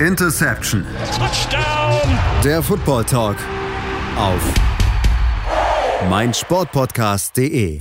Interception. 0.00 0.84
Touchdown. 1.16 2.18
Der 2.44 2.62
Football 2.62 3.04
Talk 3.04 3.36
auf 4.18 4.42
meinsportpodcast.de. 6.10 7.78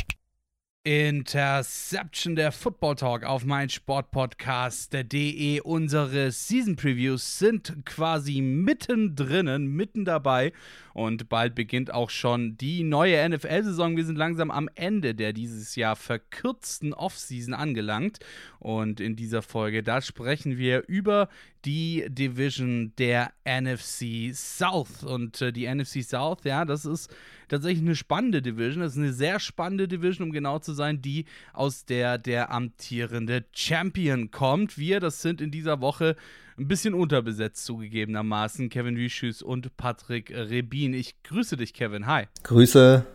Interception, 0.86 2.36
der 2.36 2.51
Football 2.51 2.96
Talk 2.96 3.23
auf 3.23 3.43
meinsportpodcast.de. 3.43 5.62
Unsere 5.62 6.31
Season 6.31 6.76
Previews 6.76 7.40
sind 7.40 7.76
quasi 7.86 8.40
mittendrin, 8.40 9.66
mitten 9.66 10.06
dabei. 10.06 10.54
Und 10.94 11.28
bald 11.28 11.56
beginnt 11.56 11.92
auch 11.92 12.12
schon 12.12 12.56
die 12.58 12.84
neue 12.84 13.28
NFL-Saison. 13.28 13.97
Wir 13.97 14.06
sind 14.06 14.18
langsam 14.18 14.52
am 14.52 14.70
Ende 14.76 15.16
der 15.16 15.34
dieses 15.34 15.76
Jahr 15.76 15.96
verkürzten 15.96 16.94
Offseason 16.94 17.55
angelangt. 17.55 18.20
Und 18.59 19.00
in 19.00 19.16
dieser 19.16 19.41
Folge, 19.41 19.82
da 19.82 20.02
sprechen 20.02 20.59
wir 20.59 20.84
über 20.88 21.30
die 21.66 22.05
Division 22.08 22.94
der 22.98 23.32
NFC 23.44 24.34
South. 24.34 25.04
Und 25.04 25.42
äh, 25.42 25.52
die 25.52 25.68
NFC 25.68 26.04
South, 26.04 26.44
ja, 26.44 26.66
das 26.66 26.86
ist 26.86 27.14
tatsächlich 27.48 27.84
eine 27.84 27.96
spannende 27.96 28.42
Division. 28.42 28.82
Das 28.82 28.94
ist 28.94 29.00
eine 29.00 29.14
sehr 29.14 29.40
spannende 29.40 29.88
Division, 29.88 30.28
um 30.28 30.32
genau 30.32 30.59
zu 30.59 30.73
sein, 30.73 31.02
die 31.02 31.26
aus 31.54 31.86
der 31.86 32.18
der 32.18 32.52
amtierende 32.52 33.46
Champion 33.54 34.32
kommt. 34.32 34.78
Wir, 34.78 35.00
das 35.00 35.22
sind 35.22 35.42
in 35.42 35.52
dieser 35.52 35.82
Woche 35.82 36.16
ein 36.58 36.68
bisschen 36.68 36.94
unterbesetzt 36.94 37.66
zugegebenermaßen. 37.66 38.70
Kevin 38.70 38.95
Wieschüss 38.95 39.42
und 39.42 39.76
Patrick 39.78 40.32
Rebin. 40.32 40.94
Ich 40.94 41.22
grüße 41.23 41.58
dich, 41.58 41.73
Kevin. 41.73 42.06
Hi. 42.06 42.26
Grüße. 42.44 43.06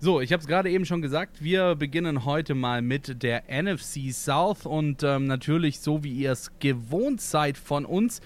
So, 0.00 0.20
ich 0.20 0.32
habe 0.32 0.40
es 0.40 0.46
gerade 0.46 0.70
eben 0.70 0.84
schon 0.84 1.00
gesagt, 1.00 1.42
wir 1.42 1.76
beginnen 1.76 2.24
heute 2.24 2.54
mal 2.54 2.82
mit 2.82 3.22
der 3.22 3.44
NFC 3.48 4.12
South 4.12 4.66
und 4.66 5.02
ähm, 5.02 5.26
natürlich, 5.26 5.80
so 5.80 6.04
wie 6.04 6.12
ihr 6.12 6.32
es 6.32 6.50
gewohnt 6.58 7.20
seid 7.20 7.56
von 7.56 7.86
uns, 7.86 8.20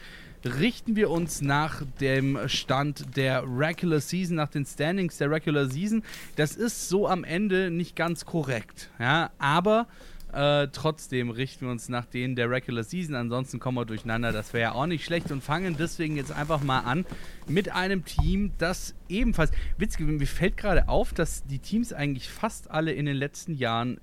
richten 0.45 0.97
wir 0.97 1.11
uns 1.11 1.41
nach 1.41 1.83
dem 2.01 2.39
Stand 2.47 3.17
der 3.17 3.45
Regular 3.47 4.01
Season, 4.01 4.37
nach 4.37 4.48
den 4.48 4.65
Standings 4.65 5.19
der 5.19 5.31
Regular 5.31 5.67
Season. 5.67 6.03
Das 6.37 6.57
ist 6.57 6.89
so 6.89 7.07
am 7.07 7.23
Ende 7.23 7.70
nicht 7.70 7.95
ganz 7.95 8.25
korrekt, 8.25 8.91
ja, 8.98 9.31
aber 9.39 9.87
äh, 10.33 10.69
trotzdem 10.69 11.31
richten 11.31 11.67
wir 11.67 11.73
uns 11.73 11.89
nach 11.89 12.05
denen 12.05 12.37
der 12.37 12.51
Regular 12.51 12.84
Season. 12.84 13.15
Ansonsten 13.15 13.61
kommen 13.61 13.79
wir 13.79 13.87
durcheinander. 13.87 14.33
Das 14.33 14.53
wäre 14.53 14.62
ja 14.62 14.73
auch 14.73 14.87
nicht 14.87 15.05
schlecht 15.05 15.31
und 15.33 15.43
fangen 15.43 15.77
deswegen 15.79 16.17
jetzt 16.17 16.33
einfach 16.33 16.62
mal 16.62 16.81
an 16.81 17.07
mit 17.47 17.73
einem 17.73 18.05
Team, 18.05 18.53
das 18.59 18.95
ebenfalls. 19.09 19.51
Witzig, 19.79 20.07
mir 20.07 20.27
fällt 20.27 20.57
gerade 20.57 20.89
auf, 20.89 21.15
dass 21.15 21.45
die 21.45 21.59
Teams 21.59 21.93
eigentlich 21.93 22.29
fast 22.29 22.70
alle 22.70 22.93
in 22.93 23.07
den 23.07 23.17
letzten 23.17 23.55
Jahren 23.55 24.01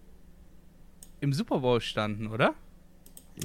im 1.21 1.33
Super 1.33 1.59
Bowl 1.59 1.81
standen, 1.81 2.27
oder? 2.27 2.55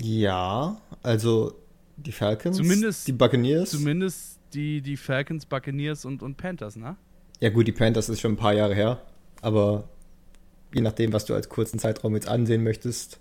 Ja, 0.01 0.81
also 1.03 1.55
die 1.97 2.13
Falcons, 2.13 2.57
zumindest, 2.57 3.09
die 3.09 3.13
Buccaneers. 3.13 3.71
Zumindest 3.71 4.39
die, 4.55 4.81
die 4.81 4.97
Falcons, 4.97 5.47
Buccaneers 5.47 6.05
und, 6.05 6.23
und 6.23 6.37
Panthers, 6.37 6.77
ne? 6.77 6.97
Ja, 7.41 7.51
gut, 7.51 7.67
die 7.67 7.73
Panthers 7.73 8.09
ist 8.09 8.21
schon 8.21 8.33
ein 8.33 8.37
paar 8.37 8.55
Jahre 8.55 8.75
her, 8.75 9.03
aber 9.43 9.89
je 10.73 10.81
nachdem, 10.81 11.13
was 11.13 11.25
du 11.25 11.35
als 11.35 11.49
kurzen 11.49 11.79
Zeitraum 11.79 12.15
jetzt 12.15 12.29
ansehen 12.29 12.63
möchtest, 12.63 13.21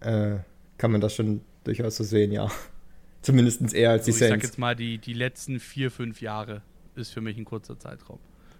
äh, 0.00 0.36
kann 0.76 0.92
man 0.92 1.00
das 1.00 1.14
schon 1.14 1.40
durchaus 1.64 1.96
so 1.96 2.04
sehen, 2.04 2.32
ja. 2.32 2.50
Zumindest 3.22 3.74
eher 3.74 3.90
als 3.90 4.04
die 4.04 4.12
so, 4.12 4.18
Saints. 4.18 4.36
Ich 4.36 4.42
sag 4.42 4.50
jetzt 4.50 4.58
mal, 4.58 4.76
die, 4.76 4.98
die 4.98 5.12
letzten 5.12 5.60
vier, 5.60 5.90
fünf 5.90 6.20
Jahre 6.20 6.62
ist 6.94 7.10
für 7.10 7.20
mich 7.20 7.36
ein 7.36 7.44
kurzer 7.44 7.78
Zeitraum. 7.78 8.18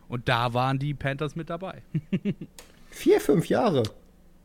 Und 0.09 0.29
da 0.29 0.55
waren 0.55 0.79
die 0.79 0.95
Panthers 0.95 1.37
mit 1.37 1.51
dabei. 1.51 1.83
vier, 2.91 3.21
fünf 3.21 3.49
Jahre? 3.49 3.83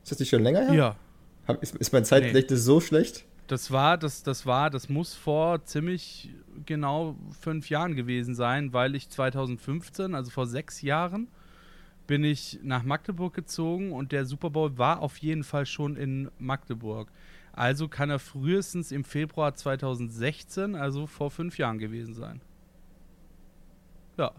Ist 0.03 0.11
das 0.11 0.19
nicht 0.19 0.29
schon 0.29 0.43
länger 0.43 0.69
her? 0.69 0.73
Ja. 0.73 1.55
Ist, 1.61 1.75
ist 1.75 1.93
mein 1.93 2.05
Zeitgedächtnis 2.05 2.59
nee. 2.59 2.65
so 2.65 2.79
schlecht? 2.79 3.25
Das 3.47 3.71
war, 3.71 3.97
das, 3.97 4.23
das 4.23 4.45
war, 4.45 4.69
das 4.69 4.87
muss 4.87 5.13
vor 5.13 5.65
ziemlich 5.65 6.29
genau 6.65 7.17
fünf 7.41 7.69
Jahren 7.69 7.95
gewesen 7.95 8.35
sein, 8.35 8.71
weil 8.71 8.95
ich 8.95 9.09
2015, 9.09 10.15
also 10.15 10.31
vor 10.31 10.47
sechs 10.47 10.81
Jahren, 10.81 11.27
bin 12.07 12.23
ich 12.23 12.59
nach 12.63 12.83
Magdeburg 12.83 13.33
gezogen 13.33 13.91
und 13.91 14.11
der 14.11 14.25
Super 14.25 14.49
Bowl 14.49 14.77
war 14.77 15.01
auf 15.01 15.17
jeden 15.17 15.43
Fall 15.43 15.65
schon 15.65 15.95
in 15.95 16.29
Magdeburg. 16.39 17.09
Also 17.53 17.87
kann 17.87 18.09
er 18.09 18.19
frühestens 18.19 18.91
im 18.91 19.03
Februar 19.03 19.55
2016, 19.55 20.75
also 20.75 21.07
vor 21.07 21.29
fünf 21.29 21.57
Jahren 21.57 21.77
gewesen 21.77 22.15
sein. 22.15 22.41
Ja. 24.17 24.31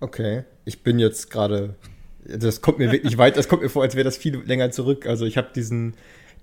Okay, 0.00 0.44
ich 0.64 0.82
bin 0.82 0.98
jetzt 0.98 1.30
gerade. 1.30 1.74
Das 2.24 2.60
kommt 2.60 2.78
mir 2.78 2.92
wirklich 2.92 3.18
weit, 3.18 3.36
das 3.36 3.48
kommt 3.48 3.62
mir 3.62 3.70
vor, 3.70 3.82
als 3.82 3.94
wäre 3.94 4.04
das 4.04 4.16
viel 4.16 4.36
länger 4.36 4.70
zurück. 4.70 5.06
Also 5.06 5.24
ich 5.24 5.36
habe 5.36 5.48
diesen, 5.54 5.94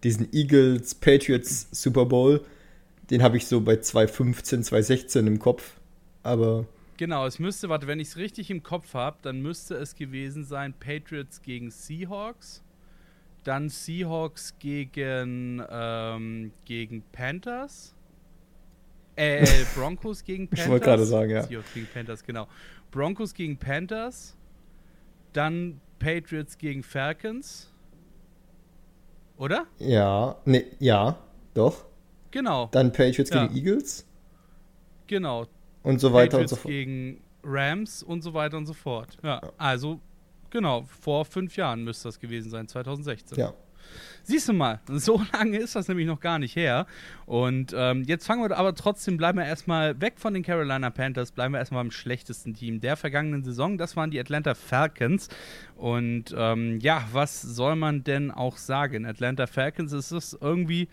diesen 0.03 0.33
Eagles 0.33 0.95
Patriots 0.95 1.67
Super 1.71 2.05
Bowl, 2.05 2.41
den 3.09 3.21
habe 3.21 3.37
ich 3.37 3.45
so 3.45 3.61
bei 3.61 3.77
2015, 3.77 4.63
2016 4.63 5.27
im 5.27 5.39
Kopf. 5.39 5.75
Aber 6.23 6.65
Genau, 6.97 7.25
es 7.25 7.39
müsste, 7.39 7.67
warte, 7.67 7.87
wenn 7.87 7.99
ich 7.99 8.09
es 8.09 8.17
richtig 8.17 8.49
im 8.49 8.63
Kopf 8.63 8.93
habe, 8.93 9.17
dann 9.21 9.41
müsste 9.41 9.75
es 9.75 9.95
gewesen 9.95 10.45
sein 10.45 10.73
Patriots 10.73 11.41
gegen 11.41 11.69
Seahawks, 11.69 12.63
dann 13.43 13.67
Seahawks 13.67 14.57
gegen, 14.59 15.61
ähm, 15.69 16.51
gegen 16.63 17.03
Panthers, 17.11 17.93
äh, 19.17 19.45
Broncos 19.75 20.23
gegen 20.23 20.47
Panthers. 20.47 20.65
ich 20.65 20.71
wollte 20.71 20.85
gerade 20.85 21.05
sagen, 21.05 21.31
ja. 21.31 21.43
Seahawks 21.43 21.73
gegen 21.73 21.87
Panthers, 21.87 22.23
genau. 22.23 22.47
Broncos 22.91 23.33
gegen 23.33 23.57
Panthers, 23.57 24.37
dann 25.33 25.81
Patriots 25.99 26.57
gegen 26.57 26.81
Falcons, 26.81 27.73
oder? 29.37 29.65
Ja, 29.79 30.37
nee, 30.45 30.65
ja, 30.79 31.17
doch. 31.53 31.85
Genau. 32.31 32.67
Dann 32.71 32.93
Patriots 32.93 33.31
ja. 33.31 33.47
gegen 33.47 33.57
Eagles. 33.57 34.05
Genau, 35.07 35.45
und 35.85 35.99
so 35.99 36.13
weiter 36.13 36.37
Patriots 36.37 36.51
und 36.51 36.57
so 36.57 36.61
fort. 36.61 36.71
gegen 36.71 37.21
Rams 37.43 38.03
und 38.03 38.21
so 38.21 38.33
weiter 38.33 38.57
und 38.57 38.65
so 38.65 38.73
fort. 38.73 39.17
Ja, 39.23 39.41
also 39.57 40.01
genau, 40.49 40.83
vor 40.83 41.25
fünf 41.25 41.55
Jahren 41.55 41.83
müsste 41.83 42.07
das 42.07 42.19
gewesen 42.19 42.49
sein, 42.49 42.67
2016. 42.67 43.37
Ja. 43.37 43.53
Siehst 44.23 44.49
du 44.49 44.53
mal, 44.53 44.79
so 44.87 45.21
lange 45.33 45.57
ist 45.57 45.75
das 45.75 45.87
nämlich 45.87 46.07
noch 46.07 46.19
gar 46.19 46.39
nicht 46.39 46.55
her. 46.55 46.87
Und 47.27 47.73
ähm, 47.77 48.03
jetzt 48.03 48.25
fangen 48.25 48.41
wir 48.41 48.57
aber 48.57 48.73
trotzdem, 48.73 49.17
bleiben 49.17 49.37
wir 49.37 49.45
erstmal 49.45 50.01
weg 50.01 50.15
von 50.17 50.33
den 50.33 50.41
Carolina 50.41 50.89
Panthers, 50.89 51.31
bleiben 51.31 51.53
wir 51.53 51.59
erstmal 51.59 51.83
beim 51.83 51.91
schlechtesten 51.91 52.55
Team 52.55 52.81
der 52.81 52.97
vergangenen 52.97 53.43
Saison. 53.43 53.77
Das 53.77 53.95
waren 53.95 54.09
die 54.09 54.19
Atlanta 54.19 54.55
Falcons. 54.55 55.29
Und 55.75 56.33
ähm, 56.35 56.79
ja, 56.79 57.07
was 57.11 57.41
soll 57.41 57.75
man 57.75 58.03
denn 58.03 58.31
auch 58.31 58.57
sagen? 58.57 59.05
Atlanta 59.05 59.45
Falcons 59.45 59.93
ist 59.93 60.11
es 60.11 60.35
irgendwie 60.39 60.89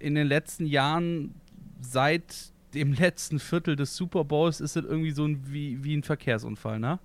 in 0.00 0.16
den 0.16 0.26
letzten 0.26 0.66
Jahren 0.66 1.34
seit 1.80 2.52
dem 2.76 2.92
letzten 2.92 3.38
Viertel 3.38 3.74
des 3.74 3.96
Super 3.96 4.24
Bowls 4.24 4.60
ist 4.60 4.76
es 4.76 4.84
irgendwie 4.84 5.10
so 5.10 5.24
ein, 5.24 5.42
wie, 5.46 5.82
wie 5.82 5.96
ein 5.96 6.02
Verkehrsunfall, 6.02 6.78
ne? 6.78 6.98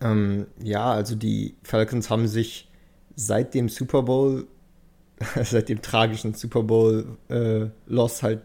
Ähm, 0.00 0.46
ja, 0.62 0.92
also 0.92 1.14
die 1.14 1.54
Falcons 1.62 2.10
haben 2.10 2.26
sich 2.26 2.68
seit 3.14 3.54
dem 3.54 3.68
Super 3.68 4.02
Bowl, 4.02 4.46
seit 5.42 5.68
dem 5.68 5.80
tragischen 5.80 6.34
Super 6.34 6.62
Bowl-Loss 6.62 8.18
äh, 8.18 8.22
halt 8.22 8.42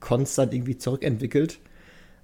konstant 0.00 0.54
irgendwie 0.54 0.78
zurückentwickelt. 0.78 1.58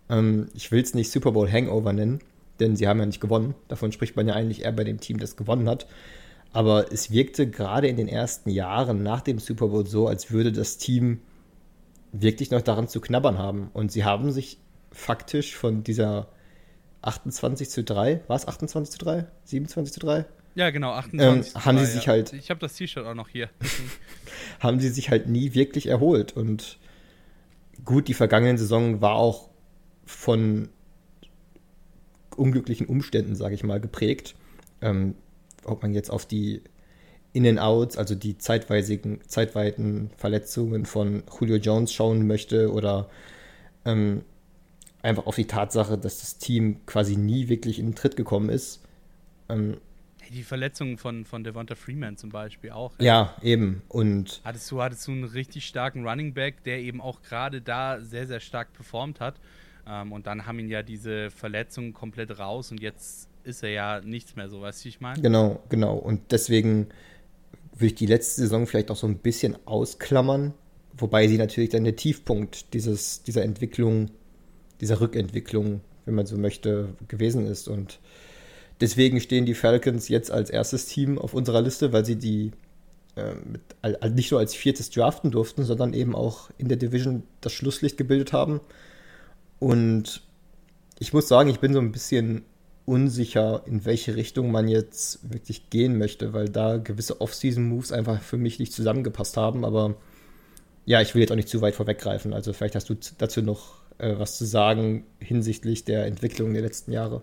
Ähm, 0.09 0.49
ich 0.55 0.72
will 0.72 0.82
es 0.82 0.94
nicht 0.94 1.10
Super 1.10 1.32
Bowl 1.32 1.50
Hangover 1.50 1.93
nennen, 1.93 2.21
denn 2.59 2.76
sie 2.76 2.88
haben 2.88 2.99
ja 2.99 3.06
nicht 3.06 3.21
gewonnen. 3.21 3.55
Davon 3.69 3.93
spricht 3.93 4.16
man 4.16 4.26
ja 4.26 4.34
eigentlich 4.34 4.65
eher 4.65 4.72
bei 4.72 4.84
dem 4.84 5.00
Team, 5.00 5.19
das 5.19 5.37
gewonnen 5.37 5.69
hat. 5.69 5.87
Aber 6.53 6.91
es 6.91 7.10
wirkte 7.10 7.49
gerade 7.49 7.87
in 7.87 7.97
den 7.97 8.09
ersten 8.09 8.50
Jahren 8.50 9.03
nach 9.03 9.21
dem 9.21 9.38
Super 9.38 9.69
Bowl 9.69 9.87
so, 9.87 10.09
als 10.09 10.31
würde 10.31 10.53
das 10.53 10.78
Team 10.78 11.21
wirklich 12.12 12.50
noch 12.50 12.62
daran 12.62 12.89
zu 12.89 13.00
knabbern 13.00 13.39
haben. 13.39 13.71
Und 13.72 13.93
sie 13.93 14.05
haben 14.05 14.33
sich 14.33 14.59
faktisch 14.91 15.56
von 15.56 15.83
dieser 15.83 16.28
28 17.03 17.71
zu 17.71 17.84
3, 17.84 18.22
war 18.27 18.37
es 18.37 18.49
28 18.49 18.93
zu 18.93 18.99
3? 18.99 19.27
27 19.44 19.93
zu 19.93 20.00
3? 20.00 20.27
Ja, 20.55 20.71
genau, 20.71 20.93
28 20.93 21.55
ähm, 21.55 21.65
haben 21.65 21.77
3, 21.77 21.84
sie 21.84 21.93
sich 21.93 22.06
ja. 22.06 22.12
halt. 22.12 22.33
Ich 22.33 22.50
habe 22.50 22.61
das 22.61 22.75
T-Shirt 22.75 23.05
auch 23.05 23.15
noch 23.15 23.28
hier. 23.28 23.50
haben 24.61 24.81
sie 24.81 24.89
sich 24.89 25.11
halt 25.11 25.28
nie 25.28 25.55
wirklich 25.55 25.87
erholt. 25.87 26.34
Und 26.34 26.79
gut, 27.85 28.09
die 28.09 28.14
vergangene 28.14 28.56
Saison 28.56 29.00
war 29.00 29.17
auch 29.17 29.50
von 30.06 30.70
unglücklichen 32.37 32.87
Umständen, 32.87 33.35
sage 33.35 33.55
ich 33.55 33.64
mal, 33.64 33.81
geprägt. 33.81 34.35
Ähm, 34.81 35.14
ob 35.64 35.82
man 35.82 35.94
jetzt 35.94 36.11
auf 36.11 36.26
die 36.26 36.62
in-and-Outs, 37.37 37.99
also 37.99 38.15
die 38.15 38.38
zeitweisigen, 38.38 39.21
zeitweiten 39.27 40.11
Verletzungen 40.17 40.87
von 40.87 41.23
Julio 41.38 41.56
Jones 41.56 41.93
schauen 41.93 42.27
möchte 42.27 42.73
oder 42.73 43.11
ähm, 43.85 44.23
einfach 45.03 45.27
auf 45.27 45.37
die 45.37 45.47
Tatsache, 45.47 45.99
dass 45.99 46.21
das 46.21 46.38
Team 46.38 46.85
quasi 46.87 47.17
nie 47.17 47.49
wirklich 47.49 47.79
in 47.79 47.88
den 47.88 47.94
Tritt 47.94 48.17
gekommen 48.17 48.49
ist. 48.49 48.83
Ähm, 49.49 49.77
die 50.33 50.43
Verletzungen 50.43 50.97
von, 50.97 51.25
von 51.25 51.44
Devonta 51.44 51.75
Freeman 51.75 52.17
zum 52.17 52.31
Beispiel 52.31 52.71
auch. 52.71 52.94
Ja, 52.99 53.37
eben. 53.43 53.83
Und 53.88 54.41
hattest 54.44 54.71
du, 54.71 54.83
hattest 54.83 55.06
du 55.06 55.12
einen 55.12 55.25
richtig 55.25 55.67
starken 55.67 56.06
Running 56.06 56.35
Back, 56.35 56.65
der 56.65 56.81
eben 56.81 57.00
auch 57.00 57.23
gerade 57.23 57.61
da 57.61 58.00
sehr, 58.00 58.27
sehr 58.27 58.41
stark 58.41 58.73
performt 58.73 59.21
hat. 59.21 59.37
Ähm, 59.87 60.11
und 60.11 60.27
dann 60.27 60.47
haben 60.47 60.59
ihn 60.59 60.69
ja 60.69 60.83
diese 60.83 61.31
Verletzungen 61.31 61.93
komplett 61.93 62.38
raus 62.38 62.71
und 62.71 62.81
jetzt 62.81 63.29
ist 63.44 63.62
er 63.62 63.71
ja 63.71 64.00
nichts 64.00 64.35
mehr 64.35 64.49
so, 64.49 64.61
weißt 64.61 64.85
du, 64.85 64.88
ich 64.88 65.00
meine? 65.00 65.23
Genau, 65.23 65.62
genau. 65.69 65.94
Und 65.94 66.33
deswegen 66.33 66.88
würde 67.76 67.87
ich 67.87 67.94
die 67.94 68.06
letzte 68.06 68.40
Saison 68.40 68.67
vielleicht 68.67 68.90
auch 68.90 68.96
so 68.96 69.06
ein 69.06 69.19
bisschen 69.19 69.56
ausklammern, 69.67 70.55
wobei 70.96 71.28
sie 71.28 71.37
natürlich 71.37 71.70
dann 71.70 71.84
der 71.84 71.96
Tiefpunkt 71.96 72.73
dieses, 72.73 73.23
dieser 73.23 73.43
Entwicklung, 73.43 74.11
dieser 74.81 75.00
Rückentwicklung, 75.00 75.82
wenn 76.06 76.14
man 76.14 76.26
so 76.26 76.38
möchte, 76.38 76.88
gewesen 77.08 77.46
ist. 77.46 77.69
Und 77.69 78.00
deswegen 78.81 79.20
stehen 79.20 79.44
die 79.44 79.55
Falcons 79.55 80.08
jetzt 80.08 80.31
als 80.31 80.49
erstes 80.49 80.87
Team 80.87 81.19
auf 81.19 81.34
unserer 81.34 81.61
Liste, 81.61 81.93
weil 81.93 82.05
sie 82.05 82.17
die 82.17 82.52
äh, 83.17 83.34
mit, 83.34 84.14
nicht 84.14 84.31
nur 84.31 84.40
als 84.40 84.55
viertes 84.55 84.90
draften 84.90 85.31
durften, 85.31 85.64
sondern 85.64 85.93
eben 85.93 86.14
auch 86.14 86.50
in 86.56 86.69
der 86.69 86.78
Division 86.78 87.25
das 87.43 87.52
Schlusslicht 87.52 87.99
gebildet 87.99 88.32
haben. 88.32 88.61
Und 89.58 90.23
ich 90.99 91.12
muss 91.12 91.28
sagen, 91.28 91.50
ich 91.50 91.61
bin 91.61 91.75
so 91.75 91.81
ein 91.81 91.93
bisschen 91.93 92.44
unsicher, 92.87 93.62
in 93.67 93.85
welche 93.85 94.17
Richtung 94.17 94.50
man 94.50 94.69
jetzt 94.69 95.31
wirklich 95.31 95.71
gehen 95.71 95.99
möchte, 95.99 96.33
weil 96.33 96.49
da 96.49 96.79
gewisse 96.79 97.21
Off-Season-Moves 97.21 97.93
einfach 97.93 98.23
für 98.23 98.38
mich 98.38 98.59
nicht 98.59 98.73
zusammengepasst 98.73 99.37
haben. 99.37 99.65
Aber 99.65 99.97
ja, 100.87 101.03
ich 101.03 101.15
will 101.15 101.21
jetzt 101.21 101.33
auch 101.33 101.37
nicht 101.37 101.49
zu 101.49 101.61
weit 101.61 101.75
vorweggreifen. 101.75 102.33
Also 102.33 102.53
vielleicht 102.53 102.77
hast 102.77 102.88
du 102.88 102.94
dazu 103.19 103.43
noch 103.43 103.75
äh, 103.99 104.15
was 104.19 104.38
zu 104.38 104.44
sagen 104.44 105.05
hinsichtlich 105.19 105.85
der 105.85 106.06
Entwicklung 106.06 106.53
der 106.53 106.62
letzten 106.62 106.93
Jahre. 106.93 107.23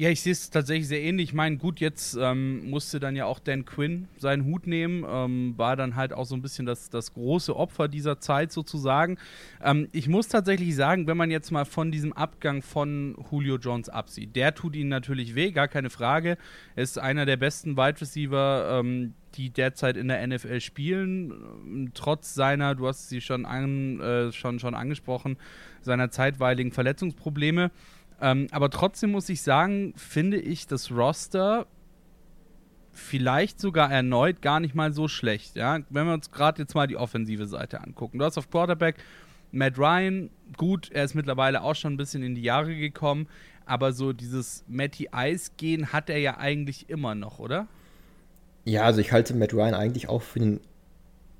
Ja, 0.00 0.10
ich 0.10 0.20
sehe 0.20 0.30
es 0.30 0.48
tatsächlich 0.48 0.86
sehr 0.86 1.02
ähnlich. 1.02 1.30
Ich 1.30 1.34
meine, 1.34 1.56
gut, 1.56 1.80
jetzt 1.80 2.16
ähm, 2.20 2.70
musste 2.70 3.00
dann 3.00 3.16
ja 3.16 3.24
auch 3.24 3.40
Dan 3.40 3.64
Quinn 3.64 4.06
seinen 4.16 4.44
Hut 4.44 4.68
nehmen, 4.68 5.04
ähm, 5.04 5.54
war 5.56 5.74
dann 5.74 5.96
halt 5.96 6.12
auch 6.12 6.24
so 6.24 6.36
ein 6.36 6.40
bisschen 6.40 6.66
das, 6.66 6.88
das 6.88 7.14
große 7.14 7.56
Opfer 7.56 7.88
dieser 7.88 8.20
Zeit 8.20 8.52
sozusagen. 8.52 9.18
Ähm, 9.60 9.88
ich 9.90 10.08
muss 10.08 10.28
tatsächlich 10.28 10.76
sagen, 10.76 11.08
wenn 11.08 11.16
man 11.16 11.32
jetzt 11.32 11.50
mal 11.50 11.64
von 11.64 11.90
diesem 11.90 12.12
Abgang 12.12 12.62
von 12.62 13.16
Julio 13.32 13.56
Jones 13.56 13.88
absieht, 13.88 14.36
der 14.36 14.54
tut 14.54 14.76
ihnen 14.76 14.88
natürlich 14.88 15.34
weh, 15.34 15.50
gar 15.50 15.66
keine 15.66 15.90
Frage. 15.90 16.38
Er 16.76 16.82
ist 16.84 16.96
einer 16.96 17.26
der 17.26 17.36
besten 17.36 17.76
Wide 17.76 18.00
Receiver, 18.00 18.78
ähm, 18.78 19.14
die 19.34 19.50
derzeit 19.50 19.96
in 19.96 20.06
der 20.06 20.24
NFL 20.24 20.60
spielen, 20.60 21.32
ähm, 21.32 21.90
trotz 21.92 22.34
seiner, 22.34 22.76
du 22.76 22.86
hast 22.86 23.08
sie 23.08 23.20
schon, 23.20 23.44
an, 23.44 23.98
äh, 23.98 24.30
schon, 24.30 24.60
schon 24.60 24.76
angesprochen, 24.76 25.38
seiner 25.82 26.12
zeitweiligen 26.12 26.70
Verletzungsprobleme. 26.70 27.72
Ähm, 28.20 28.48
aber 28.50 28.70
trotzdem 28.70 29.12
muss 29.12 29.28
ich 29.28 29.42
sagen, 29.42 29.94
finde 29.96 30.38
ich 30.38 30.66
das 30.66 30.90
Roster 30.90 31.66
vielleicht 32.92 33.60
sogar 33.60 33.92
erneut 33.92 34.42
gar 34.42 34.60
nicht 34.60 34.74
mal 34.74 34.92
so 34.92 35.08
schlecht. 35.08 35.56
Ja? 35.56 35.78
Wenn 35.88 36.06
wir 36.06 36.14
uns 36.14 36.30
gerade 36.30 36.62
jetzt 36.62 36.74
mal 36.74 36.86
die 36.86 36.96
offensive 36.96 37.46
Seite 37.46 37.80
angucken. 37.80 38.18
Du 38.18 38.24
hast 38.24 38.36
auf 38.36 38.50
Quarterback 38.50 38.96
Matt 39.50 39.78
Ryan, 39.78 40.30
gut, 40.56 40.90
er 40.92 41.04
ist 41.04 41.14
mittlerweile 41.14 41.62
auch 41.62 41.74
schon 41.74 41.94
ein 41.94 41.96
bisschen 41.96 42.22
in 42.22 42.34
die 42.34 42.42
Jahre 42.42 42.74
gekommen, 42.74 43.28
aber 43.64 43.92
so 43.92 44.12
dieses 44.12 44.64
Matty 44.68 45.08
Ice 45.14 45.52
gehen 45.56 45.92
hat 45.92 46.10
er 46.10 46.18
ja 46.18 46.36
eigentlich 46.36 46.90
immer 46.90 47.14
noch, 47.14 47.38
oder? 47.38 47.66
Ja, 48.64 48.82
also 48.82 49.00
ich 49.00 49.12
halte 49.12 49.34
Matt 49.34 49.54
Ryan 49.54 49.74
eigentlich 49.74 50.08
auch 50.08 50.20
für 50.20 50.40
einen 50.40 50.60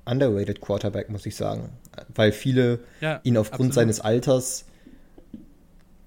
underrated 0.05 0.61
Quarterback, 0.61 1.09
muss 1.09 1.25
ich 1.27 1.35
sagen. 1.35 1.69
Weil 2.15 2.31
viele 2.31 2.79
ja, 3.01 3.19
ihn 3.23 3.37
aufgrund 3.37 3.71
absolut. 3.71 3.73
seines 3.75 3.99
Alters 3.99 4.65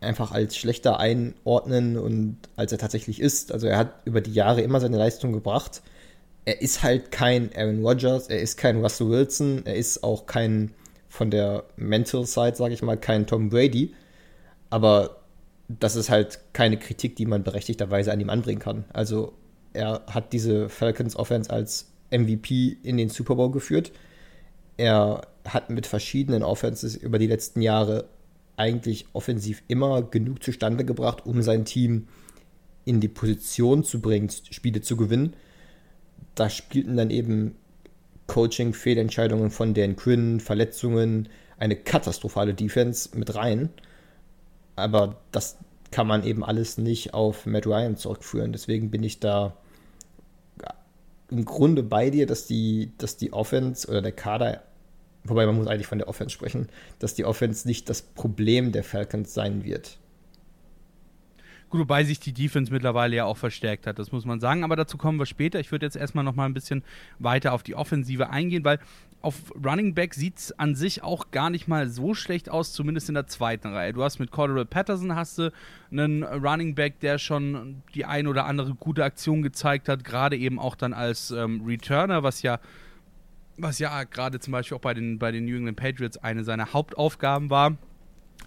einfach 0.03 0.33
als 0.33 0.57
schlechter 0.57 0.99
einordnen 0.99 1.99
und 1.99 2.39
als 2.57 2.73
er 2.73 2.79
tatsächlich 2.79 3.21
ist. 3.21 3.53
Also 3.53 3.67
er 3.67 3.79
hat 3.79 3.95
über 4.05 4.21
die 4.21 4.33
Jahre 4.33 4.61
immer 4.61 4.81
seine 4.81 4.99
Leistung 4.99 5.33
gebracht. 5.33 5.83
Er 6.45 6.61
ist 6.61 6.83
halt 6.83 7.13
kein 7.13 7.51
Aaron 7.55 7.85
Rodgers, 7.85 8.29
er 8.29 8.41
ist 8.41 8.57
kein 8.57 8.81
Russell 8.81 9.09
Wilson, 9.09 9.63
er 9.65 9.77
ist 9.77 10.03
auch 10.03 10.27
kein 10.27 10.73
von 11.09 11.31
der 11.31 11.65
Mental 11.77 12.25
Side, 12.27 12.57
sage 12.57 12.75
ich 12.75 12.83
mal, 12.83 12.97
kein 12.97 13.27
Tom 13.27 13.51
Brady. 13.51 13.95
Aber 14.71 15.19
das 15.69 15.97
ist 15.97 16.11
halt 16.11 16.41
keine 16.53 16.79
Kritik, 16.79 17.17
die 17.17 17.27
man 17.27 17.45
berechtigterweise 17.45 18.13
an 18.13 18.21
ihm 18.21 18.31
anbringen 18.31 18.61
kann. 18.61 18.85
Also 18.93 19.35
er 19.73 20.03
hat 20.07 20.33
diese 20.33 20.69
Falcons 20.69 21.17
Offense 21.17 21.51
als 21.51 21.93
MVP 22.11 22.77
in 22.83 22.97
den 22.97 23.09
Super 23.09 23.37
Bowl 23.37 23.51
geführt. 23.51 23.93
Er 24.77 25.23
hat 25.47 25.71
mit 25.71 25.87
verschiedenen 25.87 26.43
Offenses 26.43 26.97
über 26.97 27.19
die 27.19 27.27
letzten 27.27 27.63
Jahre 27.63 28.07
eigentlich 28.63 29.07
offensiv 29.13 29.61
immer 29.67 30.03
genug 30.03 30.41
zustande 30.41 30.85
gebracht, 30.85 31.27
um 31.27 31.43
sein 31.43 31.65
Team 31.65 32.07
in 32.85 33.01
die 33.01 33.09
Position 33.09 33.83
zu 33.83 34.01
bringen, 34.01 34.31
Spiele 34.51 34.81
zu 34.81 34.97
gewinnen. 34.97 35.35
Da 36.37 36.49
spielten 36.49 36.97
dann 36.97 37.11
eben 37.11 37.57
Coaching, 38.29 38.73
Fehlentscheidungen 38.73 39.51
von 39.51 39.75
Dan 39.75 39.97
Quinn, 39.97 40.39
Verletzungen, 40.39 41.29
eine 41.59 41.75
katastrophale 41.75 42.55
Defense 42.55 43.11
mit 43.19 43.35
rein. 43.35 43.69
Aber 44.77 45.17
das 45.33 45.59
kann 45.91 46.07
man 46.07 46.25
eben 46.25 46.45
alles 46.45 46.79
nicht 46.79 47.15
auf 47.15 47.47
Matt 47.47 47.67
Ryan 47.67 47.97
zurückführen. 47.97 48.53
Deswegen 48.53 48.93
bin 48.93 49.03
ich 49.03 49.19
da 49.19 49.57
im 51.31 51.45
Grunde 51.45 51.83
bei 51.83 52.11
dir, 52.11 52.27
dass 52.27 52.47
die, 52.47 52.93
dass 52.99 53.17
die 53.17 53.33
Offense 53.33 53.89
oder 53.89 54.03
der 54.03 54.13
Kader 54.13 54.63
wobei 55.25 55.47
man 55.47 55.57
muss 55.57 55.67
eigentlich 55.67 55.87
von 55.87 55.99
der 55.99 56.09
Offense 56.09 56.33
sprechen, 56.33 56.69
dass 56.99 57.15
die 57.15 57.25
Offense 57.25 57.67
nicht 57.67 57.89
das 57.89 58.03
Problem 58.03 58.73
der 58.73 58.85
Falcons 58.85 59.35
sein 59.35 59.65
wird. 59.65 59.99
Gut, 61.73 61.81
wobei 61.81 62.05
sich 62.05 62.21
die 62.21 62.35
Defense 62.35 62.71
mittlerweile 62.71 63.17
ja 63.17 63.25
auch 63.25 63.39
verstärkt 63.39 63.87
hat, 63.87 63.99
das 63.99 64.13
muss 64.13 64.27
man 64.27 64.41
sagen. 64.41 64.63
Aber 64.63 64.77
dazu 64.77 64.99
kommen 64.99 65.19
wir 65.19 65.25
später. 65.25 65.59
Ich 65.59 65.73
würde 65.73 65.87
jetzt 65.87 65.97
erstmal 65.97 66.23
noch 66.23 66.35
mal 66.35 66.45
ein 66.45 66.53
bisschen 66.53 66.85
weiter 67.19 67.55
auf 67.55 67.63
die 67.63 67.75
Offensive 67.75 68.29
eingehen, 68.29 68.63
weil 68.63 68.79
auf 69.23 69.37
Running 69.65 69.95
Back 69.95 70.13
sieht 70.13 70.37
es 70.37 70.59
an 70.59 70.75
sich 70.75 71.03
auch 71.03 71.31
gar 71.31 71.49
nicht 71.49 71.69
mal 71.69 71.89
so 71.89 72.13
schlecht 72.13 72.51
aus, 72.51 72.75
zumindest 72.75 73.09
in 73.09 73.15
der 73.15 73.27
zweiten 73.27 73.69
Reihe. 73.69 73.95
Du 73.95 74.03
hast 74.03 74.19
mit 74.19 74.31
Cordero 74.31 74.67
Patterson 74.67 75.17
hast 75.17 75.39
du 75.39 75.51
einen 75.91 76.25
Running 76.25 76.75
Back, 76.75 77.01
der 77.01 77.17
schon 77.17 77.83
die 77.95 78.05
ein 78.05 78.27
oder 78.27 78.45
andere 78.45 78.75
gute 78.75 79.03
Aktion 79.03 79.41
gezeigt 79.41 79.89
hat, 79.89 80.05
gerade 80.05 80.37
eben 80.37 80.59
auch 80.59 80.75
dann 80.75 80.93
als 80.93 81.31
ähm, 81.31 81.63
Returner, 81.65 82.23
was 82.23 82.43
ja 82.43 82.59
was 83.57 83.79
ja 83.79 84.05
gerade 84.05 84.41
zum 84.41 84.53
Beispiel 84.53 84.77
auch 84.77 84.83
bei 84.83 84.95
den, 84.95 85.19
bei 85.19 85.33
den 85.33 85.45
New 85.45 85.57
England 85.57 85.77
Patriots 85.77 86.19
eine 86.19 86.45
seiner 86.45 86.73
Hauptaufgaben 86.73 87.51
war. 87.51 87.77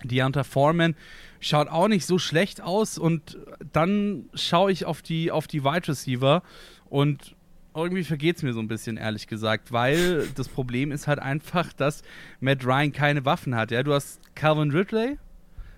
Deonta 0.04 0.44
Foreman 0.44 0.96
schaut 1.40 1.68
auch 1.68 1.88
nicht 1.88 2.06
so 2.06 2.20
schlecht 2.20 2.62
aus 2.62 2.98
und 2.98 3.38
dann 3.72 4.26
schaue 4.34 4.72
ich 4.72 4.86
auf 4.86 5.02
die, 5.02 5.32
auf 5.32 5.48
die 5.48 5.64
Wide 5.64 5.88
Receiver 5.88 6.44
und 6.90 7.36
irgendwie 7.76 8.04
vergeht 8.04 8.38
es 8.38 8.44
mir 8.44 8.54
so 8.54 8.60
ein 8.60 8.68
bisschen, 8.68 8.98
ehrlich 8.98 9.28
gesagt, 9.28 9.72
weil 9.72 10.28
das 10.36 10.48
Problem 10.48 10.92
ist 10.92 11.08
halt 11.08 11.20
einfach, 11.20 11.74
dass 11.74 12.04
Matt 12.40 12.66
Ryan 12.66 12.92
keine 12.92 13.26
Waffen 13.26 13.56
hat. 13.56 13.72
Ja, 13.72 13.84
du 13.84 13.94
hast 13.94 14.20
Calvin 14.36 14.72
Ridley, 14.72 15.18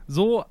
so, 0.07 0.45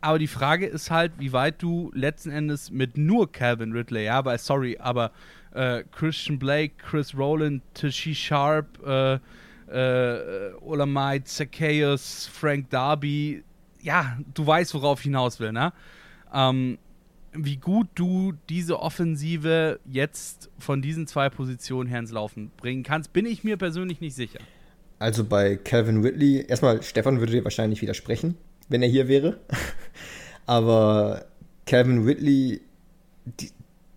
aber 0.00 0.18
die 0.18 0.28
Frage 0.28 0.66
ist 0.66 0.90
halt, 0.90 1.12
wie 1.18 1.32
weit 1.32 1.62
du 1.62 1.90
letzten 1.94 2.30
Endes 2.30 2.70
mit 2.70 2.96
nur 2.96 3.30
Calvin 3.30 3.72
Ridley, 3.72 4.04
ja, 4.04 4.24
weil 4.24 4.38
sorry, 4.38 4.78
aber 4.78 5.12
äh, 5.54 5.84
Christian 5.92 6.38
Blake, 6.38 6.74
Chris 6.78 7.16
Rowland, 7.16 7.62
Tashi 7.74 8.14
Sharp, 8.14 8.66
äh, 8.86 9.18
äh, 9.72 11.20
Zacchaeus, 11.24 12.28
Frank 12.32 12.70
Darby. 12.70 13.42
Ja, 13.80 14.18
du 14.34 14.46
weißt, 14.46 14.74
worauf 14.74 15.00
ich 15.00 15.04
hinaus 15.04 15.40
will, 15.40 15.52
ne? 15.52 15.72
Ähm, 16.32 16.78
wie 17.34 17.56
gut 17.56 17.88
du 17.94 18.34
diese 18.48 18.80
Offensive 18.80 19.80
jetzt 19.86 20.50
von 20.58 20.82
diesen 20.82 21.06
zwei 21.06 21.30
Positionen 21.30 21.88
her 21.88 21.98
ins 21.98 22.10
Laufen 22.10 22.50
bringen 22.56 22.82
kannst, 22.82 23.12
bin 23.12 23.26
ich 23.26 23.42
mir 23.42 23.56
persönlich 23.56 24.00
nicht 24.00 24.14
sicher. 24.14 24.38
Also 24.98 25.24
bei 25.24 25.56
Calvin 25.56 26.04
Whitley, 26.04 26.44
erstmal, 26.46 26.82
Stefan 26.82 27.18
würde 27.18 27.32
dir 27.32 27.44
wahrscheinlich 27.44 27.82
widersprechen, 27.82 28.36
wenn 28.68 28.82
er 28.82 28.88
hier 28.88 29.08
wäre. 29.08 29.40
Aber 30.46 31.24
Calvin 31.66 32.06
Whitley, 32.06 32.60
die, 33.24 33.50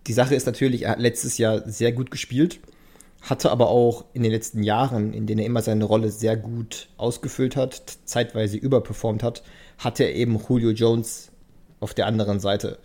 die 0.06 0.12
Sache 0.12 0.34
ist 0.34 0.46
natürlich, 0.46 0.82
er 0.82 0.92
hat 0.92 1.00
letztes 1.00 1.38
Jahr 1.38 1.68
sehr 1.68 1.92
gut 1.92 2.10
gespielt, 2.10 2.60
hatte 3.22 3.50
aber 3.50 3.68
auch 3.68 4.04
in 4.12 4.22
den 4.22 4.32
letzten 4.32 4.62
Jahren, 4.62 5.12
in 5.12 5.26
denen 5.26 5.40
er 5.40 5.46
immer 5.46 5.62
seine 5.62 5.84
Rolle 5.84 6.10
sehr 6.10 6.36
gut 6.36 6.88
ausgefüllt 6.96 7.56
hat, 7.56 7.98
zeitweise 8.04 8.56
überperformt 8.56 9.22
hat, 9.22 9.42
hatte 9.78 10.04
er 10.04 10.14
eben 10.14 10.40
Julio 10.48 10.70
Jones 10.70 11.32
auf 11.80 11.92
der 11.92 12.06
anderen 12.06 12.40
Seite. 12.40 12.78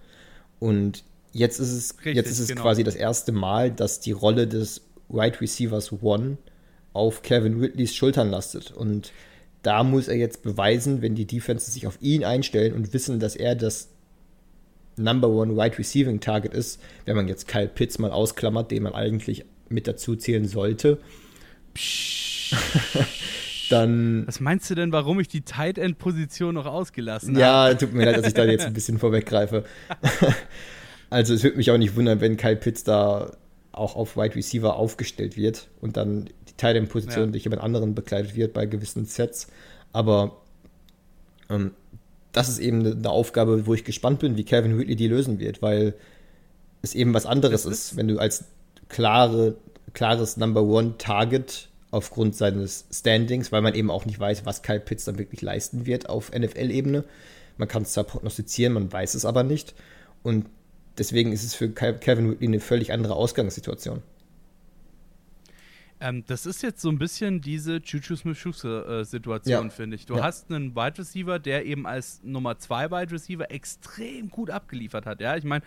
Und 0.59 1.03
jetzt 1.31 1.59
ist 1.59 1.71
es, 1.71 1.97
Richtig, 1.99 2.15
jetzt 2.15 2.31
ist 2.31 2.39
es 2.39 2.47
genau. 2.49 2.61
quasi 2.63 2.83
das 2.83 2.95
erste 2.95 3.31
Mal, 3.31 3.71
dass 3.71 3.99
die 3.99 4.11
Rolle 4.11 4.47
des 4.47 4.81
Wide 5.09 5.19
right 5.19 5.41
Receivers 5.41 5.91
One 6.01 6.37
auf 6.93 7.21
Kevin 7.21 7.61
Whitleys 7.61 7.93
Schultern 7.95 8.29
lastet. 8.29 8.71
Und 8.71 9.11
da 9.61 9.83
muss 9.83 10.07
er 10.07 10.15
jetzt 10.15 10.41
beweisen, 10.41 11.01
wenn 11.01 11.15
die 11.15 11.25
Defenses 11.25 11.73
sich 11.73 11.85
auf 11.87 11.97
ihn 12.01 12.23
einstellen 12.23 12.73
und 12.73 12.93
wissen, 12.93 13.19
dass 13.19 13.35
er 13.35 13.55
das 13.55 13.89
Number 14.97 15.29
One 15.29 15.55
Wide 15.55 15.77
Receiving 15.77 16.19
Target 16.19 16.53
ist, 16.53 16.81
wenn 17.05 17.15
man 17.15 17.27
jetzt 17.27 17.47
Kyle 17.47 17.67
Pitts 17.67 17.99
mal 17.99 18.11
ausklammert, 18.11 18.71
den 18.71 18.83
man 18.83 18.93
eigentlich 18.93 19.45
mit 19.69 19.87
dazu 19.87 20.15
zählen 20.15 20.47
sollte. 20.47 20.99
dann. 23.71 24.27
Was 24.27 24.39
meinst 24.39 24.69
du 24.69 24.75
denn, 24.75 24.91
warum 24.91 25.19
ich 25.19 25.27
die 25.27 25.41
Tight 25.41 25.77
End 25.77 25.97
Position 25.97 26.55
noch 26.55 26.65
ausgelassen 26.65 27.35
habe? 27.35 27.39
Ja, 27.39 27.73
tut 27.73 27.93
mir 27.93 28.05
leid, 28.05 28.17
dass 28.17 28.27
ich 28.27 28.33
da 28.33 28.45
jetzt 28.45 28.65
ein 28.65 28.73
bisschen 28.73 28.99
vorweggreife. 28.99 29.63
also 31.09 31.33
es 31.33 31.43
würde 31.43 31.57
mich 31.57 31.71
auch 31.71 31.77
nicht 31.77 31.95
wundern, 31.95 32.21
wenn 32.21 32.37
Kyle 32.37 32.55
Pitts 32.55 32.83
da 32.83 33.31
auch 33.71 33.95
auf 33.95 34.17
Wide 34.17 34.35
Receiver 34.35 34.75
aufgestellt 34.75 35.37
wird 35.37 35.69
und 35.79 35.95
dann 35.97 36.25
die 36.49 36.53
Tight 36.57 36.75
End 36.75 36.89
Position 36.89 37.25
ja. 37.25 37.31
durch 37.31 37.43
jemand 37.43 37.61
anderen 37.61 37.95
begleitet 37.95 38.35
wird 38.35 38.53
bei 38.53 38.65
gewissen 38.65 39.05
Sets. 39.05 39.47
Aber 39.93 40.41
ähm, 41.49 41.71
das 42.31 42.49
ist 42.49 42.59
eben 42.59 42.85
eine 42.85 43.09
Aufgabe, 43.09 43.65
wo 43.67 43.73
ich 43.73 43.83
gespannt 43.83 44.19
bin, 44.19 44.37
wie 44.37 44.43
Kevin 44.43 44.77
Ridley 44.77 44.95
die 44.95 45.07
lösen 45.07 45.39
wird, 45.39 45.61
weil 45.61 45.95
es 46.81 46.95
eben 46.95 47.13
was 47.13 47.25
anderes 47.25 47.65
ist, 47.65 47.91
ist, 47.91 47.97
wenn 47.97 48.07
du 48.07 48.19
als 48.19 48.45
klare, 48.89 49.55
klares 49.93 50.37
Number 50.37 50.63
One 50.63 50.95
Target 50.97 51.69
aufgrund 51.91 52.35
seines 52.35 52.85
Standings, 52.91 53.51
weil 53.51 53.61
man 53.61 53.75
eben 53.75 53.91
auch 53.91 54.05
nicht 54.05 54.19
weiß, 54.19 54.45
was 54.45 54.63
Kyle 54.63 54.79
Pitts 54.79 55.05
dann 55.05 55.17
wirklich 55.17 55.41
leisten 55.41 55.85
wird 55.85 56.09
auf 56.09 56.31
NFL-Ebene. 56.31 57.03
Man 57.57 57.67
kann 57.67 57.83
es 57.83 57.93
zwar 57.93 58.05
prognostizieren, 58.05 58.73
man 58.73 58.91
weiß 58.91 59.13
es 59.13 59.25
aber 59.25 59.43
nicht. 59.43 59.75
Und 60.23 60.45
deswegen 60.97 61.33
ist 61.33 61.43
es 61.43 61.53
für 61.53 61.69
Kevin 61.69 62.31
Whitley 62.31 62.47
eine 62.47 62.59
völlig 62.59 62.93
andere 62.93 63.15
Ausgangssituation. 63.15 64.01
Ähm, 66.01 66.23
das 66.25 66.47
ist 66.47 66.63
jetzt 66.63 66.81
so 66.81 66.89
ein 66.89 66.97
bisschen 66.97 67.41
diese 67.41 67.77
Juju 67.77 68.15
Smith-Schuster-Situation, 68.15 69.65
ja. 69.65 69.69
finde 69.69 69.95
ich. 69.95 70.07
Du 70.07 70.15
ja. 70.15 70.23
hast 70.23 70.51
einen 70.51 70.75
Wide 70.75 70.97
Receiver, 70.97 71.37
der 71.37 71.65
eben 71.65 71.85
als 71.85 72.21
Nummer 72.23 72.57
2 72.57 72.89
Wide 72.89 73.11
Receiver 73.11 73.51
extrem 73.51 74.29
gut 74.29 74.49
abgeliefert 74.49 75.05
hat. 75.05 75.21
Ja, 75.21 75.37
ich 75.37 75.43
meine, 75.43 75.63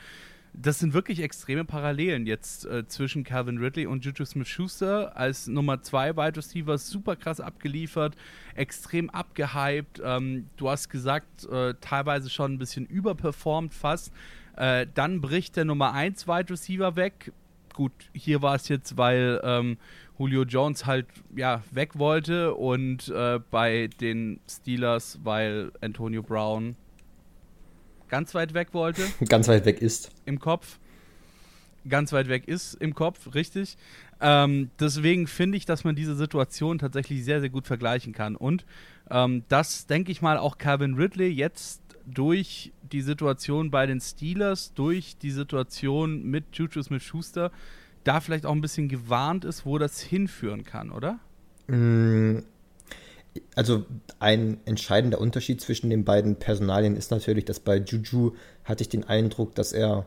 das 0.53 0.81
sind 0.81 0.93
wirklich 0.93 1.21
extreme 1.21 1.64
Parallelen 1.64 2.26
jetzt 2.26 2.67
äh, 2.67 2.87
zwischen 2.87 3.23
Calvin 3.23 3.59
Ridley 3.59 3.87
und 3.87 4.05
Juju 4.05 4.25
Smith-Schuster 4.25 5.17
als 5.17 5.47
Nummer 5.47 5.83
2 5.83 6.17
Wide 6.17 6.37
Receiver 6.37 6.79
super 6.79 7.14
krass 7.14 7.41
abgeliefert, 7.41 8.17
extrem 8.57 9.11
abgehypt. 9.11 10.00
Ähm, 10.05 10.49
du 10.57 10.69
hast 10.69 10.91
gesagt, 10.91 11.45
äh, 11.47 11.75
teilweise 11.81 12.29
schon 12.29 12.55
ein 12.55 12.59
bisschen 12.59 12.87
überperformt 12.87 13.73
fast. 13.73 14.12
Äh, 14.57 14.87
dann 14.95 15.21
bricht 15.21 15.57
der 15.57 15.64
Nummer 15.64 15.93
1 15.93 16.26
Wide 16.26 16.50
Receiver 16.50 16.97
weg. 16.97 17.33
Gut, 17.75 17.93
hier 18.14 18.40
war 18.40 18.54
es 18.54 18.69
jetzt, 18.69 18.97
weil 18.97 19.40
ähm, 19.45 19.78
Julio 20.19 20.45
Jones 20.45 20.87
halt 20.87 21.07
ja 21.35 21.62
weg 21.73 21.99
wollte 21.99 22.54
und 22.54 23.09
äh, 23.09 23.40
bei 23.50 23.88
den 24.00 24.40
Steelers, 24.49 25.19
weil 25.25 25.73
Antonio 25.81 26.23
Brown 26.23 26.76
ganz 28.09 28.33
weit 28.35 28.54
weg 28.54 28.69
wollte. 28.73 29.02
ganz 29.28 29.49
weit 29.49 29.64
weg 29.64 29.83
ist. 29.83 30.11
Im 30.25 30.38
Kopf. 30.38 30.78
Ganz 31.87 32.12
weit 32.12 32.28
weg 32.28 32.49
ist 32.49 32.75
im 32.75 32.95
Kopf, 32.95 33.35
richtig. 33.35 33.76
Ähm, 34.21 34.71
deswegen 34.81 35.26
finde 35.26 35.59
ich, 35.59 35.66
dass 35.66 35.85
man 35.85 35.95
diese 35.95 36.14
Situation 36.14 36.78
tatsächlich 36.78 37.25
sehr, 37.25 37.40
sehr 37.40 37.50
gut 37.50 37.66
vergleichen 37.66 38.14
kann. 38.14 38.37
Und 38.37 38.64
ähm, 39.11 39.45
das, 39.49 39.87
denke 39.87 40.11
ich 40.11 40.23
mal, 40.23 40.38
auch 40.38 40.57
Calvin 40.57 40.95
Ridley 40.95 41.28
jetzt 41.28 41.84
durch 42.06 42.73
die 42.92 43.02
Situation 43.02 43.70
bei 43.70 43.87
den 43.87 44.00
Steelers, 44.00 44.75
durch 44.75 45.16
die 45.18 45.30
Situation 45.30 46.25
mit 46.25 46.44
Juju 46.52 46.82
Smith-Schuster 46.82 47.50
da 48.04 48.20
vielleicht 48.20 48.46
auch 48.46 48.52
ein 48.52 48.61
bisschen 48.61 48.88
gewarnt 48.88 49.44
ist, 49.44 49.64
wo 49.64 49.78
das 49.78 50.00
hinführen 50.00 50.64
kann, 50.64 50.90
oder? 50.90 51.18
Mm, 51.66 52.40
also 53.54 53.87
ein 54.18 54.58
entscheidender 54.66 55.20
Unterschied 55.20 55.61
zwischen 55.61 55.90
den 55.90 56.04
beiden 56.04 56.37
Personalien 56.37 56.96
ist 56.96 57.11
natürlich, 57.11 57.44
dass 57.46 57.61
bei 57.61 57.78
Juju 57.78 58.32
hatte 58.64 58.82
ich 58.82 58.88
den 58.88 59.04
Eindruck, 59.04 59.54
dass 59.54 59.73
er 59.73 60.06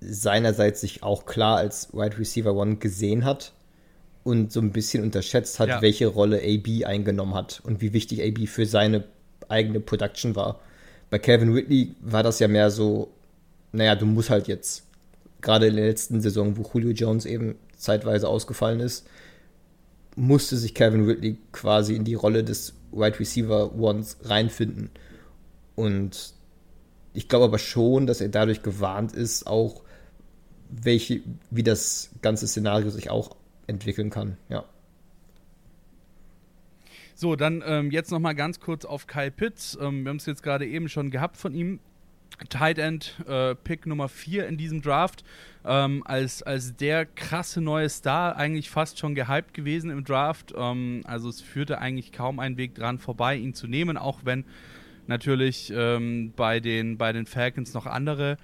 seinerseits 0.00 0.80
sich 0.80 1.02
auch 1.02 1.26
klar 1.26 1.58
als 1.58 1.92
Wide 1.92 2.18
Receiver 2.18 2.54
One 2.54 2.76
gesehen 2.76 3.24
hat 3.24 3.52
und 4.24 4.52
so 4.52 4.60
ein 4.60 4.72
bisschen 4.72 5.02
unterschätzt 5.02 5.60
hat, 5.60 5.68
ja. 5.68 5.82
welche 5.82 6.06
Rolle 6.06 6.38
AB 6.42 6.86
eingenommen 6.86 7.34
hat 7.34 7.60
und 7.64 7.80
wie 7.80 7.92
wichtig 7.92 8.22
AB 8.22 8.48
für 8.48 8.66
seine 8.66 9.04
eigene 9.48 9.80
Production 9.80 10.34
war. 10.36 10.60
Bei 11.10 11.18
Kevin 11.18 11.54
Whitley 11.54 11.94
war 12.00 12.22
das 12.22 12.38
ja 12.38 12.48
mehr 12.48 12.70
so, 12.70 13.12
naja, 13.72 13.96
du 13.96 14.06
musst 14.06 14.30
halt 14.30 14.48
jetzt 14.48 14.84
gerade 15.40 15.66
in 15.66 15.76
der 15.76 15.86
letzten 15.86 16.20
Saison, 16.20 16.56
wo 16.56 16.62
Julio 16.72 16.92
Jones 16.92 17.26
eben 17.26 17.56
zeitweise 17.76 18.28
ausgefallen 18.28 18.80
ist, 18.80 19.06
musste 20.16 20.56
sich 20.56 20.74
Kevin 20.74 21.04
Ridley 21.04 21.38
quasi 21.52 21.94
in 21.94 22.04
die 22.04 22.14
Rolle 22.14 22.44
des 22.44 22.74
Wide 22.92 23.18
Receiver 23.18 23.74
Ones 23.74 24.18
reinfinden. 24.24 24.90
Und 25.76 26.34
ich 27.14 27.28
glaube 27.28 27.46
aber 27.46 27.58
schon, 27.58 28.06
dass 28.06 28.20
er 28.20 28.28
dadurch 28.28 28.62
gewarnt 28.62 29.12
ist, 29.12 29.46
auch 29.46 29.82
welche, 30.68 31.22
wie 31.50 31.62
das 31.62 32.10
ganze 32.22 32.46
Szenario 32.46 32.90
sich 32.90 33.10
auch 33.10 33.36
entwickeln 33.66 34.10
kann, 34.10 34.36
ja. 34.48 34.64
So, 37.20 37.36
dann 37.36 37.62
ähm, 37.66 37.90
jetzt 37.90 38.10
nochmal 38.10 38.34
ganz 38.34 38.60
kurz 38.60 38.86
auf 38.86 39.06
Kyle 39.06 39.30
Pitts. 39.30 39.76
Ähm, 39.78 40.04
wir 40.04 40.08
haben 40.08 40.16
es 40.16 40.24
jetzt 40.24 40.42
gerade 40.42 40.66
eben 40.66 40.88
schon 40.88 41.10
gehabt 41.10 41.36
von 41.36 41.52
ihm. 41.52 41.78
Tight 42.48 42.78
End 42.78 43.22
äh, 43.28 43.54
Pick 43.54 43.84
Nummer 43.84 44.08
4 44.08 44.46
in 44.46 44.56
diesem 44.56 44.80
Draft. 44.80 45.22
Ähm, 45.66 46.02
als, 46.06 46.42
als 46.42 46.76
der 46.76 47.04
krasse 47.04 47.60
neue 47.60 47.90
Star 47.90 48.36
eigentlich 48.36 48.70
fast 48.70 48.98
schon 48.98 49.14
gehypt 49.14 49.52
gewesen 49.52 49.90
im 49.90 50.02
Draft. 50.02 50.54
Ähm, 50.56 51.02
also 51.04 51.28
es 51.28 51.42
führte 51.42 51.78
eigentlich 51.78 52.10
kaum 52.10 52.38
einen 52.38 52.56
Weg 52.56 52.74
dran 52.74 52.98
vorbei, 52.98 53.36
ihn 53.36 53.52
zu 53.52 53.66
nehmen, 53.66 53.98
auch 53.98 54.20
wenn 54.24 54.46
natürlich 55.06 55.70
ähm, 55.76 56.32
bei, 56.34 56.58
den, 56.58 56.96
bei 56.96 57.12
den 57.12 57.26
Falcons 57.26 57.74
noch 57.74 57.84
andere 57.84 58.38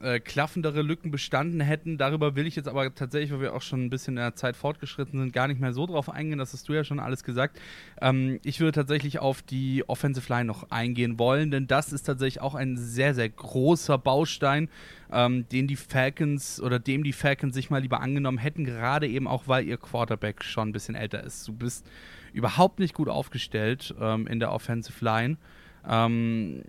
äh, 0.00 0.20
klaffendere 0.20 0.82
Lücken 0.82 1.10
bestanden 1.10 1.60
hätten. 1.60 1.98
Darüber 1.98 2.36
will 2.36 2.46
ich 2.46 2.56
jetzt 2.56 2.68
aber 2.68 2.94
tatsächlich, 2.94 3.32
weil 3.32 3.40
wir 3.40 3.54
auch 3.54 3.62
schon 3.62 3.84
ein 3.84 3.90
bisschen 3.90 4.16
in 4.16 4.22
der 4.22 4.34
Zeit 4.34 4.56
fortgeschritten 4.56 5.18
sind, 5.18 5.32
gar 5.32 5.48
nicht 5.48 5.60
mehr 5.60 5.72
so 5.72 5.86
drauf 5.86 6.08
eingehen. 6.08 6.38
Das 6.38 6.52
hast 6.52 6.68
du 6.68 6.72
ja 6.72 6.84
schon 6.84 7.00
alles 7.00 7.24
gesagt. 7.24 7.60
Ähm, 8.00 8.38
ich 8.44 8.60
würde 8.60 8.72
tatsächlich 8.72 9.18
auf 9.18 9.42
die 9.42 9.88
Offensive 9.88 10.32
Line 10.32 10.44
noch 10.44 10.70
eingehen 10.70 11.18
wollen, 11.18 11.50
denn 11.50 11.66
das 11.66 11.92
ist 11.92 12.04
tatsächlich 12.04 12.40
auch 12.40 12.54
ein 12.54 12.76
sehr, 12.76 13.14
sehr 13.14 13.28
großer 13.28 13.98
Baustein, 13.98 14.68
ähm, 15.10 15.48
den 15.48 15.66
die 15.66 15.76
Falcons 15.76 16.60
oder 16.60 16.78
dem 16.78 17.02
die 17.02 17.12
Falcons 17.12 17.54
sich 17.54 17.70
mal 17.70 17.82
lieber 17.82 18.00
angenommen 18.00 18.38
hätten, 18.38 18.64
gerade 18.64 19.08
eben 19.08 19.26
auch, 19.26 19.48
weil 19.48 19.66
ihr 19.66 19.78
Quarterback 19.78 20.44
schon 20.44 20.68
ein 20.68 20.72
bisschen 20.72 20.94
älter 20.94 21.22
ist. 21.22 21.48
Du 21.48 21.52
bist 21.52 21.86
überhaupt 22.32 22.78
nicht 22.78 22.94
gut 22.94 23.08
aufgestellt 23.08 23.94
ähm, 24.00 24.26
in 24.26 24.38
der 24.38 24.52
Offensive 24.52 25.04
Line. 25.04 25.38
Ähm, 25.86 26.62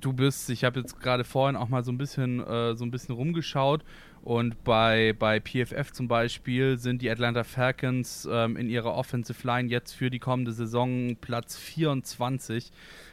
du 0.00 0.12
bist, 0.12 0.50
ich 0.50 0.64
habe 0.64 0.80
jetzt 0.80 1.00
gerade 1.00 1.24
vorhin 1.24 1.56
auch 1.56 1.68
mal 1.68 1.84
so 1.84 1.92
ein 1.92 1.98
bisschen, 1.98 2.40
äh, 2.40 2.74
so 2.76 2.84
ein 2.84 2.90
bisschen 2.90 3.14
rumgeschaut 3.14 3.84
und 4.22 4.62
bei, 4.64 5.14
bei 5.18 5.40
PFF 5.40 5.92
zum 5.92 6.08
Beispiel 6.08 6.78
sind 6.78 7.02
die 7.02 7.10
Atlanta 7.10 7.44
Falcons 7.44 8.28
ähm, 8.30 8.56
in 8.56 8.68
ihrer 8.68 8.94
Offensive 8.94 9.46
Line 9.46 9.68
jetzt 9.68 9.92
für 9.92 10.10
die 10.10 10.18
kommende 10.18 10.52
Saison 10.52 11.16
Platz 11.20 11.56
24, 11.56 12.70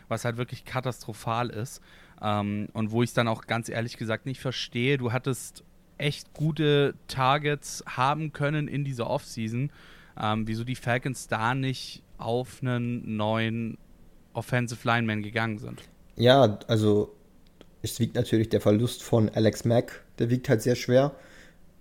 was 0.07 0.25
halt 0.25 0.37
wirklich 0.37 0.65
katastrophal 0.65 1.49
ist. 1.49 1.81
Ähm, 2.21 2.67
und 2.73 2.91
wo 2.91 3.03
ich 3.03 3.11
es 3.11 3.13
dann 3.13 3.27
auch 3.27 3.45
ganz 3.45 3.69
ehrlich 3.69 3.97
gesagt 3.97 4.25
nicht 4.25 4.39
verstehe. 4.39 4.97
Du 4.97 5.11
hattest 5.11 5.63
echt 5.97 6.33
gute 6.33 6.95
Targets 7.07 7.83
haben 7.87 8.33
können 8.33 8.67
in 8.67 8.83
dieser 8.83 9.09
Offseason. 9.09 9.71
Ähm, 10.19 10.47
wieso 10.47 10.63
die 10.63 10.75
Falcons 10.75 11.27
da 11.27 11.55
nicht 11.55 12.03
auf 12.17 12.61
einen 12.61 13.15
neuen 13.15 13.77
Offensive 14.35 14.87
Linemen 14.87 15.21
gegangen 15.21 15.57
sind. 15.57 15.81
Ja, 16.15 16.59
also 16.67 17.13
es 17.81 17.99
wiegt 17.99 18.15
natürlich 18.15 18.49
der 18.49 18.61
Verlust 18.61 19.03
von 19.03 19.29
Alex 19.29 19.65
Mack, 19.65 20.03
der 20.19 20.29
wiegt 20.29 20.49
halt 20.49 20.61
sehr 20.61 20.75
schwer. 20.75 21.13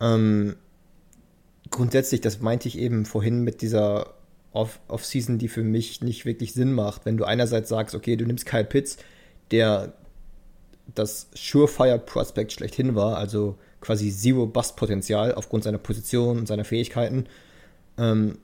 Ähm, 0.00 0.56
grundsätzlich, 1.70 2.20
das 2.20 2.40
meinte 2.40 2.68
ich 2.68 2.78
eben 2.78 3.06
vorhin 3.06 3.42
mit 3.42 3.62
dieser 3.62 4.14
Off-Season, 4.52 5.38
die 5.38 5.48
für 5.48 5.62
mich 5.62 6.00
nicht 6.00 6.24
wirklich 6.24 6.52
Sinn 6.52 6.72
macht. 6.72 7.04
Wenn 7.06 7.16
du 7.16 7.24
einerseits 7.24 7.68
sagst, 7.68 7.94
okay, 7.94 8.16
du 8.16 8.24
nimmst 8.24 8.46
Kyle 8.46 8.64
Pitts, 8.64 8.98
der 9.50 9.94
das 10.94 11.28
Surefire 11.34 11.98
Prospect 11.98 12.52
schlechthin 12.52 12.94
war, 12.94 13.16
also 13.16 13.56
quasi 13.80 14.10
Zero 14.10 14.46
Bust 14.46 14.76
Potenzial 14.76 15.34
aufgrund 15.34 15.64
seiner 15.64 15.78
Position 15.78 16.38
und 16.38 16.46
seiner 16.46 16.64
Fähigkeiten, 16.64 17.26
ähm, 17.98 18.38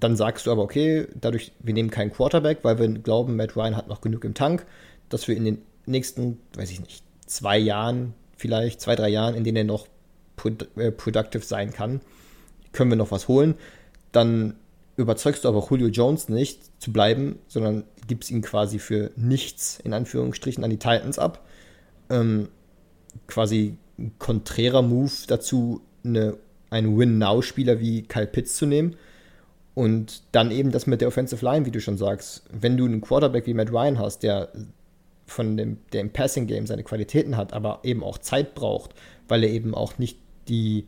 dann 0.00 0.16
sagst 0.16 0.46
du 0.46 0.50
aber, 0.50 0.62
okay, 0.62 1.06
dadurch, 1.14 1.52
wir 1.60 1.72
nehmen 1.72 1.90
keinen 1.90 2.12
Quarterback, 2.12 2.58
weil 2.62 2.78
wir 2.78 2.88
glauben, 2.88 3.36
Matt 3.36 3.56
Ryan 3.56 3.76
hat 3.76 3.88
noch 3.88 4.00
genug 4.00 4.24
im 4.24 4.34
Tank, 4.34 4.66
dass 5.08 5.28
wir 5.28 5.36
in 5.36 5.44
den 5.44 5.62
nächsten, 5.86 6.40
weiß 6.56 6.70
ich 6.72 6.80
nicht, 6.80 7.04
zwei 7.26 7.58
Jahren, 7.58 8.12
vielleicht 8.36 8.80
zwei, 8.80 8.96
drei 8.96 9.08
Jahren, 9.08 9.36
in 9.36 9.44
denen 9.44 9.56
er 9.56 9.64
noch 9.64 9.86
äh, 10.76 10.90
productive 10.90 11.44
sein 11.44 11.72
kann, 11.72 12.00
können 12.72 12.90
wir 12.90 12.96
noch 12.96 13.12
was 13.12 13.28
holen. 13.28 13.54
Dann 14.10 14.56
überzeugst 14.96 15.44
du 15.44 15.48
aber 15.48 15.64
Julio 15.70 15.88
Jones 15.88 16.28
nicht 16.28 16.82
zu 16.82 16.92
bleiben, 16.92 17.38
sondern 17.46 17.84
gibst 18.08 18.32
ihn 18.32 18.42
quasi 18.42 18.80
für 18.80 19.12
nichts, 19.14 19.78
in 19.84 19.92
Anführungsstrichen, 19.92 20.64
an 20.64 20.70
die 20.70 20.78
Titans 20.78 21.20
ab. 21.20 21.46
Ähm, 22.10 22.48
quasi 23.28 23.76
ein 23.96 24.12
konträrer 24.18 24.82
Move 24.82 25.12
dazu, 25.28 25.82
eine, 26.04 26.36
einen 26.70 26.98
Win-Now-Spieler 26.98 27.78
wie 27.78 28.02
Kyle 28.02 28.26
Pitts 28.26 28.56
zu 28.56 28.66
nehmen 28.66 28.96
und 29.74 30.22
dann 30.32 30.50
eben 30.50 30.70
das 30.70 30.86
mit 30.86 31.00
der 31.00 31.08
Offensive 31.08 31.44
Line, 31.44 31.66
wie 31.66 31.70
du 31.70 31.80
schon 31.80 31.98
sagst. 31.98 32.44
Wenn 32.52 32.76
du 32.76 32.84
einen 32.84 33.00
Quarterback 33.00 33.46
wie 33.46 33.54
Matt 33.54 33.72
Ryan 33.72 33.98
hast, 33.98 34.22
der 34.22 34.52
von 35.26 35.56
dem, 35.56 35.78
der 35.92 36.02
im 36.02 36.10
Passing 36.10 36.46
Game 36.46 36.66
seine 36.66 36.84
Qualitäten 36.84 37.36
hat, 37.36 37.52
aber 37.52 37.80
eben 37.82 38.02
auch 38.02 38.18
Zeit 38.18 38.54
braucht, 38.54 38.94
weil 39.26 39.42
er 39.42 39.50
eben 39.50 39.74
auch 39.74 39.98
nicht 39.98 40.18
die 40.48 40.86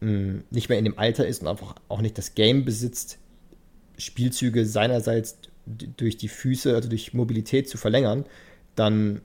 mh, 0.00 0.08
hm, 0.08 0.44
nicht 0.50 0.68
mehr 0.68 0.78
in 0.78 0.84
dem 0.84 0.98
Alter 0.98 1.26
ist 1.26 1.42
und 1.42 1.48
einfach 1.48 1.76
auch 1.88 2.00
nicht 2.00 2.18
das 2.18 2.34
Game 2.34 2.64
besitzt, 2.64 3.18
Spielzüge 3.98 4.66
seinerseits 4.66 5.38
durch 5.66 6.16
die 6.16 6.28
Füße, 6.28 6.74
also 6.74 6.88
durch 6.88 7.14
Mobilität 7.14 7.68
zu 7.68 7.78
verlängern, 7.78 8.24
dann 8.74 9.20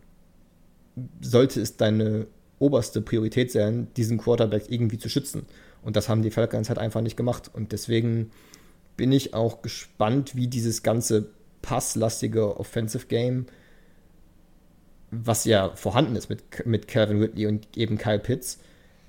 sollte 1.22 1.62
es 1.62 1.77
deine 1.77 2.27
oberste 2.60 3.01
Priorität 3.01 3.51
sein, 3.51 3.88
diesen 3.98 4.17
Quarterback 4.17 4.65
irgendwie 4.69 4.98
zu 4.98 5.10
schützen. 5.10 5.46
Und 5.84 5.96
das 5.96 6.10
haben 6.10 6.22
die 6.22 6.31
Falcons 6.31 6.69
halt 6.69 6.79
einfach 6.79 7.01
nicht 7.01 7.17
gemacht. 7.17 7.50
Und 7.53 7.72
deswegen 7.72 8.31
bin 8.98 9.12
ich 9.12 9.34
auch 9.34 9.62
gespannt, 9.62 10.36
wie 10.36 10.48
dieses 10.48 10.84
ganze 10.84 11.30
passlastige 11.62 12.60
Offensive 12.60 13.08
Game, 13.08 13.46
was 15.12 15.46
ja 15.46 15.70
vorhanden 15.75 16.16
ist 16.16 16.30
mit, 16.30 16.66
mit 16.66 16.88
Calvin 16.88 17.22
Ridley 17.22 17.46
und 17.48 17.77
eben 17.77 17.98
Kyle 17.98 18.20
Pitts, 18.20 18.60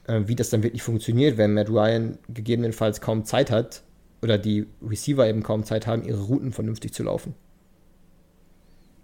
äh, 0.07 0.23
wie 0.27 0.37
das 0.37 0.51
dann 0.51 0.63
wirklich 0.63 0.83
funktioniert, 0.83 1.37
wenn 1.39 1.55
Matt 1.55 1.71
Ryan 1.71 2.19
gegebenenfalls 2.29 3.01
kaum 3.01 3.25
Zeit 3.25 3.51
hat, 3.51 3.83
oder 4.23 4.39
die 4.39 4.67
Receiver 4.83 5.27
eben 5.29 5.43
kaum 5.43 5.65
Zeit 5.65 5.87
haben, 5.87 6.05
ihre 6.05 6.21
Routen 6.21 6.53
vernünftig 6.53 6.93
zu 6.93 7.05
laufen. 7.05 7.35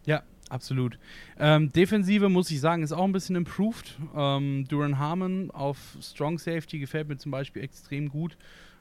Ja, 0.06 0.22
absolut. 0.48 0.98
Ähm, 1.38 1.72
Defensive 1.72 2.28
muss 2.28 2.50
ich 2.50 2.60
sagen, 2.60 2.82
ist 2.82 2.92
auch 2.92 3.04
ein 3.04 3.12
bisschen 3.12 3.36
improved. 3.36 3.96
Ähm, 4.14 4.66
Duran 4.68 4.98
Harmon 4.98 5.50
auf 5.50 5.78
Strong 6.00 6.38
Safety 6.38 6.78
gefällt 6.78 7.08
mir 7.08 7.16
zum 7.16 7.30
Beispiel 7.30 7.62
extrem 7.62 8.08
gut. 8.08 8.36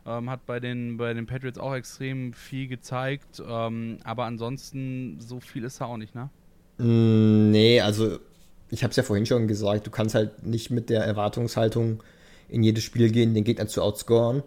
Ähm, 0.06 0.30
hat 0.30 0.46
bei 0.46 0.60
den, 0.60 0.98
bei 0.98 1.14
den 1.14 1.26
Patriots 1.26 1.58
auch 1.58 1.74
extrem 1.74 2.34
viel 2.34 2.68
gezeigt. 2.68 3.42
Ähm, 3.46 4.00
aber 4.04 4.26
ansonsten, 4.26 5.20
so 5.20 5.40
viel 5.40 5.64
ist 5.64 5.80
er 5.80 5.88
auch 5.88 5.98
nicht, 5.98 6.14
ne? 6.14 6.30
Mm, 6.78 7.52
nee, 7.52 7.80
also 7.80 8.20
ich 8.70 8.84
habe 8.84 8.92
es 8.92 8.98
ja 8.98 9.04
vorhin 9.04 9.26
schon 9.26 9.48
gesagt, 9.48 9.88
du 9.88 9.92
kannst 9.92 10.16
halt 10.16 10.46
nicht 10.46 10.72
mit 10.72 10.90
der 10.90 11.04
Erwartungshaltung 11.04 12.04
in 12.50 12.64
jedes 12.64 12.84
Spiel 12.84 13.12
gehen, 13.12 13.34
den 13.34 13.44
Gegner 13.44 13.68
zu 13.68 13.82
outscoren. 13.82 14.44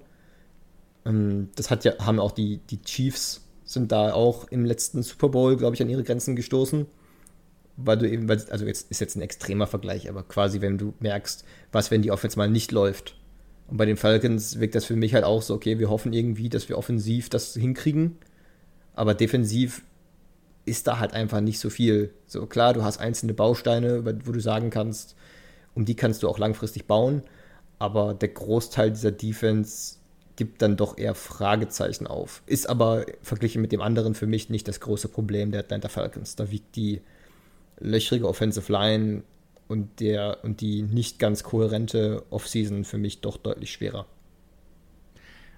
Ähm, 1.06 1.48
das 1.56 1.70
hat 1.70 1.84
ja, 1.84 1.92
haben 2.04 2.20
auch 2.20 2.32
die, 2.32 2.58
die 2.70 2.82
Chiefs 2.82 3.42
sind 3.64 3.92
da 3.92 4.12
auch 4.12 4.48
im 4.48 4.64
letzten 4.64 5.02
Super 5.02 5.28
Bowl, 5.28 5.56
glaube 5.56 5.74
ich, 5.74 5.82
an 5.82 5.88
ihre 5.88 6.04
Grenzen 6.04 6.36
gestoßen. 6.36 6.86
Weil 7.78 7.98
du 7.98 8.08
eben, 8.08 8.30
also 8.30 8.64
jetzt 8.64 8.90
ist 8.90 9.00
jetzt 9.00 9.16
ein 9.16 9.22
extremer 9.22 9.66
Vergleich, 9.66 10.08
aber 10.08 10.22
quasi, 10.22 10.60
wenn 10.60 10.78
du 10.78 10.94
merkst, 10.98 11.44
was, 11.72 11.90
wenn 11.90 12.00
die 12.00 12.10
Offense 12.10 12.38
mal 12.38 12.48
nicht 12.48 12.72
läuft. 12.72 13.16
Und 13.68 13.78
bei 13.78 13.86
den 13.86 13.96
Falcons 13.96 14.60
wirkt 14.60 14.74
das 14.74 14.84
für 14.84 14.96
mich 14.96 15.14
halt 15.14 15.24
auch 15.24 15.42
so, 15.42 15.54
okay, 15.54 15.78
wir 15.78 15.90
hoffen 15.90 16.12
irgendwie, 16.12 16.48
dass 16.48 16.68
wir 16.68 16.78
offensiv 16.78 17.28
das 17.28 17.54
hinkriegen. 17.54 18.16
Aber 18.94 19.14
defensiv 19.14 19.82
ist 20.64 20.86
da 20.86 20.98
halt 20.98 21.14
einfach 21.14 21.40
nicht 21.40 21.58
so 21.58 21.70
viel. 21.70 22.12
So 22.26 22.46
klar, 22.46 22.72
du 22.74 22.82
hast 22.82 22.98
einzelne 22.98 23.34
Bausteine, 23.34 24.04
wo 24.24 24.32
du 24.32 24.40
sagen 24.40 24.70
kannst, 24.70 25.16
um 25.74 25.84
die 25.84 25.94
kannst 25.94 26.22
du 26.22 26.28
auch 26.28 26.38
langfristig 26.38 26.86
bauen. 26.86 27.22
Aber 27.78 28.14
der 28.14 28.28
Großteil 28.28 28.90
dieser 28.90 29.12
Defense 29.12 29.96
gibt 30.36 30.62
dann 30.62 30.76
doch 30.76 30.98
eher 30.98 31.14
Fragezeichen 31.14 32.06
auf. 32.06 32.42
Ist 32.46 32.68
aber 32.68 33.06
verglichen 33.22 33.62
mit 33.62 33.72
dem 33.72 33.80
anderen 33.80 34.14
für 34.14 34.26
mich 34.26 34.50
nicht 34.50 34.68
das 34.68 34.80
große 34.80 35.08
Problem 35.08 35.50
der 35.50 35.60
Atlanta 35.60 35.88
Falcons. 35.88 36.36
Da 36.36 36.50
wiegt 36.50 36.76
die 36.76 37.00
löchrige 37.78 38.28
Offensive 38.28 38.70
Line 38.70 39.22
und, 39.68 40.00
der, 40.00 40.38
und 40.42 40.60
die 40.60 40.82
nicht 40.82 41.18
ganz 41.18 41.42
kohärente 41.42 42.24
Offseason 42.30 42.84
für 42.84 42.98
mich 42.98 43.20
doch 43.20 43.36
deutlich 43.36 43.72
schwerer. 43.72 44.06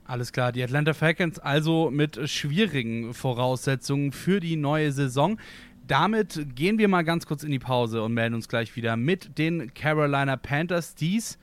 Alles 0.05 0.33
klar, 0.33 0.53
die 0.53 0.63
Atlanta 0.63 0.95
Falcons 0.95 1.39
also 1.39 1.91
mit 1.91 2.29
schwierigen 2.31 3.13
Voraussetzungen 3.13 4.13
für 4.13 4.41
die 4.41 4.57
neue 4.57 4.93
Saison. 4.93 5.39
Damit 5.87 6.55
gehen 6.55 6.79
wir 6.79 6.89
mal 6.89 7.03
ganz 7.03 7.27
kurz 7.27 7.43
in 7.43 7.51
die 7.51 7.59
Pause 7.59 8.03
und 8.03 8.15
melden 8.15 8.35
uns 8.35 8.49
gleich 8.49 8.75
wieder 8.77 8.97
mit 8.97 9.39
den 9.39 9.73
Carolina 9.75 10.37
Panthers, 10.37 10.95
die's 10.95 11.39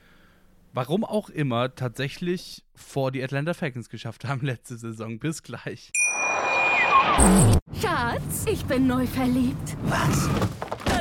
warum 0.76 1.04
auch 1.04 1.30
immer, 1.30 1.74
tatsächlich 1.74 2.62
vor 2.74 3.10
die 3.10 3.24
Atlanta 3.24 3.54
Falcons 3.54 3.88
geschafft 3.88 4.26
haben 4.26 4.40
letzte 4.46 4.76
Saison. 4.76 5.18
Bis 5.18 5.42
gleich. 5.42 5.90
Schatz, 7.80 8.44
ich 8.50 8.64
bin 8.66 8.86
neu 8.86 9.06
verliebt. 9.06 9.76
Was? 9.84 10.28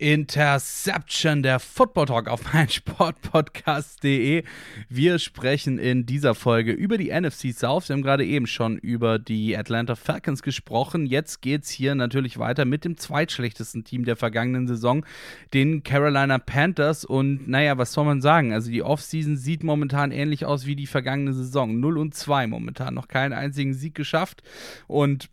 Interception, 0.00 1.42
der 1.42 1.60
Football 1.60 2.06
Talk 2.06 2.28
auf 2.28 2.40
meinsportpodcast.de. 2.54 4.44
Wir 4.88 5.18
sprechen 5.18 5.78
in 5.78 6.06
dieser 6.06 6.34
Folge 6.34 6.72
über 6.72 6.96
die 6.96 7.10
NFC 7.12 7.52
South. 7.52 7.90
Wir 7.90 7.94
haben 7.94 8.02
gerade 8.02 8.24
eben 8.24 8.46
schon 8.46 8.78
über 8.78 9.18
die 9.18 9.54
Atlanta 9.54 9.96
Falcons 9.96 10.42
gesprochen. 10.42 11.04
Jetzt 11.04 11.42
geht 11.42 11.64
es 11.64 11.70
hier 11.70 11.94
natürlich 11.94 12.38
weiter 12.38 12.64
mit 12.64 12.86
dem 12.86 12.96
zweitschlechtesten 12.96 13.84
Team 13.84 14.06
der 14.06 14.16
vergangenen 14.16 14.66
Saison, 14.66 15.04
den 15.52 15.82
Carolina 15.84 16.38
Panthers. 16.38 17.04
Und 17.04 17.46
naja, 17.46 17.76
was 17.76 17.92
soll 17.92 18.06
man 18.06 18.22
sagen? 18.22 18.54
Also 18.54 18.70
die 18.70 18.82
Offseason 18.82 19.36
sieht 19.36 19.62
momentan 19.62 20.12
ähnlich 20.12 20.46
aus 20.46 20.64
wie 20.64 20.76
die 20.76 20.86
vergangene 20.86 21.34
Saison. 21.34 21.78
0 21.78 21.98
und 21.98 22.14
2 22.14 22.46
momentan. 22.46 22.94
Noch 22.94 23.08
keinen 23.08 23.34
einzigen 23.34 23.74
Sieg 23.74 23.94
geschafft. 23.94 24.42
Und 24.86 25.28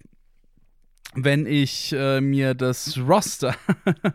wenn 1.15 1.45
ich 1.45 1.93
äh, 1.93 2.21
mir 2.21 2.53
das 2.53 2.97
Roster, 2.97 3.55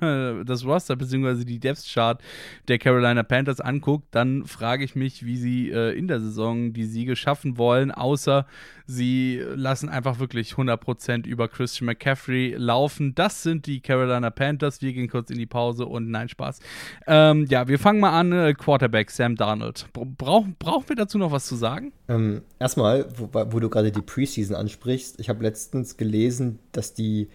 das 0.45 0.65
Roster 0.65 0.97
bzw. 0.97 1.45
die 1.45 1.59
Depth 1.59 1.85
Chart 1.93 2.23
der 2.69 2.79
Carolina 2.79 3.23
Panthers 3.23 3.61
angucke, 3.61 4.07
dann 4.11 4.45
frage 4.45 4.85
ich 4.85 4.95
mich, 4.95 5.25
wie 5.25 5.37
sie 5.37 5.71
äh, 5.71 5.97
in 5.97 6.07
der 6.07 6.21
Saison 6.21 6.73
die 6.73 6.85
Siege 6.85 7.17
schaffen 7.17 7.59
wollen, 7.59 7.91
außer 7.91 8.47
sie 8.87 9.43
lassen 9.55 9.89
einfach 9.89 10.19
wirklich 10.19 10.53
100% 10.53 11.27
über 11.27 11.49
Christian 11.49 11.87
McCaffrey 11.87 12.55
laufen. 12.57 13.15
Das 13.15 13.43
sind 13.43 13.67
die 13.67 13.81
Carolina 13.81 14.31
Panthers. 14.31 14.83
Wir 14.83 14.93
gehen 14.93 15.09
kurz 15.09 15.31
in 15.31 15.39
die 15.39 15.47
Pause 15.47 15.87
und 15.87 16.11
nein, 16.11 16.29
Spaß. 16.29 16.61
Ähm, 17.07 17.47
ja, 17.49 17.69
wir 17.69 17.79
fangen 17.79 18.01
mal 18.01 18.19
an. 18.19 18.33
Äh, 18.33 18.55
Quarterback 18.55 19.11
Sam 19.11 19.37
Darnold. 19.37 19.87
Brauch, 19.93 20.47
brauchen 20.59 20.89
wir 20.89 20.97
dazu 20.97 21.19
noch 21.19 21.33
was 21.33 21.47
zu 21.47 21.57
sagen? 21.57 21.93
Ähm, 22.09 22.43
erstmal, 22.59 23.07
wo, 23.17 23.29
wo 23.33 23.61
du 23.61 23.69
gerade 23.69 23.93
die 23.93 24.03
Preseason 24.03 24.57
ansprichst, 24.57 25.21
ich 25.21 25.29
habe 25.29 25.43
letztens 25.43 25.97
gelesen, 25.97 26.59
dass 26.73 26.95
die 26.95 27.29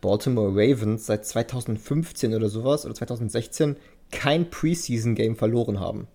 Baltimore 0.00 0.50
Ravens 0.50 1.06
seit 1.06 1.24
2015 1.24 2.34
oder 2.34 2.48
sowas 2.48 2.84
oder 2.84 2.94
2016 2.94 3.76
kein 4.10 4.50
Preseason-Game 4.50 5.36
verloren 5.36 5.80
haben. 5.80 6.06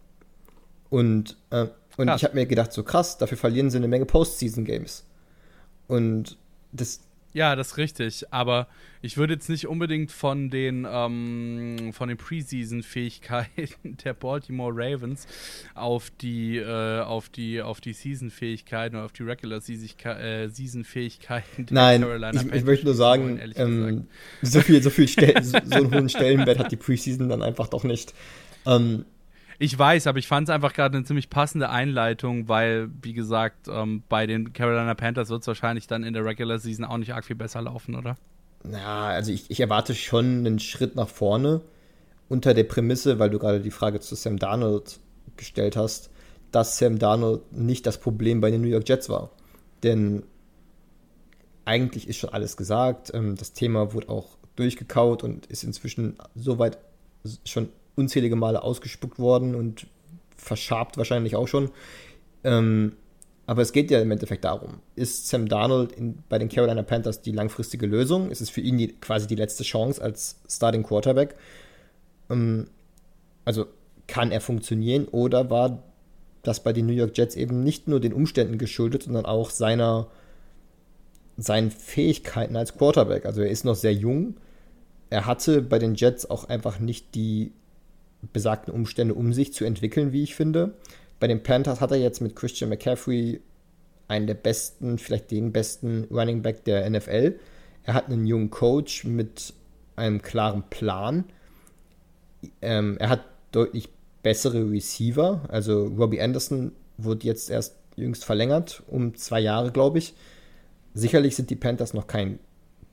Und, 0.89 1.37
äh, 1.49 1.67
und 1.97 2.09
ich 2.09 2.23
habe 2.23 2.35
mir 2.35 2.45
gedacht, 2.45 2.73
so 2.73 2.83
krass, 2.83 3.17
dafür 3.17 3.37
verlieren 3.37 3.69
sie 3.69 3.77
eine 3.77 3.87
Menge 3.87 4.05
Postseason-Games. 4.05 5.05
Und 5.87 6.37
das, 6.71 7.01
ja, 7.33 7.55
das 7.55 7.67
ist 7.67 7.77
richtig. 7.77 8.25
Aber 8.31 8.67
ich 9.01 9.17
würde 9.17 9.33
jetzt 9.33 9.49
nicht 9.49 9.67
unbedingt 9.67 10.11
von 10.11 10.49
den, 10.49 10.87
ähm, 10.89 11.91
von 11.93 12.09
den 12.09 12.17
Preseason-Fähigkeiten 12.17 13.97
der 14.03 14.13
Baltimore 14.13 14.73
Ravens 14.73 15.27
auf 15.73 16.11
die, 16.21 16.57
äh, 16.57 17.01
auf 17.01 17.29
die, 17.29 17.61
auf 17.61 17.79
die 17.81 17.93
Season-Fähigkeiten 17.93 18.95
oder 18.95 19.05
auf 19.05 19.13
die 19.13 19.23
Regular-Season-Fähigkeiten 19.23 21.65
der 21.67 21.73
Nein, 21.73 22.01
Carolina 22.01 22.41
ich, 22.41 22.53
ich 22.53 22.63
möchte 22.63 22.85
nur 22.85 22.95
sagen, 22.95 23.39
ähm, 23.55 24.07
so 24.41 24.61
viel, 24.61 24.83
so 24.83 24.89
viel 24.89 25.07
Stel 25.07 25.41
so, 25.43 25.57
so 25.63 25.75
einen 25.75 25.93
hohen 25.93 26.09
Stellenwert 26.09 26.59
hat 26.59 26.71
die 26.71 26.77
Preseason 26.77 27.29
dann 27.29 27.41
einfach 27.41 27.69
doch 27.69 27.83
nicht. 27.83 28.13
Ähm, 28.65 29.05
ich 29.61 29.77
weiß, 29.77 30.07
aber 30.07 30.17
ich 30.17 30.27
fand 30.27 30.49
es 30.49 30.53
einfach 30.53 30.73
gerade 30.73 30.97
eine 30.97 31.05
ziemlich 31.05 31.29
passende 31.29 31.69
Einleitung, 31.69 32.47
weil, 32.47 32.89
wie 33.03 33.13
gesagt, 33.13 33.67
ähm, 33.67 34.01
bei 34.09 34.25
den 34.25 34.53
Carolina 34.53 34.95
Panthers 34.95 35.29
wird 35.29 35.41
es 35.41 35.47
wahrscheinlich 35.47 35.85
dann 35.85 36.03
in 36.03 36.15
der 36.15 36.25
Regular 36.25 36.57
Season 36.57 36.83
auch 36.83 36.97
nicht 36.97 37.13
arg 37.13 37.23
viel 37.23 37.35
besser 37.35 37.61
laufen, 37.61 37.93
oder? 37.93 38.17
Na, 38.63 39.09
also 39.09 39.31
ich, 39.31 39.51
ich 39.51 39.59
erwarte 39.59 39.93
schon 39.93 40.39
einen 40.39 40.57
Schritt 40.57 40.95
nach 40.95 41.09
vorne 41.09 41.61
unter 42.27 42.55
der 42.55 42.63
Prämisse, 42.63 43.19
weil 43.19 43.29
du 43.29 43.37
gerade 43.37 43.59
die 43.59 43.69
Frage 43.69 43.99
zu 43.99 44.15
Sam 44.15 44.39
Darnold 44.39 44.99
gestellt 45.37 45.75
hast, 45.75 46.09
dass 46.51 46.79
Sam 46.79 46.97
Darnold 46.97 47.53
nicht 47.53 47.85
das 47.85 47.99
Problem 47.99 48.41
bei 48.41 48.49
den 48.49 48.61
New 48.61 48.67
York 48.67 48.89
Jets 48.89 49.09
war. 49.09 49.29
Denn 49.83 50.23
eigentlich 51.65 52.07
ist 52.07 52.17
schon 52.17 52.31
alles 52.31 52.57
gesagt. 52.57 53.11
Ähm, 53.13 53.35
das 53.35 53.53
Thema 53.53 53.93
wurde 53.93 54.09
auch 54.09 54.39
durchgekaut 54.55 55.21
und 55.21 55.45
ist 55.45 55.63
inzwischen 55.63 56.17
soweit 56.33 56.79
schon 57.45 57.69
unzählige 57.95 58.35
Male 58.35 58.63
ausgespuckt 58.63 59.19
worden 59.19 59.55
und 59.55 59.87
verschabt 60.35 60.97
wahrscheinlich 60.97 61.35
auch 61.35 61.47
schon. 61.47 61.69
Ähm, 62.43 62.93
aber 63.45 63.61
es 63.61 63.73
geht 63.73 63.91
ja 63.91 63.99
im 63.99 64.11
Endeffekt 64.11 64.45
darum, 64.45 64.79
ist 64.95 65.27
Sam 65.27 65.47
Darnold 65.47 65.91
in, 65.91 66.23
bei 66.29 66.39
den 66.39 66.47
Carolina 66.49 66.83
Panthers 66.83 67.21
die 67.21 67.31
langfristige 67.31 67.85
Lösung? 67.85 68.31
Ist 68.31 68.41
es 68.41 68.49
für 68.49 68.61
ihn 68.61 68.77
die, 68.77 68.87
quasi 68.87 69.27
die 69.27 69.35
letzte 69.35 69.63
Chance 69.63 70.01
als 70.01 70.39
Starting 70.47 70.83
Quarterback? 70.83 71.35
Ähm, 72.29 72.67
also 73.43 73.65
kann 74.07 74.31
er 74.31 74.41
funktionieren 74.41 75.05
oder 75.05 75.49
war 75.49 75.83
das 76.43 76.63
bei 76.63 76.73
den 76.73 76.85
New 76.85 76.93
York 76.93 77.17
Jets 77.17 77.35
eben 77.35 77.63
nicht 77.63 77.87
nur 77.87 77.99
den 77.99 78.13
Umständen 78.13 78.57
geschuldet, 78.57 79.03
sondern 79.03 79.25
auch 79.25 79.49
seiner, 79.49 80.07
seinen 81.37 81.71
Fähigkeiten 81.71 82.55
als 82.55 82.77
Quarterback? 82.77 83.25
Also 83.25 83.41
er 83.41 83.49
ist 83.49 83.65
noch 83.65 83.75
sehr 83.75 83.93
jung. 83.93 84.35
Er 85.09 85.25
hatte 85.25 85.61
bei 85.61 85.77
den 85.77 85.95
Jets 85.95 86.29
auch 86.29 86.45
einfach 86.45 86.79
nicht 86.79 87.15
die 87.15 87.51
besagten 88.33 88.73
Umstände, 88.73 89.13
um 89.13 89.33
sich 89.33 89.53
zu 89.53 89.65
entwickeln, 89.65 90.11
wie 90.11 90.23
ich 90.23 90.35
finde. 90.35 90.75
Bei 91.19 91.27
den 91.27 91.43
Panthers 91.43 91.81
hat 91.81 91.91
er 91.91 91.97
jetzt 91.97 92.21
mit 92.21 92.35
Christian 92.35 92.69
McCaffrey 92.69 93.41
einen 94.07 94.27
der 94.27 94.33
besten, 94.33 94.97
vielleicht 94.97 95.31
den 95.31 95.51
besten 95.51 96.05
Running 96.11 96.41
Back 96.41 96.65
der 96.65 96.89
NFL. 96.89 97.39
Er 97.83 97.93
hat 97.93 98.09
einen 98.09 98.25
jungen 98.25 98.49
Coach 98.49 99.05
mit 99.05 99.53
einem 99.95 100.21
klaren 100.21 100.63
Plan. 100.69 101.25
Ähm, 102.61 102.97
er 102.99 103.09
hat 103.09 103.25
deutlich 103.51 103.89
bessere 104.23 104.69
Receiver. 104.69 105.41
Also 105.47 105.85
Robbie 105.85 106.21
Anderson 106.21 106.73
wurde 106.97 107.25
jetzt 107.25 107.49
erst 107.49 107.75
jüngst 107.95 108.25
verlängert, 108.25 108.83
um 108.87 109.15
zwei 109.15 109.39
Jahre, 109.39 109.71
glaube 109.71 109.99
ich. 109.99 110.13
Sicherlich 110.93 111.35
sind 111.35 111.49
die 111.49 111.55
Panthers 111.55 111.93
noch 111.93 112.07
kein 112.07 112.39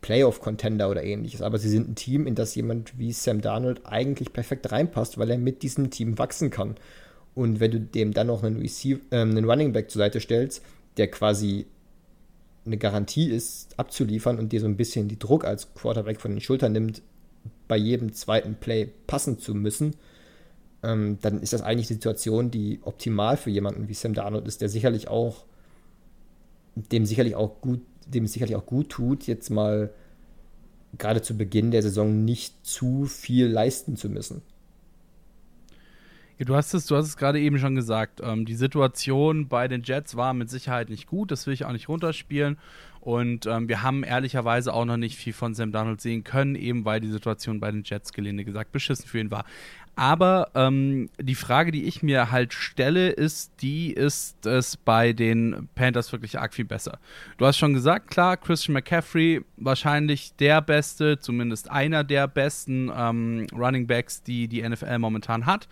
Playoff-Contender 0.08 0.88
oder 0.88 1.04
ähnliches, 1.04 1.42
aber 1.42 1.58
sie 1.58 1.68
sind 1.68 1.86
ein 1.86 1.94
Team, 1.94 2.26
in 2.26 2.34
das 2.34 2.54
jemand 2.54 2.98
wie 2.98 3.12
Sam 3.12 3.42
Darnold 3.42 3.84
eigentlich 3.84 4.32
perfekt 4.32 4.72
reinpasst, 4.72 5.18
weil 5.18 5.30
er 5.30 5.36
mit 5.36 5.62
diesem 5.62 5.90
Team 5.90 6.16
wachsen 6.16 6.48
kann. 6.48 6.76
Und 7.34 7.60
wenn 7.60 7.70
du 7.70 7.78
dem 7.78 8.14
dann 8.14 8.28
noch 8.28 8.42
einen, 8.42 8.58
Receive, 8.58 9.00
äh, 9.10 9.18
einen 9.18 9.44
Running 9.44 9.74
Back 9.74 9.90
zur 9.90 9.98
Seite 9.98 10.18
stellst, 10.20 10.62
der 10.96 11.10
quasi 11.10 11.66
eine 12.64 12.78
Garantie 12.78 13.28
ist, 13.28 13.78
abzuliefern 13.78 14.38
und 14.38 14.50
dir 14.50 14.60
so 14.60 14.66
ein 14.66 14.78
bisschen 14.78 15.08
die 15.08 15.18
Druck 15.18 15.44
als 15.44 15.74
Quarterback 15.74 16.22
von 16.22 16.30
den 16.30 16.40
Schultern 16.40 16.72
nimmt, 16.72 17.02
bei 17.68 17.76
jedem 17.76 18.14
zweiten 18.14 18.54
Play 18.54 18.88
passen 19.06 19.38
zu 19.38 19.54
müssen, 19.54 19.94
ähm, 20.82 21.18
dann 21.20 21.42
ist 21.42 21.52
das 21.52 21.60
eigentlich 21.60 21.88
die 21.88 21.94
Situation, 21.94 22.50
die 22.50 22.80
optimal 22.82 23.36
für 23.36 23.50
jemanden 23.50 23.88
wie 23.88 23.94
Sam 23.94 24.14
Darnold 24.14 24.48
ist, 24.48 24.62
der 24.62 24.70
sicherlich 24.70 25.08
auch, 25.08 25.44
dem 26.76 27.04
sicherlich 27.04 27.34
auch 27.34 27.60
gut, 27.60 27.82
dem 28.08 28.24
es 28.24 28.32
sicherlich 28.32 28.56
auch 28.56 28.66
gut 28.66 28.88
tut, 28.88 29.26
jetzt 29.26 29.50
mal 29.50 29.90
gerade 30.96 31.22
zu 31.22 31.36
Beginn 31.36 31.70
der 31.70 31.82
Saison 31.82 32.24
nicht 32.24 32.66
zu 32.66 33.04
viel 33.04 33.46
leisten 33.46 33.96
zu 33.96 34.08
müssen. 34.08 34.42
Ja, 36.38 36.44
du 36.44 36.54
hast 36.54 36.72
es, 36.72 36.86
du 36.86 36.96
hast 36.96 37.06
es 37.06 37.16
gerade 37.16 37.40
eben 37.40 37.58
schon 37.58 37.74
gesagt. 37.74 38.20
Ähm, 38.22 38.46
die 38.46 38.54
Situation 38.54 39.48
bei 39.48 39.66
den 39.66 39.82
Jets 39.82 40.16
war 40.16 40.34
mit 40.34 40.48
Sicherheit 40.48 40.88
nicht 40.88 41.08
gut. 41.08 41.32
Das 41.32 41.46
will 41.46 41.54
ich 41.54 41.64
auch 41.64 41.72
nicht 41.72 41.88
runterspielen. 41.88 42.58
Und 43.00 43.46
ähm, 43.46 43.68
wir 43.68 43.82
haben 43.82 44.04
ehrlicherweise 44.04 44.72
auch 44.72 44.84
noch 44.84 44.96
nicht 44.96 45.16
viel 45.16 45.32
von 45.32 45.54
Sam 45.54 45.72
Donald 45.72 46.00
sehen 46.00 46.24
können, 46.24 46.54
eben 46.54 46.84
weil 46.84 47.00
die 47.00 47.10
Situation 47.10 47.58
bei 47.58 47.72
den 47.72 47.82
Jets 47.84 48.12
gelinde 48.12 48.44
gesagt 48.44 48.70
beschissen 48.70 49.06
für 49.06 49.18
ihn 49.18 49.30
war. 49.32 49.44
Aber 49.98 50.52
ähm, 50.54 51.10
die 51.20 51.34
Frage, 51.34 51.72
die 51.72 51.82
ich 51.82 52.04
mir 52.04 52.30
halt 52.30 52.54
stelle, 52.54 53.08
ist, 53.08 53.50
die 53.62 53.92
ist 53.92 54.46
es 54.46 54.76
bei 54.76 55.12
den 55.12 55.68
Panthers 55.74 56.12
wirklich 56.12 56.38
arg 56.38 56.54
viel 56.54 56.66
besser. 56.66 57.00
Du 57.36 57.44
hast 57.44 57.58
schon 57.58 57.74
gesagt, 57.74 58.08
klar, 58.08 58.36
Christian 58.36 58.74
McCaffrey 58.74 59.44
wahrscheinlich 59.56 60.36
der 60.36 60.62
beste, 60.62 61.18
zumindest 61.18 61.68
einer 61.72 62.04
der 62.04 62.28
besten 62.28 62.92
ähm, 62.96 63.48
Running 63.52 63.88
Backs, 63.88 64.22
die 64.22 64.46
die 64.46 64.62
NFL 64.62 65.00
momentan 65.00 65.46
hat. 65.46 65.66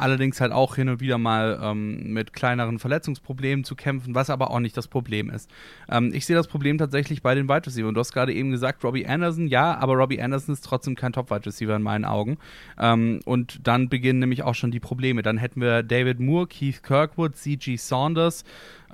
Allerdings 0.00 0.40
halt 0.40 0.50
auch 0.50 0.76
hin 0.76 0.88
und 0.88 1.00
wieder 1.00 1.18
mal 1.18 1.60
ähm, 1.62 2.14
mit 2.14 2.32
kleineren 2.32 2.78
Verletzungsproblemen 2.78 3.64
zu 3.64 3.76
kämpfen, 3.76 4.14
was 4.14 4.30
aber 4.30 4.50
auch 4.50 4.60
nicht 4.60 4.74
das 4.74 4.88
Problem 4.88 5.28
ist. 5.28 5.50
Ähm, 5.90 6.10
ich 6.14 6.24
sehe 6.24 6.36
das 6.36 6.48
Problem 6.48 6.78
tatsächlich 6.78 7.20
bei 7.20 7.34
den 7.34 7.50
Wide 7.50 7.66
Receiver. 7.66 7.92
Du 7.92 8.00
hast 8.00 8.14
gerade 8.14 8.32
eben 8.32 8.50
gesagt, 8.50 8.82
Robbie 8.82 9.06
Anderson, 9.06 9.46
ja, 9.46 9.76
aber 9.76 9.92
Robbie 9.94 10.22
Anderson 10.22 10.54
ist 10.54 10.64
trotzdem 10.64 10.94
kein 10.94 11.12
Top-Wide 11.12 11.44
Receiver 11.44 11.76
in 11.76 11.82
meinen 11.82 12.06
Augen. 12.06 12.38
Ähm, 12.78 13.20
und 13.26 13.66
dann 13.66 13.90
beginnen 13.90 14.20
nämlich 14.20 14.42
auch 14.42 14.54
schon 14.54 14.70
die 14.70 14.80
Probleme. 14.80 15.20
Dann 15.20 15.36
hätten 15.36 15.60
wir 15.60 15.82
David 15.82 16.18
Moore, 16.18 16.46
Keith 16.46 16.82
Kirkwood, 16.82 17.36
C.G. 17.36 17.76
Saunders, 17.76 18.44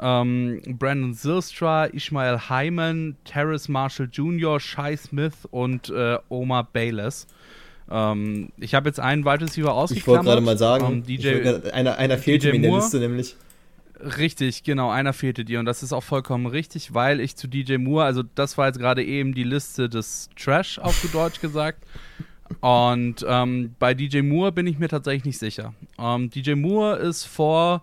ähm, 0.01 0.61
Brandon 0.66 1.14
Zilstra, 1.14 1.87
Ishmael 1.87 2.49
Hyman, 2.49 3.14
Terrace 3.25 3.69
Marshall 3.69 4.09
Jr., 4.12 4.59
Shai 4.59 4.97
Smith 4.97 5.47
und 5.53 5.88
äh, 5.90 6.19
Omar 6.29 6.64
Bayless. 6.73 7.29
Ähm, 7.90 8.51
ich 8.59 8.75
habe 8.75 8.88
jetzt 8.88 9.01
einen 9.01 9.25
Wide 9.25 9.44
Receiver 9.44 9.72
ausgeklammert. 9.72 9.99
Ich 9.99 10.07
wollte 10.07 10.25
gerade 10.25 10.40
mal 10.40 10.59
sagen, 10.59 10.87
ähm, 10.87 11.03
DJ, 11.05 11.44
wollt, 11.44 11.72
einer, 11.72 11.99
einer 11.99 12.18
fehlt 12.18 12.42
mir 12.42 12.55
in 12.55 12.62
der 12.62 12.72
Liste 12.72 12.99
nämlich. 12.99 13.37
Richtig, 13.99 14.62
genau, 14.62 14.90
einer 14.90 15.14
fehlte 15.14 15.44
dir 15.44 15.59
und 15.59 15.64
das 15.64 15.83
ist 15.83 15.94
auch 15.94 16.03
vollkommen 16.03 16.46
richtig, 16.46 16.92
weil 16.92 17.18
ich 17.18 17.35
zu 17.37 17.49
DJ 17.49 17.79
Moore, 17.79 18.05
also 18.05 18.22
das 18.35 18.59
war 18.59 18.66
jetzt 18.66 18.79
gerade 18.79 19.03
eben 19.03 19.35
die 19.35 19.42
Liste 19.42 19.88
des 19.88 20.29
Trash, 20.37 20.79
auf 20.79 21.01
gut 21.01 21.14
Deutsch 21.14 21.40
gesagt. 21.40 21.83
Und 22.61 23.25
ähm, 23.27 23.75
bei 23.79 23.94
DJ 23.94 24.20
Moore 24.20 24.53
bin 24.53 24.66
ich 24.66 24.79
mir 24.79 24.88
tatsächlich 24.88 25.25
nicht 25.25 25.38
sicher. 25.38 25.72
Ähm, 25.99 26.31
DJ 26.31 26.55
Moore 26.55 26.96
ist 26.96 27.25
vor. 27.25 27.83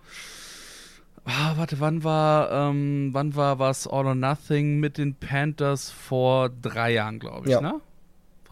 Ah, 1.25 1.53
warte, 1.55 1.79
wann 1.79 2.03
war, 2.03 2.51
ähm, 2.51 3.09
wann 3.13 3.35
war 3.35 3.57
was 3.57 3.87
All 3.87 4.05
or 4.05 4.15
Nothing 4.15 4.79
mit 4.79 4.97
den 4.97 5.15
Panthers 5.15 5.89
vor 5.89 6.49
drei 6.49 6.93
Jahren, 6.93 7.19
glaube 7.19 7.47
ich, 7.47 7.53
ja. 7.53 7.61
ne? 7.61 7.79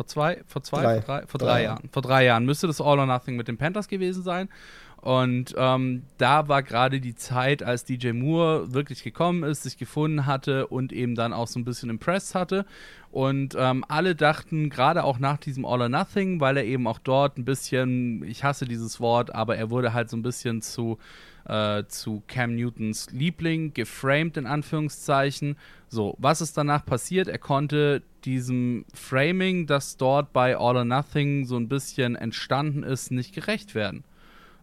Vor 0.02 0.08
zwei, 0.08 0.42
vor 0.48 0.64
zwei, 0.64 0.82
drei. 0.82 1.02
vor 1.02 1.06
drei, 1.06 1.28
vor 1.28 1.38
drei, 1.38 1.46
drei 1.46 1.64
Jahren. 1.64 1.90
Vor 1.92 2.02
drei 2.02 2.26
Jahren 2.26 2.46
müsste 2.46 2.66
das 2.66 2.82
All 2.82 2.98
or 2.98 3.06
Nothing 3.06 3.36
mit 3.36 3.48
den 3.48 3.58
Panthers 3.58 3.88
gewesen 3.88 4.24
sein. 4.24 4.50
Und 5.02 5.56
ähm, 5.58 6.04
da 6.18 6.48
war 6.48 6.64
gerade 6.64 7.00
die 7.00 7.16
Zeit, 7.16 7.62
als 7.64 7.86
DJ 7.86 8.12
Moore 8.12 8.74
wirklich 8.74 9.04
gekommen 9.04 9.44
ist, 9.44 9.64
sich 9.64 9.78
gefunden 9.78 10.28
hatte 10.28 10.68
und 10.68 10.94
eben 10.94 11.16
dann 11.16 11.34
auch 11.34 11.48
so 11.48 11.60
ein 11.60 11.66
bisschen 11.66 11.90
impressed 11.90 12.34
hatte. 12.36 12.66
Und 13.12 13.56
ähm, 13.60 13.84
alle 13.88 14.16
dachten, 14.16 14.70
gerade 14.70 15.04
auch 15.04 15.20
nach 15.20 15.38
diesem 15.38 15.66
All 15.66 15.82
or 15.82 15.90
Nothing, 15.90 16.40
weil 16.40 16.58
er 16.58 16.66
eben 16.66 16.88
auch 16.88 17.00
dort 17.00 17.38
ein 17.38 17.46
bisschen, 17.46 18.24
ich 18.24 18.44
hasse 18.44 18.66
dieses 18.66 19.00
Wort, 19.00 19.36
aber 19.36 19.56
er 19.56 19.70
wurde 19.70 19.94
halt 19.94 20.10
so 20.10 20.18
ein 20.18 20.24
bisschen 20.24 20.62
zu, 20.62 20.98
äh, 21.46 21.84
zu 21.88 22.24
Cam 22.28 22.56
Newtons 22.56 23.10
Liebling, 23.12 23.74
geframed 23.74 24.38
in 24.38 24.46
Anführungszeichen. 24.46 25.58
So, 25.88 26.16
was 26.20 26.42
ist 26.42 26.58
danach 26.58 26.86
passiert? 26.86 27.28
Er 27.28 27.40
konnte 27.40 28.02
diesem 28.24 28.86
Framing, 28.94 29.68
das 29.68 29.98
dort 29.98 30.34
bei 30.34 30.56
All 30.56 30.78
or 30.78 30.86
Nothing 30.86 31.46
so 31.46 31.58
ein 31.58 31.68
bisschen 31.68 32.16
entstanden 32.16 32.84
ist, 32.84 33.12
nicht 33.12 33.34
gerecht 33.34 33.76
werden. 33.76 34.04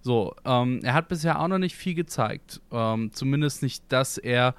So, 0.00 0.34
ähm, 0.44 0.80
er 0.82 0.94
hat 0.94 1.08
bisher 1.08 1.40
auch 1.40 1.48
noch 1.48 1.58
nicht 1.58 1.76
viel 1.76 1.94
gezeigt. 1.94 2.60
Ähm, 2.72 3.10
zumindest 3.12 3.62
nicht, 3.62 3.82
dass 3.88 4.16
er 4.16 4.54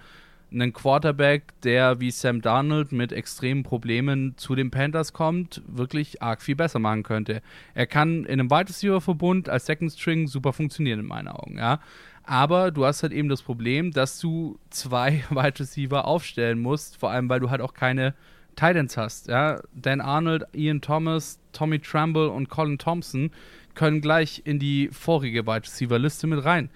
einen 0.51 0.73
Quarterback, 0.73 1.53
der 1.63 1.99
wie 1.99 2.11
Sam 2.11 2.41
Darnold 2.41 2.91
mit 2.91 3.11
extremen 3.11 3.63
Problemen 3.63 4.35
zu 4.37 4.55
den 4.55 4.71
Panthers 4.71 5.13
kommt, 5.13 5.61
wirklich 5.67 6.21
arg 6.21 6.41
viel 6.41 6.55
besser 6.55 6.79
machen 6.79 7.03
könnte. 7.03 7.41
Er 7.73 7.87
kann 7.87 8.25
in 8.25 8.39
einem 8.39 8.49
Wide 8.49 8.69
Receiver 8.69 9.01
Verbund 9.01 9.47
als 9.49 9.65
Second 9.65 9.91
String 9.91 10.27
super 10.27 10.53
funktionieren 10.53 10.99
in 10.99 11.05
meinen 11.05 11.27
Augen, 11.27 11.57
ja. 11.57 11.79
Aber 12.23 12.71
du 12.71 12.85
hast 12.85 13.03
halt 13.03 13.13
eben 13.13 13.29
das 13.29 13.41
Problem, 13.41 13.91
dass 13.91 14.19
du 14.19 14.59
zwei 14.69 15.23
Wide 15.29 15.59
Receiver 15.59 16.05
aufstellen 16.05 16.59
musst, 16.59 16.97
vor 16.97 17.11
allem 17.11 17.29
weil 17.29 17.39
du 17.39 17.49
halt 17.49 17.61
auch 17.61 17.73
keine 17.73 18.13
Titans 18.55 18.97
hast, 18.97 19.27
ja. 19.27 19.61
Dan 19.73 20.01
Arnold, 20.01 20.43
Ian 20.53 20.81
Thomas, 20.81 21.39
Tommy 21.53 21.79
Tremble 21.79 22.29
und 22.29 22.49
Colin 22.49 22.77
Thompson 22.77 23.31
können 23.73 24.01
gleich 24.01 24.41
in 24.43 24.59
die 24.59 24.89
vorige 24.91 25.45
Wide 25.45 25.63
Receiver 25.63 25.97
Liste 25.97 26.27
mit 26.27 26.43
rein. 26.43 26.69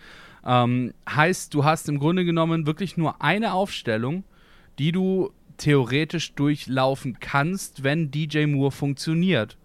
Ähm, 0.46 0.94
heißt, 1.10 1.54
du 1.54 1.66
hast 1.66 1.90
im 1.90 2.00
Grunde 2.00 2.26
genommen 2.26 2.66
wirklich 2.66 2.96
nur 2.96 3.22
eine 3.22 3.54
Aufstellung, 3.54 4.24
die 4.80 4.92
du 4.92 5.32
theoretisch 5.58 6.34
durchlaufen 6.34 7.18
kannst, 7.20 7.84
wenn 7.84 8.12
DJ 8.12 8.46
Moore 8.46 8.72
funktioniert. 8.72 9.58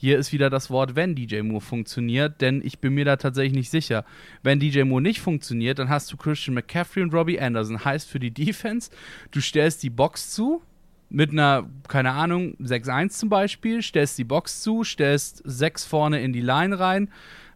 Hier 0.00 0.16
ist 0.16 0.32
wieder 0.32 0.48
das 0.48 0.70
Wort, 0.70 0.94
wenn 0.94 1.16
DJ 1.16 1.40
Moore 1.40 1.60
funktioniert, 1.60 2.40
denn 2.40 2.62
ich 2.64 2.78
bin 2.78 2.94
mir 2.94 3.04
da 3.04 3.16
tatsächlich 3.16 3.54
nicht 3.54 3.70
sicher. 3.70 4.04
Wenn 4.44 4.60
DJ 4.60 4.82
Moore 4.84 5.02
nicht 5.02 5.20
funktioniert, 5.20 5.80
dann 5.80 5.88
hast 5.88 6.12
du 6.12 6.16
Christian 6.16 6.54
McCaffrey 6.54 7.02
und 7.02 7.12
Robbie 7.12 7.40
Anderson. 7.40 7.84
Heißt 7.84 8.08
für 8.08 8.20
die 8.20 8.30
Defense, 8.30 8.92
du 9.32 9.40
stellst 9.40 9.82
die 9.82 9.90
Box 9.90 10.30
zu, 10.30 10.62
mit 11.10 11.32
einer, 11.32 11.68
keine 11.88 12.12
Ahnung, 12.12 12.54
6-1 12.62 13.08
zum 13.08 13.28
Beispiel, 13.28 13.82
stellst 13.82 14.16
die 14.18 14.24
Box 14.24 14.62
zu, 14.62 14.84
stellst 14.84 15.42
6 15.44 15.86
vorne 15.86 16.20
in 16.20 16.32
die 16.32 16.42
Line 16.42 16.78
rein 16.78 17.10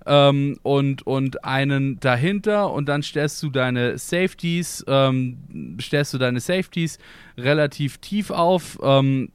ähm, 0.05 0.59
und, 0.65 1.07
und 1.07 1.45
einen 1.45 2.01
dahinter 2.01 2.73
und 2.73 2.89
dann 2.89 3.05
stellst 3.05 3.41
du 3.45 3.51
deine 3.51 3.99
Safeties, 3.99 4.85
ähm, 4.89 5.77
stellst 5.81 6.13
du 6.13 6.19
deine 6.19 6.41
Safeties 6.41 6.99
relativ 7.39 7.99
tief 7.99 8.33
auf, 8.33 8.81
ähm, 8.83 9.31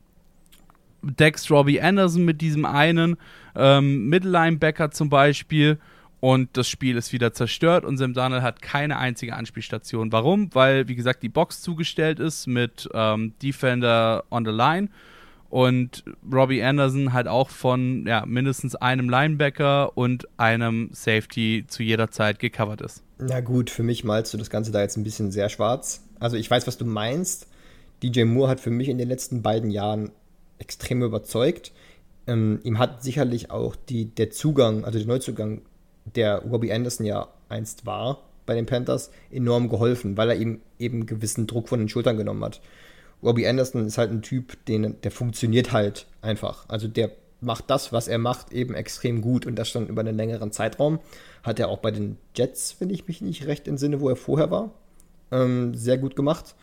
deckst 1.16 1.50
Robbie 1.52 1.82
Anderson 1.82 2.26
mit 2.26 2.42
diesem 2.42 2.66
einen, 2.66 3.18
ähm, 3.56 4.08
Mittellinebacker 4.08 4.92
zum 4.92 5.10
Beispiel 5.10 5.80
und 6.20 6.50
das 6.58 6.68
Spiel 6.68 6.98
ist 6.98 7.14
wieder 7.14 7.34
zerstört 7.34 7.86
und 7.86 7.98
Sam 7.98 8.14
Darnold 8.14 8.42
hat 8.42 8.62
keine 8.62 8.98
einzige 8.98 9.36
Anspielstation. 9.36 10.12
Warum? 10.12 10.54
Weil, 10.54 10.88
wie 10.88 10.96
gesagt, 10.96 11.22
die 11.22 11.30
Box 11.30 11.62
zugestellt 11.62 12.20
ist 12.20 12.48
mit 12.48 12.90
ähm, 12.94 13.34
Defender 13.42 14.24
on 14.32 14.46
the 14.46 14.52
Line 14.52 14.90
und 15.50 16.04
Robbie 16.32 16.64
Anderson 16.64 17.14
halt 17.14 17.28
auch 17.28 17.50
von 17.50 18.06
ja, 18.08 18.26
mindestens 18.26 18.76
einem 18.76 19.10
Linebacker 19.10 19.96
und 19.96 20.28
einem 20.38 20.90
Safety 20.92 21.66
zu 21.68 21.84
jeder 21.84 22.12
Zeit 22.12 22.40
gecovert 22.40 22.82
ist. 22.82 23.04
Na 23.20 23.40
gut, 23.40 23.70
für 23.70 23.84
mich 23.84 24.04
malst 24.04 24.34
du 24.34 24.38
das 24.38 24.50
Ganze 24.50 24.72
da 24.72 24.82
jetzt 24.82 24.98
ein 24.98 25.04
bisschen 25.04 25.32
sehr 25.32 25.50
schwarz. 25.50 26.04
Also 26.20 26.36
ich 26.36 26.50
weiß, 26.50 26.68
was 26.68 26.78
du 26.78 26.86
meinst. 26.86 27.48
DJ 28.04 28.24
Moore 28.24 28.50
hat 28.50 28.60
für 28.60 28.70
mich 28.70 28.90
in 28.90 28.98
den 28.98 29.08
letzten 29.08 29.42
beiden 29.42 29.70
Jahren 29.72 30.12
extrem 30.60 31.02
überzeugt. 31.02 31.72
Ähm, 32.26 32.60
ihm 32.64 32.78
hat 32.80 33.04
sicherlich 33.04 33.52
auch 33.52 33.76
die, 33.76 34.06
der 34.06 34.32
Zugang, 34.32 34.86
also 34.86 34.98
der 35.00 35.08
Neuzugang 35.08 35.62
der 36.16 36.40
Robbie 36.40 36.72
Anderson 36.72 37.06
ja 37.06 37.28
einst 37.50 37.86
war 37.86 38.24
bei 38.46 38.56
den 38.56 38.66
Panthers, 38.66 39.12
enorm 39.30 39.70
geholfen, 39.70 40.18
weil 40.18 40.30
er 40.30 40.38
ihm 40.38 40.62
eben 40.80 41.06
gewissen 41.06 41.48
Druck 41.48 41.68
von 41.68 41.80
den 41.80 41.90
Schultern 41.90 42.18
genommen 42.18 42.44
hat. 42.46 42.62
Robbie 43.22 43.48
Anderson 43.48 43.86
ist 43.86 43.98
halt 43.98 44.12
ein 44.12 44.22
Typ, 44.22 44.64
den, 44.66 44.96
der 45.02 45.12
funktioniert 45.12 45.72
halt 45.72 46.08
einfach. 46.22 46.66
Also 46.70 46.88
der 46.88 47.12
macht 47.42 47.70
das, 47.70 47.92
was 47.92 48.08
er 48.08 48.18
macht, 48.18 48.52
eben 48.52 48.74
extrem 48.74 49.22
gut 49.22 49.46
und 49.46 49.56
das 49.56 49.70
schon 49.70 49.88
über 49.88 50.02
einen 50.02 50.16
längeren 50.16 50.52
Zeitraum. 50.52 51.00
Hat 51.44 51.60
er 51.60 51.70
auch 51.70 51.80
bei 51.80 51.92
den 51.92 52.18
Jets, 52.36 52.78
wenn 52.80 52.90
ich 52.90 53.08
mich 53.08 53.22
nicht 53.22 53.46
recht 53.46 53.68
entsinne, 53.68 54.00
wo 54.00 54.10
er 54.10 54.16
vorher 54.16 54.50
war, 54.50 54.72
ähm, 55.32 55.76
sehr 55.76 55.98
gut 55.98 56.16
gemacht. 56.16 56.56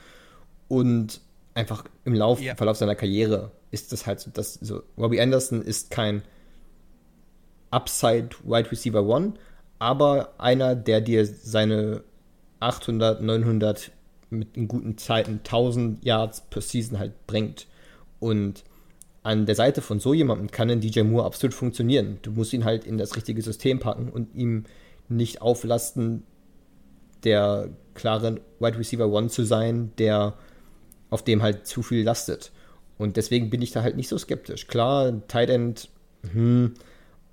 Und 0.69 1.21
einfach 1.55 1.85
im 2.05 2.15
Lauf, 2.15 2.41
Ja. 2.41 2.55
Verlauf 2.55 2.77
seiner 2.77 2.95
Karriere 2.95 3.53
ist 3.71 3.93
das 3.93 4.07
halt 4.07 4.21
so, 4.21 4.31
dass 4.31 4.55
so 4.55 4.83
Robbie 4.99 5.21
Anderson 5.21 5.63
ist 5.63 5.91
kein 5.91 6.23
Upside 7.71 8.31
Wide 8.45 8.71
Receiver 8.71 9.05
One, 9.05 9.35
aber 9.79 10.35
einer, 10.39 10.77
der 10.77 11.01
dir 11.01 11.27
seine 11.27 12.03
800, 12.61 13.21
900 13.21 13.91
mit 14.31 14.57
in 14.57 14.69
guten 14.69 14.97
Zeiten 14.99 15.41
1000 15.45 16.05
Yards 16.05 16.43
per 16.43 16.63
Season 16.63 16.99
halt 16.99 17.27
bringt. 17.27 17.67
Und 18.21 18.65
an 19.23 19.47
der 19.47 19.55
Seite 19.55 19.83
von 19.83 20.01
so 20.01 20.15
jemandem 20.15 20.51
kann 20.51 20.71
ein 20.71 20.81
DJ 20.81 21.03
Moore 21.03 21.27
absolut 21.27 21.55
funktionieren. 21.55 22.19
Du 22.23 22.31
musst 22.31 22.53
ihn 22.53 22.65
halt 22.65 22.85
in 22.85 22.99
das 22.99 23.17
richtige 23.17 23.43
System 23.43 23.79
packen 23.79 24.09
und 24.09 24.35
ihm 24.35 24.65
nicht 25.09 25.43
auflasten, 25.43 26.25
der 27.25 27.69
klare 27.95 28.41
Wide 28.61 28.79
Receiver 28.79 29.09
One 29.09 29.29
zu 29.29 29.45
sein, 29.45 29.93
der 29.99 30.35
auf 31.15 31.23
dem 31.23 31.43
halt 31.43 31.65
zu 31.65 31.83
viel 31.83 32.03
lastet. 32.03 32.51
Und 32.99 33.17
deswegen 33.17 33.49
bin 33.49 33.63
ich 33.63 33.71
da 33.71 33.83
halt 33.83 33.97
nicht 33.97 34.09
so 34.09 34.19
skeptisch. 34.19 34.67
Klar, 34.67 35.23
Tight 35.29 35.49
End, 35.49 35.89
hm, 36.33 36.75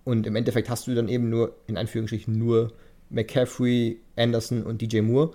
und 0.03 0.27
im 0.27 0.35
Endeffekt 0.35 0.69
hast 0.69 0.85
du 0.85 0.93
dann 0.93 1.07
eben 1.07 1.31
nur, 1.31 1.55
in 1.65 1.77
Anführungsstrichen, 1.77 2.37
nur 2.37 2.73
McCaffrey, 3.09 3.99
Anderson 4.15 4.61
und 4.61 4.83
DJ 4.83 5.01
Moore. 5.01 5.31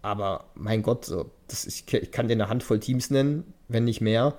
Aber 0.00 0.44
mein 0.54 0.82
Gott, 0.82 1.06
so, 1.06 1.28
das 1.48 1.64
ist, 1.64 1.92
ich 1.92 2.12
kann 2.12 2.28
dir 2.28 2.34
eine 2.34 2.48
Handvoll 2.48 2.78
Teams 2.78 3.10
nennen, 3.10 3.52
wenn 3.66 3.84
nicht 3.84 4.00
mehr. 4.00 4.34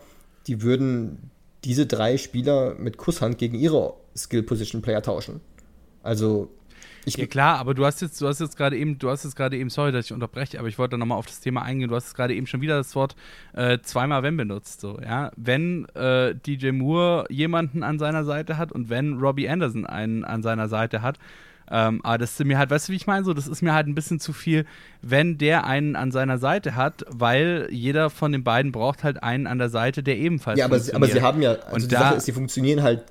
Die 0.48 0.62
würden 0.62 1.30
diese 1.66 1.86
drei 1.86 2.18
Spieler 2.18 2.76
mit 2.76 2.96
Kusshand 2.96 3.38
gegen 3.38 3.60
ihre 3.60 3.94
Skill-Position-Player 4.16 5.02
tauschen. 5.02 5.42
Also, 6.02 6.50
ich, 7.06 7.18
Ja 7.18 7.26
klar, 7.26 7.58
aber 7.60 7.74
du 7.74 7.86
hast 7.86 8.02
jetzt, 8.02 8.20
du 8.22 8.28
hast 8.28 8.40
jetzt 8.40 8.58
gerade 8.58 8.78
eben, 8.78 8.98
du 9.00 9.10
hast 9.10 9.24
jetzt 9.24 9.36
gerade 9.36 9.58
eben, 9.58 9.70
sorry, 9.70 9.92
dass 9.92 10.06
ich 10.06 10.14
unterbreche, 10.14 10.60
aber 10.60 10.68
ich 10.68 10.78
wollte 10.78 10.98
nochmal 10.98 11.18
auf 11.18 11.26
das 11.26 11.40
Thema 11.40 11.62
eingehen. 11.64 11.90
Du 11.90 11.96
hast 11.96 12.14
gerade 12.16 12.34
eben 12.36 12.48
schon 12.48 12.62
wieder 12.62 12.78
das 12.78 12.96
Wort 12.96 13.16
äh, 13.54 13.80
zweimal 13.82 14.24
wenn 14.24 14.38
benutzt. 14.38 14.82
So, 14.82 15.00
ja? 15.02 15.32
Wenn 15.36 15.88
äh, 15.96 16.36
DJ 16.36 16.72
Moore 16.72 17.26
jemanden 17.30 17.84
an 17.84 18.00
seiner 18.00 18.24
Seite 18.24 18.58
hat 18.58 18.72
und 18.72 18.90
wenn 18.90 19.14
Robbie 19.20 19.50
Anderson 19.50 19.86
einen 19.86 20.24
an 20.24 20.44
seiner 20.44 20.68
Seite 20.68 21.02
hat, 21.02 21.18
ähm, 21.72 22.02
aber 22.04 22.18
das 22.18 22.32
ist 22.32 22.44
mir 22.44 22.58
halt, 22.58 22.72
weißt 22.72 22.88
du, 22.90 22.94
wie 22.94 22.96
ich 22.96 23.06
meine? 23.06 23.24
So, 23.24 23.34
das 23.36 23.48
ist 23.48 23.62
mir 23.62 23.74
halt 23.76 23.86
ein 23.86 23.94
bisschen 23.94 24.20
zu 24.20 24.34
viel, 24.34 24.66
wenn 25.04 25.38
der 25.38 25.68
einen 25.68 25.96
an 25.96 26.12
seiner 26.12 26.40
Seite 26.40 26.76
hat, 26.76 27.06
weil 27.10 27.68
jeder 27.70 28.10
von 28.10 28.32
den 28.32 28.44
beiden 28.44 28.72
braucht 28.72 29.04
halt 29.04 29.22
einen 29.22 29.46
an 29.46 29.60
der 29.60 29.70
Seite, 29.70 30.02
der 30.02 30.18
ebenfalls 30.18 30.58
ja, 30.58 30.66
aber 30.66 30.80
sie, 30.80 30.94
aber 30.96 31.06
sie 31.06 31.22
haben 31.22 31.44
ja, 31.44 31.52
also 31.52 31.76
Und 31.76 31.84
die 31.84 31.88
da- 31.90 32.00
Sache 32.00 32.16
ist, 32.16 32.26
sie 32.26 32.32
funktionieren 32.32 32.82
halt, 32.82 33.04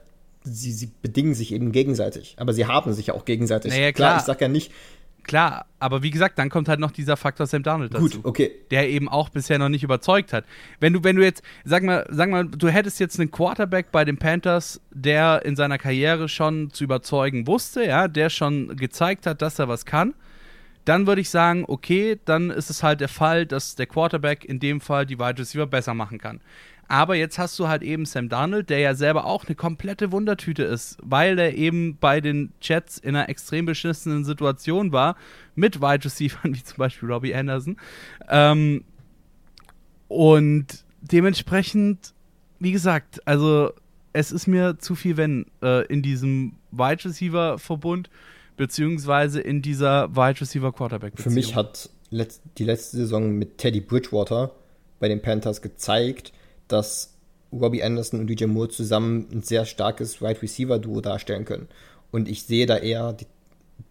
sie, 0.52 0.72
sie 0.72 0.90
bedingen 1.02 1.34
sich 1.34 1.52
eben 1.52 1.72
gegenseitig. 1.72 2.34
Aber 2.38 2.52
sie 2.52 2.66
haben 2.66 2.92
sich 2.92 3.08
ja 3.08 3.14
auch 3.14 3.24
gegenseitig. 3.24 3.72
Naja, 3.72 3.92
klar. 3.92 4.18
ich 4.18 4.24
sag 4.24 4.40
ja 4.40 4.48
nicht, 4.48 4.72
Klar, 5.28 5.66
aber 5.78 6.02
wie 6.02 6.10
gesagt, 6.10 6.38
dann 6.38 6.48
kommt 6.48 6.70
halt 6.70 6.80
noch 6.80 6.90
dieser 6.90 7.18
Faktor 7.18 7.46
Sam 7.46 7.62
Darnold 7.62 7.92
dazu. 7.92 8.04
gut, 8.04 8.20
okay, 8.24 8.50
der 8.70 8.88
eben 8.88 9.10
auch 9.10 9.28
bisher 9.28 9.58
noch 9.58 9.68
nicht 9.68 9.84
überzeugt 9.84 10.32
hat. 10.32 10.46
Wenn 10.80 10.94
du, 10.94 11.04
wenn 11.04 11.16
du 11.16 11.22
jetzt, 11.22 11.42
sag 11.64 11.82
mal, 11.82 12.06
sag 12.08 12.30
mal, 12.30 12.46
du 12.48 12.68
hättest 12.68 12.98
jetzt 12.98 13.20
einen 13.20 13.30
Quarterback 13.30 13.92
bei 13.92 14.06
den 14.06 14.16
Panthers, 14.16 14.80
der 14.90 15.44
in 15.44 15.54
seiner 15.54 15.76
Karriere 15.76 16.30
schon 16.30 16.70
zu 16.70 16.82
überzeugen 16.82 17.46
wusste, 17.46 17.84
ja, 17.84 18.08
der 18.08 18.30
schon 18.30 18.74
gezeigt 18.74 19.26
hat, 19.26 19.42
dass 19.42 19.58
er 19.58 19.68
was 19.68 19.84
kann, 19.84 20.14
dann 20.86 21.06
würde 21.06 21.20
ich 21.20 21.28
sagen, 21.28 21.66
okay, 21.68 22.18
dann 22.24 22.48
ist 22.48 22.70
es 22.70 22.82
halt 22.82 23.02
der 23.02 23.08
Fall, 23.08 23.44
dass 23.44 23.74
der 23.74 23.84
Quarterback 23.84 24.46
in 24.46 24.60
dem 24.60 24.80
Fall 24.80 25.04
die 25.04 25.18
Wide 25.18 25.38
Receiver 25.38 25.66
besser 25.66 25.92
machen 25.92 26.16
kann. 26.16 26.40
Aber 26.88 27.14
jetzt 27.14 27.38
hast 27.38 27.58
du 27.58 27.68
halt 27.68 27.82
eben 27.82 28.06
Sam 28.06 28.30
Darnold, 28.30 28.70
der 28.70 28.78
ja 28.78 28.94
selber 28.94 29.26
auch 29.26 29.44
eine 29.46 29.54
komplette 29.54 30.10
Wundertüte 30.10 30.64
ist, 30.64 30.96
weil 31.02 31.38
er 31.38 31.54
eben 31.54 31.98
bei 31.98 32.22
den 32.22 32.52
Jets 32.62 32.96
in 32.96 33.14
einer 33.14 33.28
extrem 33.28 33.66
beschissenen 33.66 34.24
Situation 34.24 34.90
war, 34.90 35.16
mit 35.54 35.82
Wide 35.82 36.06
Receivern, 36.06 36.54
wie 36.54 36.62
zum 36.62 36.78
Beispiel 36.78 37.10
Robbie 37.10 37.34
Anderson. 37.34 37.76
Ähm, 38.28 38.84
und 40.08 40.84
dementsprechend, 41.02 42.14
wie 42.58 42.72
gesagt, 42.72 43.20
also 43.26 43.72
es 44.14 44.32
ist 44.32 44.46
mir 44.46 44.78
zu 44.78 44.94
viel, 44.94 45.18
wenn 45.18 45.44
äh, 45.62 45.86
in 45.86 46.00
diesem 46.00 46.54
Wide 46.72 47.04
Receiver 47.04 47.58
Verbund 47.58 48.08
beziehungsweise 48.56 49.40
in 49.40 49.60
dieser 49.60 50.14
Wide 50.16 50.40
Receiver 50.40 50.72
Quarterback 50.72 51.12
Für 51.16 51.30
mich 51.30 51.54
hat 51.54 51.90
letz 52.10 52.40
die 52.56 52.64
letzte 52.64 52.96
Saison 52.96 53.32
mit 53.32 53.58
Teddy 53.58 53.80
Bridgewater 53.80 54.52
bei 54.98 55.08
den 55.08 55.22
Panthers 55.22 55.62
gezeigt, 55.62 56.32
dass 56.68 57.14
Robbie 57.52 57.82
Anderson 57.82 58.20
und 58.20 58.26
DJ 58.28 58.44
Moore 58.44 58.68
zusammen 58.68 59.26
ein 59.32 59.42
sehr 59.42 59.64
starkes 59.64 60.20
Wide 60.20 60.42
Receiver 60.42 60.78
Duo 60.78 61.00
darstellen 61.00 61.44
können. 61.44 61.68
Und 62.10 62.28
ich 62.28 62.42
sehe 62.42 62.66
da 62.66 62.76
eher 62.76 63.12
die, 63.14 63.26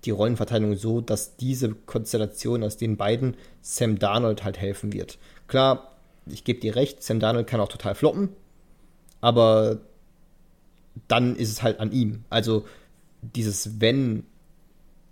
die 0.06 0.12
Rollenverteilung 0.12 0.76
so, 0.76 1.02
dass 1.02 1.38
diese 1.38 1.70
Konstellation 1.74 2.64
aus 2.64 2.78
den 2.78 2.98
beiden 2.98 3.36
Sam 3.62 4.00
Darnold 4.00 4.44
halt 4.44 4.60
helfen 4.60 4.94
wird. 4.94 5.18
Klar, 5.48 5.92
ich 6.28 6.44
gebe 6.44 6.60
dir 6.60 6.76
recht, 6.76 7.04
Sam 7.04 7.20
Darnold 7.20 7.48
kann 7.48 7.60
auch 7.60 7.70
total 7.70 7.96
floppen, 7.96 8.30
aber 9.22 9.80
dann 11.08 11.36
ist 11.36 11.52
es 11.52 11.64
halt 11.64 11.80
an 11.80 11.92
ihm. 11.92 12.24
Also 12.30 12.66
dieses 13.22 13.80
wenn 13.80 14.24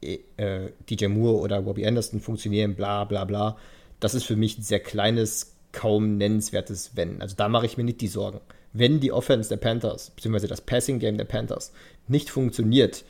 äh, 0.01 0.69
DJ 0.89 1.07
Moore 1.07 1.41
oder 1.41 1.59
Robbie 1.59 1.87
Anderson 1.87 2.19
funktionieren, 2.19 2.75
bla 2.75 3.05
bla 3.05 3.25
bla. 3.25 3.57
Das 3.99 4.13
ist 4.13 4.25
für 4.25 4.35
mich 4.35 4.57
ein 4.57 4.63
sehr 4.63 4.79
kleines, 4.79 5.54
kaum 5.75 6.17
nennenswertes 6.17 6.91
Wenn. 6.95 7.21
Also 7.21 7.35
da 7.35 7.49
mache 7.49 7.67
ich 7.67 7.77
mir 7.77 7.83
nicht 7.83 8.01
die 8.01 8.07
Sorgen. 8.07 8.39
Wenn 8.73 8.99
die 8.99 9.11
Offense 9.11 9.49
der 9.49 9.57
Panthers, 9.57 10.09
beziehungsweise 10.09 10.47
das 10.47 10.61
Passing 10.61 10.99
Game 10.99 11.17
der 11.17 11.25
Panthers 11.25 11.71
nicht 12.07 12.29
funktioniert, 12.29 13.03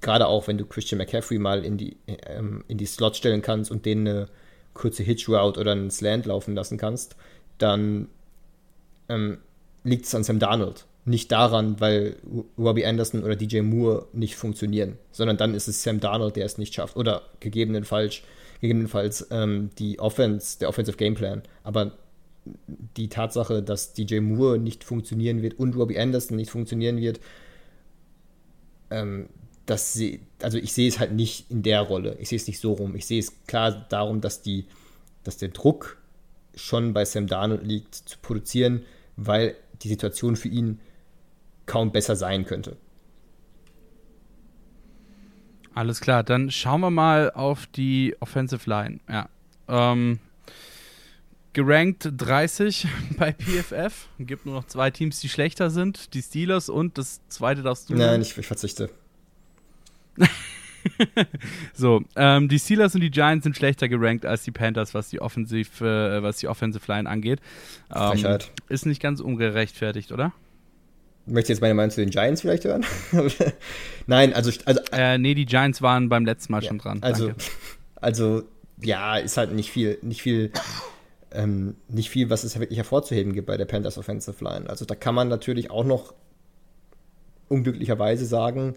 gerade 0.00 0.26
auch 0.26 0.48
wenn 0.48 0.58
du 0.58 0.66
Christian 0.66 0.98
McCaffrey 0.98 1.38
mal 1.38 1.64
in 1.64 1.76
die, 1.76 1.96
ähm, 2.06 2.64
in 2.68 2.78
die 2.78 2.86
Slot 2.86 3.16
stellen 3.16 3.42
kannst 3.42 3.70
und 3.70 3.86
denen 3.86 4.08
eine 4.08 4.28
kurze 4.74 5.02
Hitch 5.02 5.28
Route 5.28 5.60
oder 5.60 5.72
einen 5.72 5.90
Slant 5.90 6.26
laufen 6.26 6.54
lassen 6.54 6.78
kannst, 6.78 7.16
dann 7.58 8.08
ähm, 9.08 9.38
liegt 9.84 10.06
es 10.06 10.14
an 10.14 10.24
Sam 10.24 10.38
Darnold. 10.38 10.86
Nicht 11.04 11.30
daran, 11.30 11.80
weil 11.80 12.16
Robbie 12.58 12.84
Anderson 12.84 13.22
oder 13.22 13.36
DJ 13.36 13.60
Moore 13.60 14.08
nicht 14.12 14.34
funktionieren, 14.34 14.98
sondern 15.12 15.36
dann 15.36 15.54
ist 15.54 15.68
es 15.68 15.82
Sam 15.82 16.00
Darnold, 16.00 16.36
der 16.36 16.44
es 16.44 16.58
nicht 16.58 16.74
schafft. 16.74 16.96
Oder 16.96 17.22
gegebenenfalls, 17.40 18.22
gegebenenfalls 18.60 19.28
ähm, 19.30 19.70
die 19.78 20.00
Offense, 20.00 20.58
der 20.58 20.68
Offensive 20.68 20.96
Gameplan. 20.96 21.42
Aber 21.62 21.92
die 22.96 23.08
Tatsache, 23.08 23.62
dass 23.62 23.92
DJ 23.92 24.20
Moore 24.20 24.58
nicht 24.58 24.84
funktionieren 24.84 25.42
wird 25.42 25.58
und 25.58 25.76
Robbie 25.76 25.98
Anderson 25.98 26.36
nicht 26.36 26.50
funktionieren 26.50 26.98
wird, 26.98 27.20
ähm, 28.90 29.28
dass 29.66 29.92
sie, 29.92 30.20
also 30.42 30.58
ich 30.58 30.72
sehe 30.72 30.88
es 30.88 31.00
halt 31.00 31.12
nicht 31.12 31.50
in 31.50 31.62
der 31.62 31.80
Rolle. 31.82 32.16
Ich 32.20 32.28
sehe 32.28 32.36
es 32.36 32.46
nicht 32.46 32.60
so 32.60 32.72
rum. 32.72 32.94
Ich 32.94 33.06
sehe 33.06 33.18
es 33.18 33.44
klar 33.46 33.86
darum, 33.88 34.20
dass 34.20 34.42
die, 34.42 34.66
dass 35.24 35.36
der 35.36 35.48
Druck 35.48 35.98
schon 36.54 36.92
bei 36.92 37.04
Sam 37.04 37.26
Darnold 37.26 37.64
liegt, 37.64 37.94
zu 37.94 38.18
produzieren, 38.22 38.82
weil 39.16 39.56
die 39.82 39.88
Situation 39.88 40.36
für 40.36 40.48
ihn 40.48 40.80
kaum 41.66 41.90
besser 41.90 42.16
sein 42.16 42.44
könnte. 42.46 42.76
Alles 45.74 46.00
klar, 46.00 46.22
dann 46.22 46.50
schauen 46.50 46.80
wir 46.80 46.90
mal 46.90 47.30
auf 47.32 47.66
die 47.66 48.16
Offensive 48.20 48.68
Line. 48.70 49.00
Ja. 49.10 49.28
Ähm, 49.68 50.20
gerankt 51.56 52.12
30 52.14 52.86
bei 53.18 53.32
PFF. 53.32 54.08
Gibt 54.18 54.44
nur 54.44 54.54
noch 54.54 54.66
zwei 54.66 54.90
Teams, 54.90 55.20
die 55.20 55.30
schlechter 55.30 55.70
sind. 55.70 56.12
Die 56.12 56.20
Steelers 56.20 56.68
und 56.68 56.98
das 56.98 57.20
zweite 57.28 57.62
darfst 57.62 57.88
du. 57.88 57.94
Nein, 57.94 58.20
ich, 58.20 58.36
ich 58.36 58.46
verzichte. 58.46 58.90
So, 61.74 62.04
ähm, 62.14 62.48
die 62.48 62.60
Steelers 62.60 62.94
und 62.94 63.00
die 63.00 63.10
Giants 63.10 63.42
sind 63.42 63.56
schlechter 63.56 63.88
gerankt 63.88 64.24
als 64.24 64.44
die 64.44 64.52
Panthers, 64.52 64.94
was 64.94 65.08
die 65.08 65.20
Offensive, 65.20 65.84
äh, 65.84 66.22
was 66.22 66.36
die 66.36 66.46
Offensive 66.46 66.84
Line 66.90 67.10
angeht. 67.10 67.40
Ähm, 67.92 68.12
Frechheit. 68.12 68.52
ist 68.68 68.86
nicht 68.86 69.02
ganz 69.02 69.18
ungerechtfertigt, 69.18 70.12
oder? 70.12 70.32
Möchtest 71.26 71.48
du 71.48 71.52
jetzt 71.54 71.60
meine 71.60 71.74
Meinung 71.74 71.90
zu 71.90 72.02
den 72.02 72.10
Giants 72.10 72.42
vielleicht 72.42 72.66
hören? 72.66 72.86
Nein, 74.06 74.32
also, 74.32 74.52
also 74.64 74.80
Äh, 74.92 75.18
nee, 75.18 75.34
die 75.34 75.44
Giants 75.44 75.82
waren 75.82 76.08
beim 76.08 76.24
letzten 76.24 76.52
Mal 76.52 76.62
Ja, 76.62 76.68
schon 76.68 76.78
dran. 76.78 76.98
Also, 77.02 77.26
Danke. 77.26 77.42
also, 77.96 78.42
ja, 78.80 79.16
ist 79.16 79.36
halt 79.36 79.52
nicht 79.52 79.72
viel, 79.72 79.98
nicht 80.02 80.22
viel, 80.22 80.52
ähm, 81.36 81.76
nicht 81.88 82.10
viel, 82.10 82.30
was 82.30 82.44
es 82.44 82.58
wirklich 82.58 82.78
hervorzuheben 82.78 83.32
gibt 83.32 83.46
bei 83.46 83.56
der 83.56 83.66
Panthers 83.66 83.98
Offensive 83.98 84.42
Line. 84.42 84.68
Also 84.68 84.84
da 84.84 84.94
kann 84.94 85.14
man 85.14 85.28
natürlich 85.28 85.70
auch 85.70 85.84
noch 85.84 86.14
unglücklicherweise 87.48 88.24
sagen, 88.26 88.74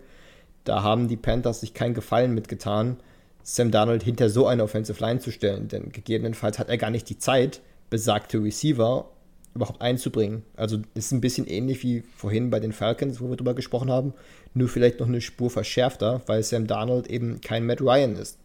da 0.64 0.84
haben 0.84 1.08
die 1.08 1.18
Panthers 1.18 1.62
sich 1.62 1.74
keinen 1.74 1.94
Gefallen 1.94 2.36
mitgetan, 2.36 2.98
Sam 3.42 3.72
Darnold 3.72 4.04
hinter 4.04 4.30
so 4.30 4.46
eine 4.46 4.64
Offensive 4.64 5.02
Line 5.04 5.20
zu 5.20 5.32
stellen, 5.32 5.70
denn 5.70 5.92
gegebenenfalls 5.92 6.60
hat 6.60 6.70
er 6.70 6.78
gar 6.78 6.92
nicht 6.92 7.10
die 7.10 7.18
Zeit, 7.18 7.62
besagte 7.90 8.44
Receiver 8.44 9.10
überhaupt 9.56 9.82
einzubringen. 9.82 10.44
Also 10.56 10.80
ist 10.94 11.12
ein 11.12 11.22
bisschen 11.22 11.48
ähnlich 11.48 11.82
wie 11.82 12.04
vorhin 12.16 12.52
bei 12.52 12.60
den 12.60 12.74
Falcons, 12.74 13.20
wo 13.20 13.30
wir 13.30 13.38
drüber 13.38 13.56
gesprochen 13.56 13.90
haben, 13.90 14.14
nur 14.54 14.68
vielleicht 14.68 15.00
noch 15.00 15.08
eine 15.08 15.22
Spur 15.22 15.50
verschärfter, 15.50 16.22
weil 16.28 16.44
Sam 16.44 16.68
Darnold 16.68 17.08
eben 17.08 17.42
kein 17.42 17.66
Matt 17.66 17.82
Ryan 17.82 18.16
ist. 18.16 18.38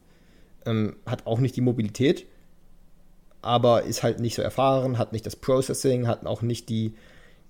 Ähm, 0.65 0.97
hat 1.05 1.27
auch 1.27 1.41
nicht 1.41 1.57
die 1.57 1.61
Mobilität, 1.61 2.27
aber 3.45 3.83
ist 3.83 4.03
halt 4.03 4.21
nicht 4.21 4.35
so 4.35 4.43
erfahren, 4.43 4.99
hat 4.99 5.13
nicht 5.13 5.27
das 5.27 5.37
Processing, 5.37 6.07
hat 6.07 6.27
auch 6.27 6.43
nicht 6.43 6.69
die, 6.69 6.95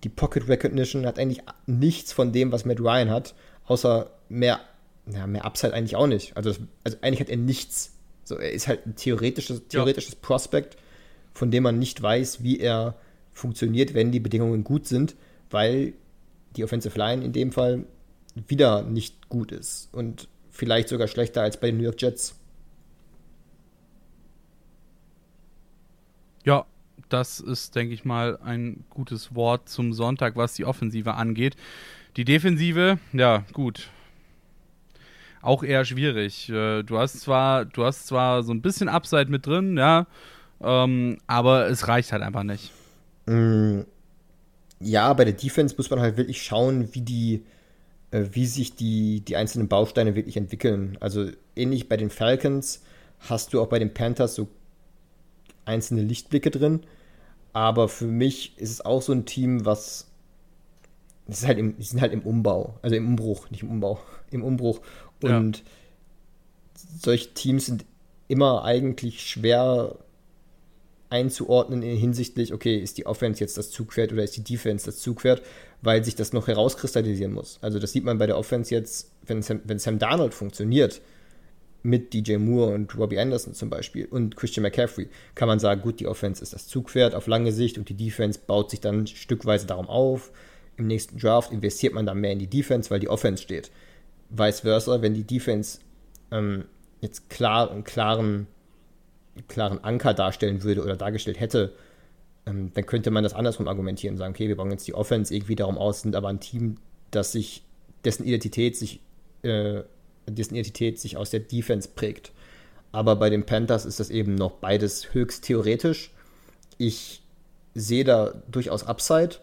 die 0.02 0.08
Pocket 0.08 0.48
Recognition, 0.48 1.06
hat 1.06 1.18
eigentlich 1.18 1.42
nichts 1.66 2.12
von 2.12 2.32
dem, 2.32 2.52
was 2.52 2.64
Matt 2.64 2.80
Ryan 2.80 3.10
hat, 3.10 3.34
außer 3.66 4.10
mehr, 4.28 4.60
ja, 5.06 5.26
mehr 5.26 5.44
Upside 5.44 5.72
eigentlich 5.72 5.96
auch 5.96 6.06
nicht. 6.06 6.36
Also, 6.36 6.50
das, 6.50 6.60
also 6.82 6.98
eigentlich 7.00 7.20
hat 7.20 7.30
er 7.30 7.36
nichts. 7.36 7.92
So, 8.24 8.36
er 8.36 8.52
ist 8.52 8.68
halt 8.68 8.86
ein 8.86 8.96
theoretisches, 8.96 9.68
theoretisches 9.68 10.16
Prospect, 10.16 10.76
von 11.32 11.50
dem 11.50 11.62
man 11.62 11.78
nicht 11.78 12.00
weiß, 12.00 12.42
wie 12.42 12.58
er 12.58 12.96
funktioniert, 13.32 13.94
wenn 13.94 14.12
die 14.12 14.20
Bedingungen 14.20 14.64
gut 14.64 14.86
sind, 14.86 15.14
weil 15.50 15.92
die 16.56 16.64
Offensive 16.64 16.98
Line 16.98 17.24
in 17.24 17.32
dem 17.32 17.52
Fall 17.52 17.84
wieder 18.34 18.82
nicht 18.82 19.28
gut 19.28 19.52
ist 19.52 19.88
und 19.92 20.28
vielleicht 20.50 20.88
sogar 20.88 21.08
schlechter 21.08 21.42
als 21.42 21.58
bei 21.58 21.68
den 21.68 21.78
New 21.78 21.84
York 21.84 22.00
Jets. 22.00 22.36
Ja, 26.44 26.66
das 27.08 27.40
ist, 27.40 27.74
denke 27.74 27.94
ich 27.94 28.04
mal, 28.04 28.38
ein 28.44 28.84
gutes 28.90 29.34
Wort 29.34 29.68
zum 29.68 29.92
Sonntag, 29.92 30.36
was 30.36 30.54
die 30.54 30.64
Offensive 30.64 31.14
angeht. 31.14 31.56
Die 32.16 32.24
Defensive, 32.24 32.98
ja, 33.12 33.44
gut. 33.52 33.88
Auch 35.42 35.62
eher 35.62 35.84
schwierig. 35.84 36.48
Äh, 36.48 36.82
du 36.82 36.98
hast 36.98 37.20
zwar, 37.20 37.64
du 37.64 37.84
hast 37.84 38.06
zwar 38.06 38.42
so 38.42 38.52
ein 38.52 38.62
bisschen 38.62 38.88
Upside 38.88 39.26
mit 39.26 39.46
drin, 39.46 39.76
ja, 39.76 40.06
ähm, 40.62 41.18
aber 41.26 41.66
es 41.68 41.88
reicht 41.88 42.12
halt 42.12 42.22
einfach 42.22 42.44
nicht. 42.44 42.70
Mm, 43.26 43.80
ja, 44.80 45.12
bei 45.12 45.24
der 45.24 45.34
Defense 45.34 45.74
muss 45.76 45.90
man 45.90 46.00
halt 46.00 46.16
wirklich 46.16 46.42
schauen, 46.42 46.94
wie 46.94 47.00
die, 47.00 47.44
äh, 48.10 48.24
wie 48.32 48.46
sich 48.46 48.76
die, 48.76 49.20
die 49.20 49.36
einzelnen 49.36 49.68
Bausteine 49.68 50.14
wirklich 50.14 50.36
entwickeln. 50.36 50.96
Also 51.00 51.30
ähnlich 51.56 51.88
bei 51.88 51.96
den 51.96 52.10
Falcons 52.10 52.82
hast 53.20 53.52
du 53.52 53.60
auch 53.60 53.68
bei 53.68 53.78
den 53.78 53.92
Panthers 53.94 54.34
so 54.34 54.48
einzelne 55.64 56.02
Lichtblicke 56.02 56.50
drin. 56.50 56.80
Aber 57.52 57.88
für 57.88 58.06
mich 58.06 58.58
ist 58.58 58.70
es 58.70 58.80
auch 58.84 59.02
so 59.02 59.12
ein 59.12 59.26
Team, 59.26 59.64
was. 59.64 60.08
Es 61.26 61.40
ist 61.40 61.46
halt 61.46 61.58
im, 61.58 61.76
die 61.78 61.84
sind 61.84 62.00
halt 62.00 62.12
im 62.12 62.22
Umbau. 62.22 62.78
Also 62.82 62.96
im 62.96 63.06
Umbruch, 63.06 63.50
nicht 63.50 63.62
im 63.62 63.70
Umbau. 63.70 64.00
Im 64.30 64.42
Umbruch. 64.42 64.80
Und 65.22 65.58
ja. 65.58 65.64
solche 67.00 67.32
Teams 67.34 67.66
sind 67.66 67.84
immer 68.26 68.64
eigentlich 68.64 69.20
schwer 69.20 69.96
einzuordnen 71.14 71.82
hinsichtlich, 71.82 72.52
okay, 72.52 72.76
ist 72.76 72.98
die 72.98 73.06
Offense 73.06 73.38
jetzt 73.38 73.56
das 73.56 73.70
Zugpferd 73.70 74.12
oder 74.12 74.24
ist 74.24 74.36
die 74.36 74.42
Defense 74.42 74.86
das 74.86 74.98
Zugpferd, 74.98 75.42
weil 75.80 76.04
sich 76.04 76.16
das 76.16 76.32
noch 76.32 76.48
herauskristallisieren 76.48 77.32
muss. 77.32 77.58
Also 77.62 77.78
das 77.78 77.92
sieht 77.92 78.04
man 78.04 78.18
bei 78.18 78.26
der 78.26 78.36
Offense 78.36 78.74
jetzt, 78.74 79.12
wenn 79.24 79.40
Sam, 79.40 79.60
wenn 79.64 79.78
Sam 79.78 80.00
Darnold 80.00 80.34
funktioniert, 80.34 81.00
mit 81.84 82.14
DJ 82.14 82.38
Moore 82.38 82.74
und 82.74 82.96
Robbie 82.96 83.18
Anderson 83.18 83.52
zum 83.52 83.68
Beispiel 83.68 84.06
und 84.06 84.36
Christian 84.36 84.62
McCaffrey, 84.62 85.06
kann 85.34 85.48
man 85.48 85.58
sagen, 85.58 85.82
gut, 85.82 86.00
die 86.00 86.06
Offense 86.06 86.42
ist 86.42 86.54
das 86.54 86.66
Zugpferd 86.66 87.14
auf 87.14 87.26
lange 87.26 87.52
Sicht 87.52 87.76
und 87.76 87.90
die 87.90 87.94
Defense 87.94 88.40
baut 88.44 88.70
sich 88.70 88.80
dann 88.80 89.06
stückweise 89.06 89.66
darum 89.66 89.86
auf. 89.86 90.32
Im 90.78 90.86
nächsten 90.86 91.18
Draft 91.18 91.52
investiert 91.52 91.92
man 91.92 92.06
dann 92.06 92.20
mehr 92.20 92.32
in 92.32 92.38
die 92.38 92.48
Defense, 92.48 92.90
weil 92.90 93.00
die 93.00 93.10
Offense 93.10 93.42
steht. 93.42 93.70
Vice 94.30 94.60
versa, 94.60 95.02
wenn 95.02 95.12
die 95.12 95.24
Defense 95.24 95.80
ähm, 96.30 96.64
jetzt 97.02 97.28
klar 97.28 97.70
einen 97.70 97.84
klaren, 97.84 98.46
klaren 99.46 99.84
Anker 99.84 100.14
darstellen 100.14 100.62
würde 100.62 100.82
oder 100.82 100.96
dargestellt 100.96 101.38
hätte, 101.38 101.74
ähm, 102.46 102.70
dann 102.72 102.86
könnte 102.86 103.10
man 103.10 103.24
das 103.24 103.34
andersrum 103.34 103.68
argumentieren 103.68 104.14
und 104.14 104.18
sagen, 104.18 104.32
okay, 104.32 104.48
wir 104.48 104.56
bauen 104.56 104.70
jetzt 104.70 104.88
die 104.88 104.94
Offense 104.94 105.34
irgendwie 105.34 105.54
darum 105.54 105.76
aus, 105.76 106.00
sind 106.00 106.16
aber 106.16 106.28
ein 106.28 106.40
Team, 106.40 106.76
das 107.10 107.32
sich, 107.32 107.62
dessen 108.06 108.24
Identität 108.24 108.74
sich 108.74 109.00
äh, 109.42 109.82
dessen 110.26 110.54
Identität 110.54 110.98
sich 110.98 111.16
aus 111.16 111.30
der 111.30 111.40
Defense 111.40 111.88
prägt. 111.94 112.32
Aber 112.92 113.16
bei 113.16 113.28
den 113.28 113.44
Panthers 113.44 113.86
ist 113.86 113.98
das 113.98 114.10
eben 114.10 114.36
noch 114.36 114.52
beides 114.52 115.14
höchst 115.14 115.44
theoretisch. 115.44 116.12
Ich 116.78 117.22
sehe 117.74 118.04
da 118.04 118.42
durchaus 118.48 118.84
Upside, 118.84 119.36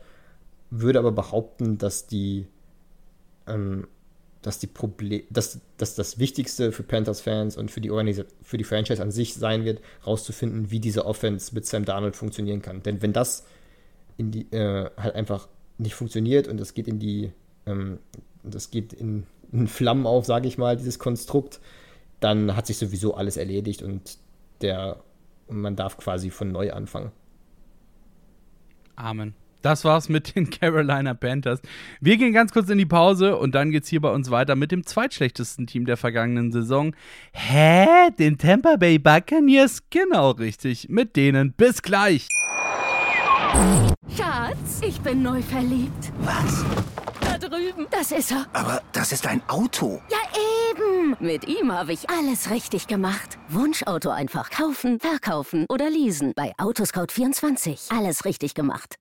würde 0.69 0.99
aber 0.99 1.11
behaupten, 1.11 1.77
dass 1.77 2.07
die, 2.07 2.47
ähm, 3.47 3.87
dass 4.41 4.59
die 4.59 4.67
Problem, 4.67 5.23
dass, 5.29 5.59
dass 5.77 5.95
das 5.95 6.17
Wichtigste 6.17 6.71
für 6.71 6.83
Panthers-Fans 6.83 7.57
und 7.57 7.69
für 7.71 7.81
die 7.81 7.89
für 8.41 8.57
die 8.57 8.63
Franchise 8.63 9.01
an 9.01 9.11
sich 9.11 9.33
sein 9.33 9.65
wird, 9.65 9.81
rauszufinden, 10.07 10.71
wie 10.71 10.79
diese 10.79 11.05
Offense 11.05 11.53
mit 11.53 11.65
Sam 11.65 11.83
Darnold 11.83 12.15
funktionieren 12.15 12.61
kann. 12.61 12.81
Denn 12.83 13.01
wenn 13.01 13.11
das 13.11 13.45
in 14.17 14.31
die, 14.31 14.51
äh, 14.53 14.89
halt 14.95 15.15
einfach 15.15 15.49
nicht 15.77 15.95
funktioniert 15.95 16.47
und 16.47 16.57
das 16.57 16.73
geht 16.73 16.87
in 16.87 16.99
die, 16.99 17.31
ähm, 17.65 17.99
das 18.43 18.71
geht 18.71 18.93
in 18.93 19.25
in 19.51 19.67
Flammen 19.67 20.05
auf, 20.05 20.25
sage 20.25 20.47
ich 20.47 20.57
mal, 20.57 20.77
dieses 20.77 20.99
Konstrukt, 20.99 21.59
dann 22.19 22.55
hat 22.55 22.67
sich 22.67 22.77
sowieso 22.77 23.15
alles 23.15 23.37
erledigt 23.37 23.81
und 23.81 24.17
der 24.61 24.97
man 25.51 25.75
darf 25.75 25.97
quasi 25.97 26.29
von 26.29 26.51
neu 26.51 26.71
anfangen. 26.71 27.11
Amen. 28.95 29.33
Das 29.61 29.85
war's 29.85 30.09
mit 30.09 30.35
den 30.35 30.49
Carolina 30.59 31.13
Panthers. 31.13 31.61
Wir 31.99 32.17
gehen 32.17 32.33
ganz 32.33 32.51
kurz 32.51 32.69
in 32.69 32.77
die 32.77 32.85
Pause 32.85 33.37
und 33.37 33.53
dann 33.53 33.71
geht's 33.71 33.89
hier 33.89 34.01
bei 34.01 34.09
uns 34.09 34.31
weiter 34.31 34.55
mit 34.55 34.71
dem 34.71 34.85
zweitschlechtesten 34.85 35.67
Team 35.67 35.85
der 35.85 35.97
vergangenen 35.97 36.51
Saison. 36.51 36.95
Hä? 37.31 38.09
Den 38.17 38.37
Tampa 38.37 38.77
Bay 38.77 38.97
Buccaneers? 38.97 39.83
Genau 39.89 40.31
richtig. 40.31 40.89
Mit 40.89 41.15
denen. 41.15 41.53
Bis 41.53 41.81
gleich. 41.81 42.27
Schatz, 44.15 44.81
ich 44.85 44.99
bin 45.01 45.21
neu 45.21 45.41
verliebt. 45.41 46.11
Was? 46.21 46.65
Drüben. 47.41 47.87
Das 47.91 48.11
ist 48.11 48.31
er. 48.31 48.45
Aber 48.53 48.81
das 48.91 49.11
ist 49.11 49.27
ein 49.27 49.41
Auto. 49.47 50.01
Ja, 50.09 50.17
eben. 50.69 51.15
Mit 51.19 51.47
ihm 51.47 51.71
habe 51.71 51.93
ich 51.93 52.09
alles 52.09 52.49
richtig 52.49 52.87
gemacht. 52.87 53.37
Wunschauto 53.49 54.09
einfach 54.09 54.49
kaufen, 54.49 54.99
verkaufen 54.99 55.65
oder 55.69 55.89
leasen. 55.89 56.33
Bei 56.35 56.53
Autoscout24. 56.57 57.95
Alles 57.95 58.25
richtig 58.25 58.53
gemacht. 58.53 58.95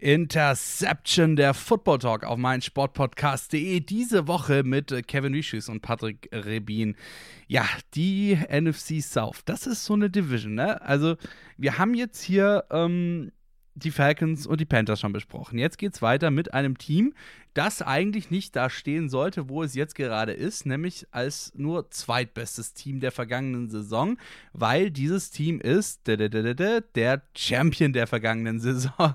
Interception, 0.00 1.36
der 1.36 1.52
Football 1.52 1.98
Talk 1.98 2.24
auf 2.24 2.38
meinen 2.38 2.62
Sportpodcast.de. 2.62 3.80
Diese 3.80 4.26
Woche 4.26 4.62
mit 4.64 5.06
Kevin 5.06 5.34
Wischus 5.34 5.68
und 5.68 5.82
Patrick 5.82 6.28
Rebin. 6.32 6.96
Ja, 7.46 7.66
die 7.94 8.38
NFC 8.50 9.02
South. 9.02 9.42
Das 9.44 9.66
ist 9.66 9.84
so 9.84 9.94
eine 9.94 10.08
Division, 10.08 10.54
ne? 10.54 10.80
Also, 10.80 11.16
wir 11.58 11.78
haben 11.78 11.94
jetzt 11.94 12.22
hier 12.22 12.64
ähm, 12.70 13.30
die 13.84 13.90
Falcons 13.90 14.46
und 14.46 14.60
die 14.60 14.66
Panthers 14.66 15.00
schon 15.00 15.12
besprochen. 15.12 15.58
Jetzt 15.58 15.78
geht 15.78 15.94
es 15.94 16.02
weiter 16.02 16.30
mit 16.30 16.54
einem 16.54 16.78
Team, 16.78 17.14
das 17.54 17.82
eigentlich 17.82 18.30
nicht 18.30 18.54
da 18.54 18.70
stehen 18.70 19.08
sollte, 19.08 19.48
wo 19.48 19.62
es 19.62 19.74
jetzt 19.74 19.96
gerade 19.96 20.32
ist, 20.32 20.66
nämlich 20.66 21.06
als 21.10 21.52
nur 21.56 21.90
zweitbestes 21.90 22.74
Team 22.74 23.00
der 23.00 23.10
vergangenen 23.10 23.68
Saison, 23.68 24.18
weil 24.52 24.90
dieses 24.90 25.30
Team 25.30 25.60
ist 25.60 26.06
der 26.06 27.22
Champion 27.36 27.92
der 27.92 28.06
vergangenen 28.06 28.60
Saison, 28.60 29.14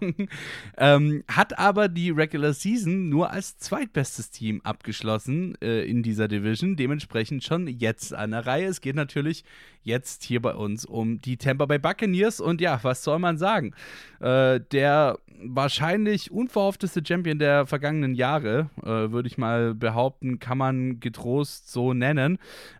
ähm, 0.77 1.23
hat 1.29 1.57
aber 1.57 1.87
die 1.87 2.09
Regular 2.09 2.53
Season 2.53 3.07
nur 3.07 3.31
als 3.31 3.57
zweitbestes 3.57 4.31
Team 4.31 4.61
abgeschlossen 4.63 5.55
äh, 5.61 5.83
in 5.85 6.03
dieser 6.03 6.27
Division, 6.27 6.75
dementsprechend 6.75 7.43
schon 7.43 7.67
jetzt 7.67 8.13
an 8.13 8.31
der 8.31 8.45
Reihe. 8.45 8.65
Es 8.65 8.81
geht 8.81 8.95
natürlich 8.95 9.45
jetzt 9.85 10.23
hier 10.23 10.41
bei 10.41 10.53
uns 10.53 10.85
um 10.85 11.21
die 11.21 11.37
Tampa 11.37 11.65
Bay 11.65 11.79
Buccaneers 11.79 12.41
und 12.41 12.59
ja, 12.59 12.79
was 12.81 13.03
soll 13.03 13.19
man 13.19 13.37
sagen? 13.37 13.73
Äh, 14.19 14.59
der 14.71 15.19
wahrscheinlich 15.41 16.31
unverhoffteste 16.31 17.01
Champion 17.05 17.39
der 17.39 17.65
vergangenen 17.67 18.15
Jahre, 18.15 18.69
äh, 18.81 19.11
würde 19.11 19.27
ich 19.27 19.37
mal 19.37 19.75
behaupten, 19.75 20.39
kann 20.39 20.57
man 20.57 20.99
getrost 20.99 21.71
so 21.71 21.93
nennen. 21.93 22.39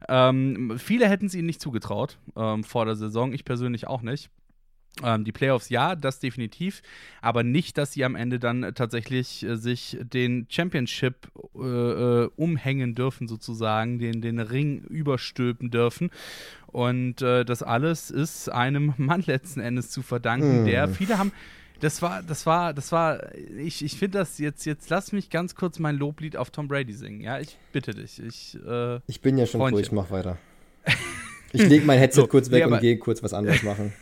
Ähm, 0.10 0.76
viele 0.78 1.08
hätten 1.08 1.28
es 1.28 1.36
ihnen 1.36 1.46
nicht 1.46 1.62
zugetraut 1.62 2.18
ähm, 2.36 2.64
vor 2.64 2.86
der 2.86 2.96
Saison, 2.96 3.34
ich 3.34 3.46
persönlich 3.46 3.88
auch 3.88 4.02
nicht. 4.02 4.30
Ähm, 5.04 5.26
die 5.26 5.34
Playoffs 5.34 5.70
ja, 5.70 5.96
das 5.96 6.20
definitiv, 6.20 6.82
aber 7.22 7.44
nicht, 7.44 7.78
dass 7.78 7.92
sie 7.92 8.06
am 8.06 8.16
Ende 8.16 8.40
dann 8.40 8.74
tatsächlich 8.76 9.44
äh, 9.44 9.58
sich 9.58 9.98
den 10.02 10.48
Championship 10.50 11.28
äh, 11.56 11.60
äh, 11.60 12.30
umhängen 12.38 12.96
dürfen, 12.96 13.28
sozusagen, 13.28 14.00
den, 14.00 14.22
den 14.22 14.40
Ring 14.40 14.84
überstülpen 14.84 15.70
dürfen. 15.70 16.12
Und 16.68 17.22
äh, 17.22 17.44
das 17.44 17.62
alles 17.62 18.10
ist 18.10 18.50
einem 18.50 18.94
Mann 18.98 19.24
letzten 19.26 19.60
Endes 19.60 19.92
zu 19.92 20.02
verdanken, 20.02 20.64
mm. 20.64 20.66
der 20.66 20.88
viele 20.88 21.18
haben 21.18 21.34
das 21.82 22.02
war, 22.02 22.24
das 22.24 22.46
war, 22.46 22.74
das 22.74 22.92
war, 22.92 23.36
ich, 23.36 23.84
ich 23.84 23.98
finde 23.98 24.20
das 24.20 24.40
jetzt, 24.40 24.66
jetzt 24.66 24.90
lass 24.90 25.12
mich 25.12 25.30
ganz 25.30 25.56
kurz 25.56 25.78
mein 25.78 25.98
Loblied 25.98 26.38
auf 26.38 26.50
Tom 26.50 26.68
Brady 26.68 26.94
singen, 26.94 27.22
ja? 27.22 27.40
Ich 27.40 27.58
bitte 27.74 27.94
dich. 27.94 28.22
Ich, 28.22 28.58
äh, 28.66 29.00
ich 29.08 29.22
bin 29.22 29.38
ja 29.38 29.46
schon 29.46 29.60
Freundchen. 29.60 29.84
durch, 29.84 29.92
mach 29.92 30.10
weiter. 30.10 30.38
Ich 31.52 31.68
lege 31.68 31.86
mein 31.86 32.00
Headset 32.00 32.22
so, 32.22 32.28
kurz 32.28 32.50
weg 32.50 32.66
nee, 32.66 32.74
und 32.74 32.80
gehe 32.80 32.98
kurz 32.98 33.22
was 33.24 33.34
anderes 33.34 33.64
machen. 33.64 33.94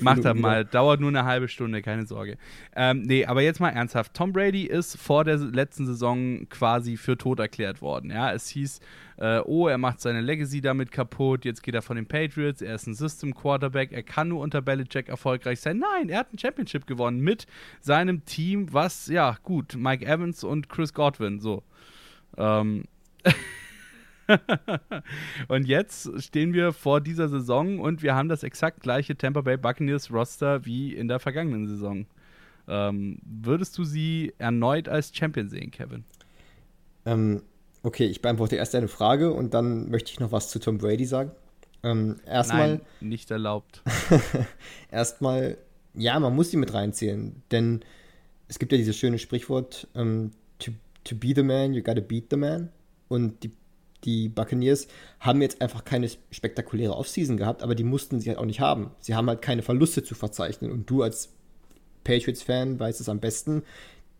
Mach 0.00 0.18
das 0.18 0.36
mal, 0.36 0.64
dauert 0.64 1.00
nur 1.00 1.08
eine 1.08 1.24
halbe 1.24 1.48
Stunde, 1.48 1.82
keine 1.82 2.06
Sorge. 2.06 2.38
Ähm, 2.76 3.02
nee, 3.02 3.24
aber 3.24 3.42
jetzt 3.42 3.60
mal 3.60 3.70
ernsthaft. 3.70 4.14
Tom 4.14 4.32
Brady 4.32 4.64
ist 4.66 4.96
vor 4.96 5.24
der 5.24 5.36
letzten 5.36 5.86
Saison 5.86 6.48
quasi 6.48 6.96
für 6.96 7.18
tot 7.18 7.40
erklärt 7.40 7.82
worden. 7.82 8.10
Ja, 8.10 8.32
es 8.32 8.48
hieß, 8.48 8.80
äh, 9.16 9.40
oh, 9.40 9.66
er 9.66 9.78
macht 9.78 10.00
seine 10.00 10.20
Legacy 10.20 10.60
damit 10.60 10.92
kaputt, 10.92 11.44
jetzt 11.44 11.62
geht 11.62 11.74
er 11.74 11.82
von 11.82 11.96
den 11.96 12.06
Patriots, 12.06 12.62
er 12.62 12.76
ist 12.76 12.86
ein 12.86 12.94
System 12.94 13.34
Quarterback, 13.34 13.92
er 13.92 14.04
kann 14.04 14.28
nur 14.28 14.40
unter 14.40 14.62
Belichick 14.62 15.08
erfolgreich 15.08 15.60
sein. 15.60 15.78
Nein, 15.78 16.08
er 16.08 16.20
hat 16.20 16.32
ein 16.32 16.38
Championship 16.38 16.86
gewonnen 16.86 17.20
mit 17.20 17.46
seinem 17.80 18.24
Team, 18.24 18.72
was, 18.72 19.08
ja, 19.08 19.36
gut, 19.42 19.74
Mike 19.76 20.06
Evans 20.06 20.44
und 20.44 20.68
Chris 20.68 20.94
Godwin, 20.94 21.40
so. 21.40 21.62
Ähm. 22.36 22.84
und 25.48 25.66
jetzt 25.66 26.22
stehen 26.22 26.52
wir 26.52 26.72
vor 26.72 27.00
dieser 27.00 27.28
Saison 27.28 27.80
und 27.80 28.02
wir 28.02 28.14
haben 28.14 28.28
das 28.28 28.42
exakt 28.42 28.80
gleiche 28.80 29.16
Tampa 29.16 29.40
Bay 29.40 29.56
Buccaneers 29.56 30.12
Roster 30.12 30.64
wie 30.64 30.94
in 30.94 31.08
der 31.08 31.18
vergangenen 31.18 31.66
Saison. 31.66 32.06
Ähm, 32.66 33.18
würdest 33.24 33.76
du 33.78 33.84
sie 33.84 34.34
erneut 34.38 34.88
als 34.88 35.14
Champion 35.14 35.48
sehen, 35.48 35.70
Kevin? 35.70 36.04
Ähm, 37.06 37.42
okay, 37.82 38.06
ich 38.06 38.20
beantworte 38.20 38.56
erst 38.56 38.74
eine 38.74 38.88
Frage 38.88 39.32
und 39.32 39.54
dann 39.54 39.90
möchte 39.90 40.10
ich 40.10 40.20
noch 40.20 40.32
was 40.32 40.50
zu 40.50 40.58
Tom 40.58 40.78
Brady 40.78 41.06
sagen. 41.06 41.30
Ähm, 41.82 42.16
erstmal. 42.26 42.80
Nicht 43.00 43.30
erlaubt. 43.30 43.82
erstmal 44.90 45.56
ja, 45.98 46.18
man 46.18 46.34
muss 46.34 46.50
sie 46.50 46.56
mit 46.56 46.72
reinzählen, 46.72 47.42
denn 47.50 47.80
es 48.46 48.58
gibt 48.58 48.72
ja 48.72 48.78
dieses 48.78 48.96
schöne 48.96 49.18
Sprichwort, 49.18 49.88
ähm, 49.94 50.30
to, 50.58 50.72
to 51.04 51.14
be 51.14 51.32
the 51.34 51.42
man, 51.42 51.74
you 51.74 51.82
gotta 51.82 52.00
beat 52.00 52.26
the 52.30 52.36
man. 52.36 52.70
Und 53.08 53.42
die, 53.42 53.50
die 54.04 54.28
Buccaneers 54.28 54.86
haben 55.20 55.42
jetzt 55.42 55.60
einfach 55.60 55.84
keine 55.84 56.08
spektakuläre 56.30 56.96
Offseason 56.96 57.36
gehabt, 57.36 57.62
aber 57.62 57.74
die 57.74 57.84
mussten 57.84 58.20
sie 58.20 58.28
halt 58.28 58.38
auch 58.38 58.44
nicht 58.44 58.60
haben. 58.60 58.90
Sie 59.00 59.14
haben 59.14 59.28
halt 59.28 59.42
keine 59.42 59.62
Verluste 59.62 60.04
zu 60.04 60.14
verzeichnen. 60.14 60.70
Und 60.70 60.88
du 60.88 61.02
als 61.02 61.30
Patriots-Fan 62.04 62.78
weißt 62.78 63.00
es 63.00 63.08
am 63.08 63.20
besten. 63.20 63.62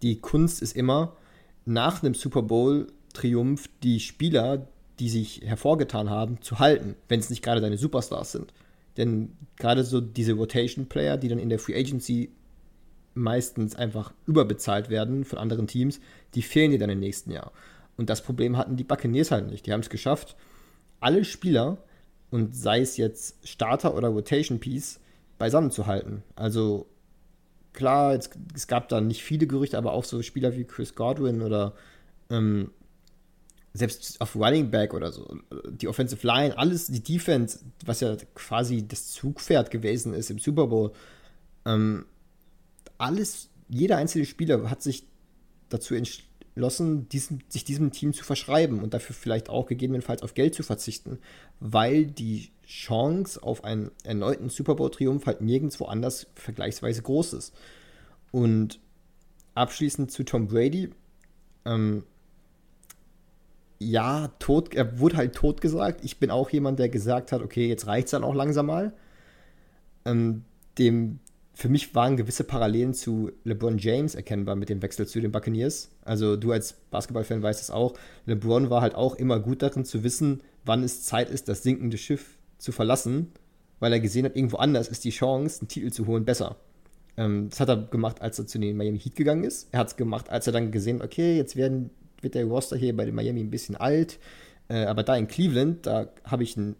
Die 0.02 0.20
Kunst 0.20 0.62
ist 0.62 0.76
immer, 0.76 1.16
nach 1.64 2.02
einem 2.02 2.14
Super 2.14 2.42
Bowl-Triumph 2.42 3.68
die 3.82 4.00
Spieler, 4.00 4.66
die 4.98 5.08
sich 5.08 5.42
hervorgetan 5.44 6.10
haben, 6.10 6.40
zu 6.40 6.58
halten, 6.58 6.96
wenn 7.08 7.20
es 7.20 7.30
nicht 7.30 7.42
gerade 7.42 7.60
deine 7.60 7.78
Superstars 7.78 8.32
sind. 8.32 8.52
Denn 8.96 9.36
gerade 9.56 9.84
so 9.84 10.00
diese 10.00 10.32
Rotation-Player, 10.32 11.16
die 11.18 11.28
dann 11.28 11.38
in 11.38 11.50
der 11.50 11.60
Free 11.60 11.78
Agency 11.78 12.30
meistens 13.14 13.76
einfach 13.76 14.12
überbezahlt 14.26 14.90
werden 14.90 15.24
von 15.24 15.38
anderen 15.38 15.66
Teams, 15.66 16.00
die 16.34 16.42
fehlen 16.42 16.72
dir 16.72 16.78
dann 16.78 16.90
im 16.90 17.00
nächsten 17.00 17.30
Jahr. 17.30 17.52
Und 17.98 18.08
das 18.08 18.22
Problem 18.22 18.56
hatten 18.56 18.76
die 18.76 18.84
Buccaneers 18.84 19.30
halt 19.30 19.50
nicht. 19.50 19.66
Die 19.66 19.72
haben 19.72 19.80
es 19.80 19.90
geschafft, 19.90 20.36
alle 21.00 21.24
Spieler, 21.24 21.78
und 22.30 22.54
sei 22.54 22.80
es 22.80 22.96
jetzt 22.96 23.46
Starter 23.46 23.94
oder 23.94 24.08
Rotation 24.08 24.60
Piece, 24.60 25.00
beisammen 25.36 25.70
zu 25.70 25.86
halten. 25.86 26.22
Also 26.36 26.86
klar, 27.72 28.14
es, 28.14 28.30
es 28.54 28.66
gab 28.66 28.88
da 28.88 29.00
nicht 29.00 29.22
viele 29.22 29.46
Gerüchte, 29.46 29.78
aber 29.78 29.92
auch 29.92 30.04
so 30.04 30.22
Spieler 30.22 30.56
wie 30.56 30.64
Chris 30.64 30.94
Godwin 30.94 31.42
oder 31.42 31.74
ähm, 32.30 32.70
selbst 33.72 34.20
auf 34.20 34.34
Running 34.34 34.70
Back 34.70 34.94
oder 34.94 35.12
so, 35.12 35.38
die 35.70 35.88
Offensive 35.88 36.26
Line, 36.26 36.56
alles, 36.58 36.86
die 36.86 37.02
Defense, 37.02 37.60
was 37.84 38.00
ja 38.00 38.16
quasi 38.34 38.86
das 38.86 39.10
Zugpferd 39.12 39.70
gewesen 39.70 40.14
ist 40.14 40.30
im 40.30 40.38
Super 40.38 40.66
Bowl, 40.66 40.92
ähm, 41.64 42.06
alles, 42.96 43.48
jeder 43.68 43.96
einzelne 43.96 44.24
Spieler 44.24 44.70
hat 44.70 44.82
sich 44.82 45.04
dazu 45.68 45.94
entschlossen, 46.58 47.08
diesem, 47.08 47.38
sich 47.48 47.64
diesem 47.64 47.92
Team 47.92 48.12
zu 48.12 48.24
verschreiben 48.24 48.82
und 48.82 48.92
dafür 48.92 49.14
vielleicht 49.14 49.48
auch 49.48 49.66
gegebenenfalls 49.66 50.22
auf 50.22 50.34
Geld 50.34 50.56
zu 50.56 50.64
verzichten, 50.64 51.18
weil 51.60 52.06
die 52.06 52.50
Chance 52.66 53.40
auf 53.42 53.62
einen 53.62 53.92
erneuten 54.02 54.48
Super 54.48 54.74
Bowl-Triumph 54.74 55.24
halt 55.26 55.40
nirgendwo 55.40 55.84
anders 55.84 56.26
vergleichsweise 56.34 57.02
groß 57.02 57.34
ist. 57.34 57.54
Und 58.32 58.80
abschließend 59.54 60.10
zu 60.10 60.24
Tom 60.24 60.48
Brady, 60.48 60.90
ähm, 61.64 62.02
ja, 63.78 64.28
tot, 64.40 64.74
er 64.74 64.98
wurde 64.98 65.16
halt 65.16 65.36
tot 65.36 65.60
gesagt. 65.60 66.04
Ich 66.04 66.18
bin 66.18 66.32
auch 66.32 66.50
jemand, 66.50 66.80
der 66.80 66.88
gesagt 66.88 67.30
hat, 67.30 67.40
okay, 67.40 67.68
jetzt 67.68 67.86
reicht 67.86 68.06
es 68.06 68.10
dann 68.10 68.24
auch 68.24 68.34
langsam 68.34 68.66
mal. 68.66 68.92
Ähm, 70.04 70.42
dem, 70.78 71.20
für 71.58 71.68
mich 71.68 71.92
waren 71.96 72.16
gewisse 72.16 72.44
Parallelen 72.44 72.94
zu 72.94 73.32
LeBron 73.42 73.78
James 73.78 74.14
erkennbar 74.14 74.54
mit 74.54 74.68
dem 74.68 74.80
Wechsel 74.80 75.08
zu 75.08 75.20
den 75.20 75.32
Buccaneers. 75.32 75.90
Also 76.04 76.36
du 76.36 76.52
als 76.52 76.74
Basketballfan 76.92 77.42
weißt 77.42 77.60
es 77.60 77.72
auch. 77.72 77.94
LeBron 78.26 78.70
war 78.70 78.80
halt 78.80 78.94
auch 78.94 79.16
immer 79.16 79.40
gut 79.40 79.60
darin 79.60 79.84
zu 79.84 80.04
wissen, 80.04 80.40
wann 80.64 80.84
es 80.84 81.02
Zeit 81.02 81.30
ist, 81.30 81.48
das 81.48 81.64
sinkende 81.64 81.98
Schiff 81.98 82.38
zu 82.58 82.70
verlassen, 82.70 83.32
weil 83.80 83.92
er 83.92 83.98
gesehen 83.98 84.24
hat, 84.24 84.36
irgendwo 84.36 84.58
anders 84.58 84.86
ist 84.86 85.04
die 85.04 85.10
Chance, 85.10 85.62
einen 85.62 85.68
Titel 85.68 85.90
zu 85.90 86.06
holen, 86.06 86.24
besser. 86.24 86.54
Ähm, 87.16 87.48
das 87.50 87.58
hat 87.58 87.70
er 87.70 87.88
gemacht, 87.88 88.22
als 88.22 88.38
er 88.38 88.46
zu 88.46 88.60
den 88.60 88.76
Miami 88.76 89.00
Heat 89.00 89.16
gegangen 89.16 89.42
ist. 89.42 89.66
Er 89.72 89.80
hat 89.80 89.88
es 89.88 89.96
gemacht, 89.96 90.30
als 90.30 90.46
er 90.46 90.52
dann 90.52 90.70
gesehen 90.70 91.00
hat, 91.00 91.06
okay, 91.06 91.36
jetzt 91.36 91.56
werden 91.56 91.90
wird 92.22 92.36
der 92.36 92.44
Roster 92.44 92.76
hier 92.76 92.96
bei 92.96 93.04
den 93.04 93.16
Miami 93.16 93.40
ein 93.40 93.50
bisschen 93.50 93.74
alt. 93.74 94.20
Äh, 94.68 94.84
aber 94.84 95.02
da 95.02 95.16
in 95.16 95.26
Cleveland, 95.26 95.86
da 95.86 96.08
habe 96.22 96.44
ich 96.44 96.56
einen 96.56 96.76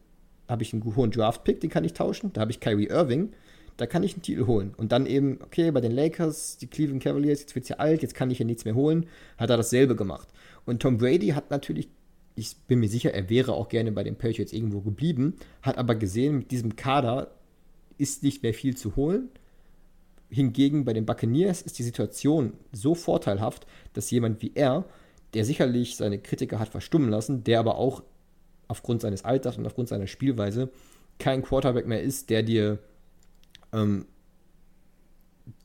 habe 0.49 0.63
ich 0.63 0.73
einen 0.73 0.85
hohen 0.97 1.11
Draft-Pick, 1.11 1.61
den 1.61 1.69
kann 1.69 1.83
ich 1.85 1.95
tauschen. 1.95 2.33
Da 2.33 2.41
habe 2.41 2.53
ich 2.53 2.61
Kyrie 2.61 2.87
Irving, 2.87 3.33
da 3.79 3.87
kann 3.87 4.03
ich 4.03 4.13
einen 4.15 4.23
Titel 4.23 4.47
holen. 4.47 4.75
Und 4.77 4.93
dann 4.93 5.07
eben, 5.07 5.39
okay, 5.41 5.71
bei 5.71 5.81
den 5.81 5.93
Lakers, 5.93 6.59
die 6.59 6.67
Cleveland 6.67 7.03
Cavaliers, 7.03 7.41
jetzt 7.41 7.55
wird 7.55 7.63
es 7.63 7.69
ja 7.71 7.77
alt, 7.77 8.03
jetzt 8.03 8.15
kann 8.15 8.31
ich 8.31 8.39
ja 8.39 8.45
nichts 8.45 8.65
mehr 8.65 8.75
holen. 8.75 9.07
Hat 9.39 9.49
er 9.49 9.57
dasselbe 9.57 9.97
gemacht. 9.97 10.29
Und 10.67 10.83
Tom 10.83 10.99
Brady 10.99 11.29
hat 11.29 11.51
natürlich, 11.51 11.89
ich 12.35 12.57
bin 12.67 12.81
mir 12.81 12.89
sicher, 12.89 13.15
er 13.15 13.31
wäre 13.31 13.55
auch 13.55 13.69
gerne 13.69 13.93
bei 13.93 14.03
den 14.03 14.17
Patriots 14.17 14.53
irgendwo 14.53 14.81
geblieben, 14.81 15.37
hat 15.63 15.79
aber 15.79 15.95
gesehen, 15.95 16.39
mit 16.39 16.51
diesem 16.51 16.77
Kader 16.77 17.31
ist 17.97 18.23
nicht 18.25 18.43
mehr 18.43 18.53
viel 18.53 18.77
zu 18.77 18.97
holen. 18.97 19.29
Hingegen 20.29 20.85
bei 20.85 20.93
den 20.93 21.07
Buccaneers 21.07 21.63
ist 21.63 21.79
die 21.79 21.85
Situation 21.85 22.53
so 22.73 22.95
vorteilhaft, 22.95 23.67
dass 23.95 24.11
jemand 24.11 24.43
wie 24.43 24.53
er 24.55 24.85
der 25.35 25.45
sicherlich 25.45 25.97
seine 25.97 26.19
Kritiker 26.19 26.59
hat 26.59 26.69
verstummen 26.69 27.11
lassen, 27.11 27.45
der 27.45 27.61
aber 27.61 27.77
auch 27.77 28.03
aufgrund 28.67 29.03
seines 29.03 29.25
Alters 29.25 29.59
und 29.59 29.67
aufgrund 29.67 29.89
seiner 29.89 30.07
Spielweise 30.07 30.71
kein 31.19 31.43
Quarterback 31.43 31.87
mehr 31.87 32.03
ist, 32.03 32.31
der 32.31 32.43
dir 32.43 32.79
ähm, 33.73 34.07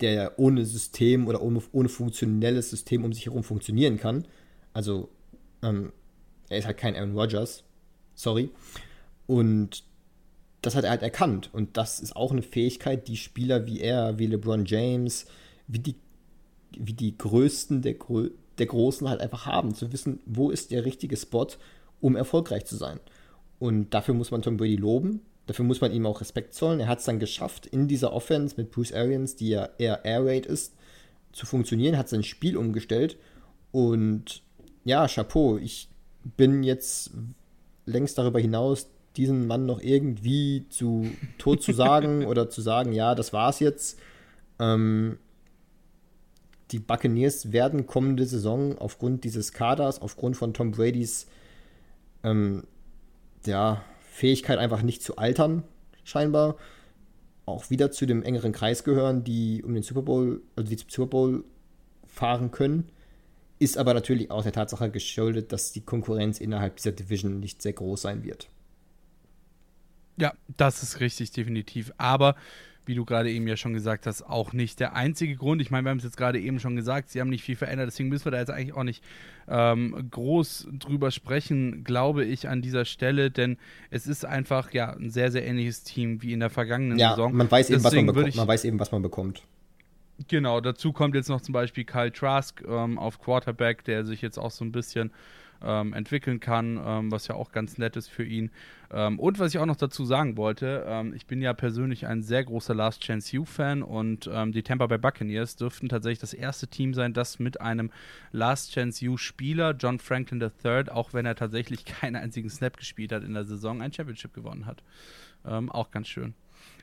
der 0.01 0.39
ohne 0.39 0.66
System 0.66 1.28
oder 1.28 1.41
ohne, 1.41 1.62
ohne 1.72 1.89
funktionelles 1.89 2.70
System 2.70 3.04
um 3.04 3.14
sich 3.14 3.26
herum 3.26 3.43
funktionieren 3.43 3.97
kann. 3.97 4.26
Also 4.74 5.10
ähm, 5.62 5.91
er 6.49 6.58
ist 6.60 6.66
halt 6.66 6.78
kein 6.78 6.95
Aaron 6.95 7.18
Rodgers, 7.18 7.64
sorry. 8.16 8.49
Und 9.28 9.84
das 10.62 10.76
hat 10.76 10.84
er 10.86 10.91
halt 10.91 11.01
erkannt. 11.01 11.49
Und 11.54 11.78
das 11.78 11.99
ist 11.99 12.16
auch 12.16 12.32
eine 12.32 12.41
Fähigkeit, 12.41 13.08
die 13.08 13.18
Spieler 13.18 13.66
wie 13.66 13.82
er, 13.82 14.18
wie 14.18 14.28
LeBron 14.28 14.66
James, 14.66 15.26
wie 15.68 15.80
die, 15.80 15.95
wie 16.78 16.93
die 16.93 17.18
Größten 17.18 17.82
der, 17.82 17.95
der 18.58 18.66
Großen 18.66 19.08
halt 19.08 19.22
einfach 19.22 19.45
haben, 19.45 19.76
zu 19.76 19.91
wissen, 19.91 20.20
wo 20.26 20.49
ist 20.49 20.72
der 20.72 20.86
richtige 20.86 21.18
Spot, 21.18 21.47
um 22.01 22.16
erfolgreich 22.16 22.66
zu 22.66 22.76
sein. 22.76 22.99
Und 23.60 23.93
dafür 23.93 24.14
muss 24.14 24.32
man 24.32 24.41
Tom 24.41 24.58
Brady 24.58 24.76
loben, 24.76 25.22
dafür 25.46 25.66
muss 25.66 25.82
man 25.82 25.91
ihm 25.91 26.06
auch 26.06 26.22
Respekt 26.22 26.54
zollen. 26.54 26.80
Er 26.80 26.88
hat 26.88 27.00
es 27.00 27.06
dann 27.06 27.20
geschafft, 27.20 27.66
in 27.66 27.88
dieser 27.88 28.14
Offense 28.14 28.56
mit 28.58 28.72
Bruce 28.72 28.94
Arians, 28.94 29.36
die 29.36 29.50
ja 29.50 29.70
eher 29.78 30.06
Air 30.06 30.26
Raid 30.26 30.46
ist, 30.46 30.74
zu 31.32 31.46
funktionieren, 31.46 31.98
hat 31.98 32.10
sein 32.10 32.24
Spiel 32.24 32.58
umgestellt. 32.58 33.18
Und 33.72 34.44
ja, 34.86 35.08
Chapeau, 35.08 35.58
ich 35.58 35.89
bin 36.38 36.64
jetzt 36.64 37.12
längst 37.86 38.18
darüber 38.18 38.39
hinaus, 38.39 38.88
diesen 39.18 39.46
Mann 39.46 39.66
noch 39.66 39.82
irgendwie 39.82 40.66
zu 40.70 41.08
tot 41.38 41.62
zu 41.62 41.74
sagen 41.74 42.26
oder 42.28 42.50
zu 42.50 42.62
sagen, 42.62 42.94
ja, 42.94 43.16
das 43.16 43.34
war's 43.34 43.60
jetzt. 43.60 44.00
Ähm, 44.60 45.18
die 46.72 46.80
Buccaneers 46.80 47.52
werden 47.52 47.86
kommende 47.86 48.26
Saison 48.26 48.78
aufgrund 48.78 49.24
dieses 49.24 49.54
Kaders, 49.54 50.02
aufgrund 50.02 50.38
von 50.38 50.54
Tom 50.54 50.72
Bradys 50.72 51.28
ähm, 52.24 52.64
ja, 53.46 53.84
Fähigkeit 54.14 54.59
einfach 54.59 54.84
nicht 54.84 55.01
zu 55.01 55.18
altern, 55.18 55.64
scheinbar, 56.03 56.57
auch 57.47 57.72
wieder 57.72 57.91
zu 57.91 58.05
dem 58.05 58.22
engeren 58.22 58.51
Kreis 58.51 58.84
gehören, 58.84 59.24
die 59.24 59.64
um 59.64 59.74
den 59.74 59.82
Super 59.82 60.03
Bowl, 60.03 60.43
also 60.55 60.70
die 60.70 60.78
zum 60.78 60.89
Super 60.91 61.09
Bowl 61.09 61.43
fahren 62.05 62.51
können. 62.51 62.89
Ist 63.57 63.76
aber 63.76 63.95
natürlich 63.95 64.30
auch 64.30 64.43
der 64.43 64.51
Tatsache 64.51 64.91
geschuldet, 64.91 65.51
dass 65.51 65.72
die 65.72 65.82
Konkurrenz 65.82 66.39
innerhalb 66.39 66.76
dieser 66.76 66.91
Division 66.91 67.39
nicht 67.39 67.64
sehr 67.64 67.74
groß 67.74 68.03
sein 68.03 68.24
wird. 68.24 68.49
Ja, 70.18 70.34
das 70.57 70.84
ist 70.84 70.99
richtig, 70.99 71.32
definitiv. 71.32 71.91
Aber 71.97 72.36
wie 72.86 72.95
du 72.95 73.05
gerade 73.05 73.31
eben 73.31 73.47
ja 73.47 73.55
schon 73.55 73.73
gesagt 73.73 74.07
hast, 74.07 74.23
auch 74.23 74.53
nicht 74.53 74.79
der 74.79 74.95
einzige 74.95 75.36
Grund. 75.36 75.61
Ich 75.61 75.71
meine, 75.71 75.86
wir 75.86 75.91
haben 75.91 75.97
es 75.97 76.03
jetzt 76.03 76.17
gerade 76.17 76.39
eben 76.39 76.59
schon 76.59 76.75
gesagt, 76.75 77.09
sie 77.09 77.21
haben 77.21 77.29
nicht 77.29 77.43
viel 77.43 77.55
verändert, 77.55 77.88
deswegen 77.88 78.09
müssen 78.09 78.25
wir 78.25 78.31
da 78.31 78.39
jetzt 78.39 78.49
eigentlich 78.49 78.73
auch 78.73 78.84
nicht 78.84 79.03
ähm, 79.47 80.09
groß 80.11 80.67
drüber 80.73 81.11
sprechen, 81.11 81.84
glaube 81.84 82.25
ich, 82.25 82.49
an 82.49 82.61
dieser 82.61 82.86
Stelle, 82.86 83.31
denn 83.31 83.57
es 83.89 84.07
ist 84.07 84.25
einfach 84.25 84.73
ja 84.73 84.91
ein 84.91 85.09
sehr, 85.09 85.31
sehr 85.31 85.45
ähnliches 85.45 85.84
Team 85.84 86.21
wie 86.21 86.34
in 86.34 86.39
der 86.39 86.49
vergangenen 86.49 86.97
ja, 86.97 87.11
Saison. 87.11 87.34
Man 87.34 87.49
weiß, 87.49 87.69
eben, 87.69 87.84
was 87.84 87.93
man, 87.93 88.05
bekommt. 88.07 88.36
man 88.36 88.47
weiß 88.47 88.65
eben, 88.65 88.79
was 88.79 88.91
man 88.91 89.01
bekommt. 89.01 89.43
Genau, 90.27 90.61
dazu 90.61 90.93
kommt 90.93 91.15
jetzt 91.15 91.29
noch 91.29 91.41
zum 91.41 91.53
Beispiel 91.53 91.86
Kyle 91.86 92.11
Trask 92.11 92.63
ähm, 92.67 92.99
auf 92.99 93.19
Quarterback, 93.19 93.84
der 93.84 94.05
sich 94.05 94.21
jetzt 94.21 94.38
auch 94.38 94.51
so 94.51 94.63
ein 94.63 94.71
bisschen 94.71 95.11
ähm, 95.63 95.93
entwickeln 95.93 96.39
kann, 96.39 96.79
ähm, 96.86 97.11
was 97.11 97.27
ja 97.27 97.36
auch 97.36 97.51
ganz 97.51 97.77
nett 97.77 97.95
ist 97.95 98.09
für 98.09 98.23
ihn. 98.23 98.51
Ähm, 98.94 99.20
und 99.20 99.39
was 99.39 99.54
ich 99.54 99.60
auch 99.60 99.66
noch 99.66 99.76
dazu 99.76 100.06
sagen 100.06 100.38
wollte, 100.38 100.86
ähm, 100.88 101.14
ich 101.16 101.26
bin 101.26 101.41
ja 101.41 101.54
persönlich 101.54 102.06
ein 102.06 102.22
sehr 102.22 102.44
großer 102.44 102.76
Last 102.76 103.02
Chance 103.02 103.39
U-Fan 103.39 103.82
und 103.82 104.30
ähm, 104.32 104.52
die 104.52 104.62
Tampa 104.62 104.86
Bay 104.86 105.00
Buccaneers 105.00 105.56
dürften 105.56 105.89
tatsächlich 105.89 106.20
das 106.20 106.34
erste 106.34 106.68
Team 106.68 106.94
sein, 106.94 107.14
das 107.14 107.39
mit 107.39 107.60
einem 107.60 107.89
Last 108.32 108.74
Chance 108.74 109.04
U-Spieler, 109.10 109.72
John 109.72 109.98
Franklin 109.98 110.39
III, 110.39 110.89
auch 110.89 111.14
wenn 111.14 111.26
er 111.26 111.36
tatsächlich 111.36 111.86
keinen 112.02 112.16
einzigen 112.16 112.50
Snap 112.50 112.78
gespielt 112.78 113.12
hat 113.12 113.24
in 113.24 113.34
der 113.34 113.46
Saison, 113.46 113.82
ein 113.82 113.91
Championship 113.91 114.34
gewonnen 114.34 114.68
hat. 114.68 114.84
Ähm, 115.46 115.72
auch 115.72 115.89
ganz 115.89 116.08
schön. 116.08 116.36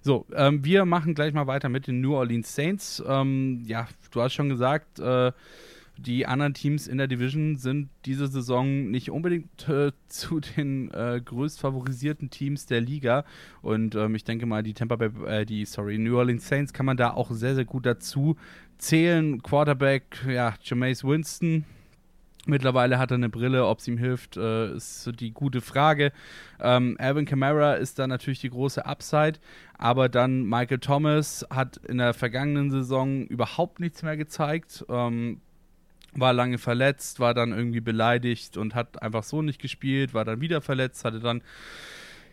So, 0.02 0.26
ähm, 0.34 0.64
wir 0.64 0.84
machen 0.86 1.14
gleich 1.14 1.32
mal 1.32 1.46
weiter 1.46 1.68
mit 1.68 1.86
den 1.86 2.00
New 2.00 2.14
Orleans 2.14 2.54
Saints. 2.54 3.02
Ähm, 3.06 3.62
ja, 3.66 3.86
du 4.10 4.20
hast 4.20 4.34
schon 4.34 4.48
gesagt, 4.48 4.98
äh, 4.98 5.30
die 6.00 6.26
anderen 6.26 6.54
Teams 6.54 6.86
in 6.86 6.98
der 6.98 7.06
Division 7.06 7.56
sind 7.56 7.88
diese 8.04 8.26
Saison 8.26 8.90
nicht 8.90 9.10
unbedingt 9.10 9.68
äh, 9.68 9.92
zu 10.08 10.40
den 10.40 10.90
äh, 10.92 11.20
größt 11.24 11.60
favorisierten 11.60 12.30
Teams 12.30 12.66
der 12.66 12.80
Liga. 12.80 13.24
Und 13.62 13.94
ähm, 13.94 14.14
ich 14.14 14.24
denke 14.24 14.46
mal, 14.46 14.62
die 14.62 14.74
Tampa 14.74 14.96
Bay, 14.96 15.10
äh, 15.26 15.46
die, 15.46 15.64
sorry, 15.64 15.98
New 15.98 16.16
Orleans 16.16 16.48
Saints 16.48 16.72
kann 16.72 16.86
man 16.86 16.96
da 16.96 17.12
auch 17.12 17.30
sehr, 17.30 17.54
sehr 17.54 17.64
gut 17.64 17.86
dazu 17.86 18.36
zählen. 18.78 19.42
Quarterback, 19.42 20.24
ja, 20.26 20.54
Jameis 20.62 21.04
Winston 21.04 21.64
Mittlerweile 22.46 22.98
hat 22.98 23.10
er 23.10 23.16
eine 23.16 23.28
Brille, 23.28 23.66
ob 23.66 23.80
es 23.80 23.88
ihm 23.88 23.98
hilft, 23.98 24.36
äh, 24.36 24.74
ist 24.74 25.10
die 25.20 25.32
gute 25.32 25.60
Frage. 25.60 26.10
Ähm, 26.58 26.96
Alvin 26.98 27.26
Kamara 27.26 27.74
ist 27.74 27.98
da 27.98 28.06
natürlich 28.06 28.40
die 28.40 28.48
große 28.48 28.86
Upside, 28.86 29.38
aber 29.76 30.08
dann 30.08 30.44
Michael 30.44 30.78
Thomas 30.78 31.46
hat 31.50 31.76
in 31.76 31.98
der 31.98 32.14
vergangenen 32.14 32.70
Saison 32.70 33.26
überhaupt 33.26 33.78
nichts 33.78 34.02
mehr 34.02 34.16
gezeigt. 34.16 34.86
Ähm, 34.88 35.42
war 36.12 36.32
lange 36.32 36.58
verletzt, 36.58 37.20
war 37.20 37.34
dann 37.34 37.52
irgendwie 37.52 37.80
beleidigt 37.80 38.56
und 38.56 38.74
hat 38.74 39.02
einfach 39.02 39.22
so 39.22 39.42
nicht 39.42 39.60
gespielt, 39.60 40.14
war 40.14 40.24
dann 40.24 40.40
wieder 40.40 40.60
verletzt, 40.60 41.04
hatte 41.04 41.20
dann 41.20 41.42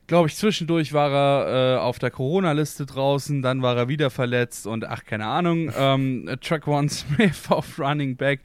glaube 0.07 0.29
ich, 0.29 0.35
zwischendurch 0.35 0.93
war 0.93 1.11
er 1.11 1.75
äh, 1.75 1.79
auf 1.79 1.99
der 1.99 2.11
Corona-Liste 2.11 2.85
draußen, 2.85 3.41
dann 3.41 3.61
war 3.61 3.75
er 3.75 3.87
wieder 3.89 4.09
verletzt 4.09 4.65
und 4.65 4.85
ach, 4.85 5.03
keine 5.03 5.25
Ahnung. 5.25 5.71
Ähm, 5.77 6.29
Track 6.41 6.67
One 6.67 6.89
Smith 6.89 7.43
auf 7.49 7.77
Running 7.77 8.15
Back 8.15 8.39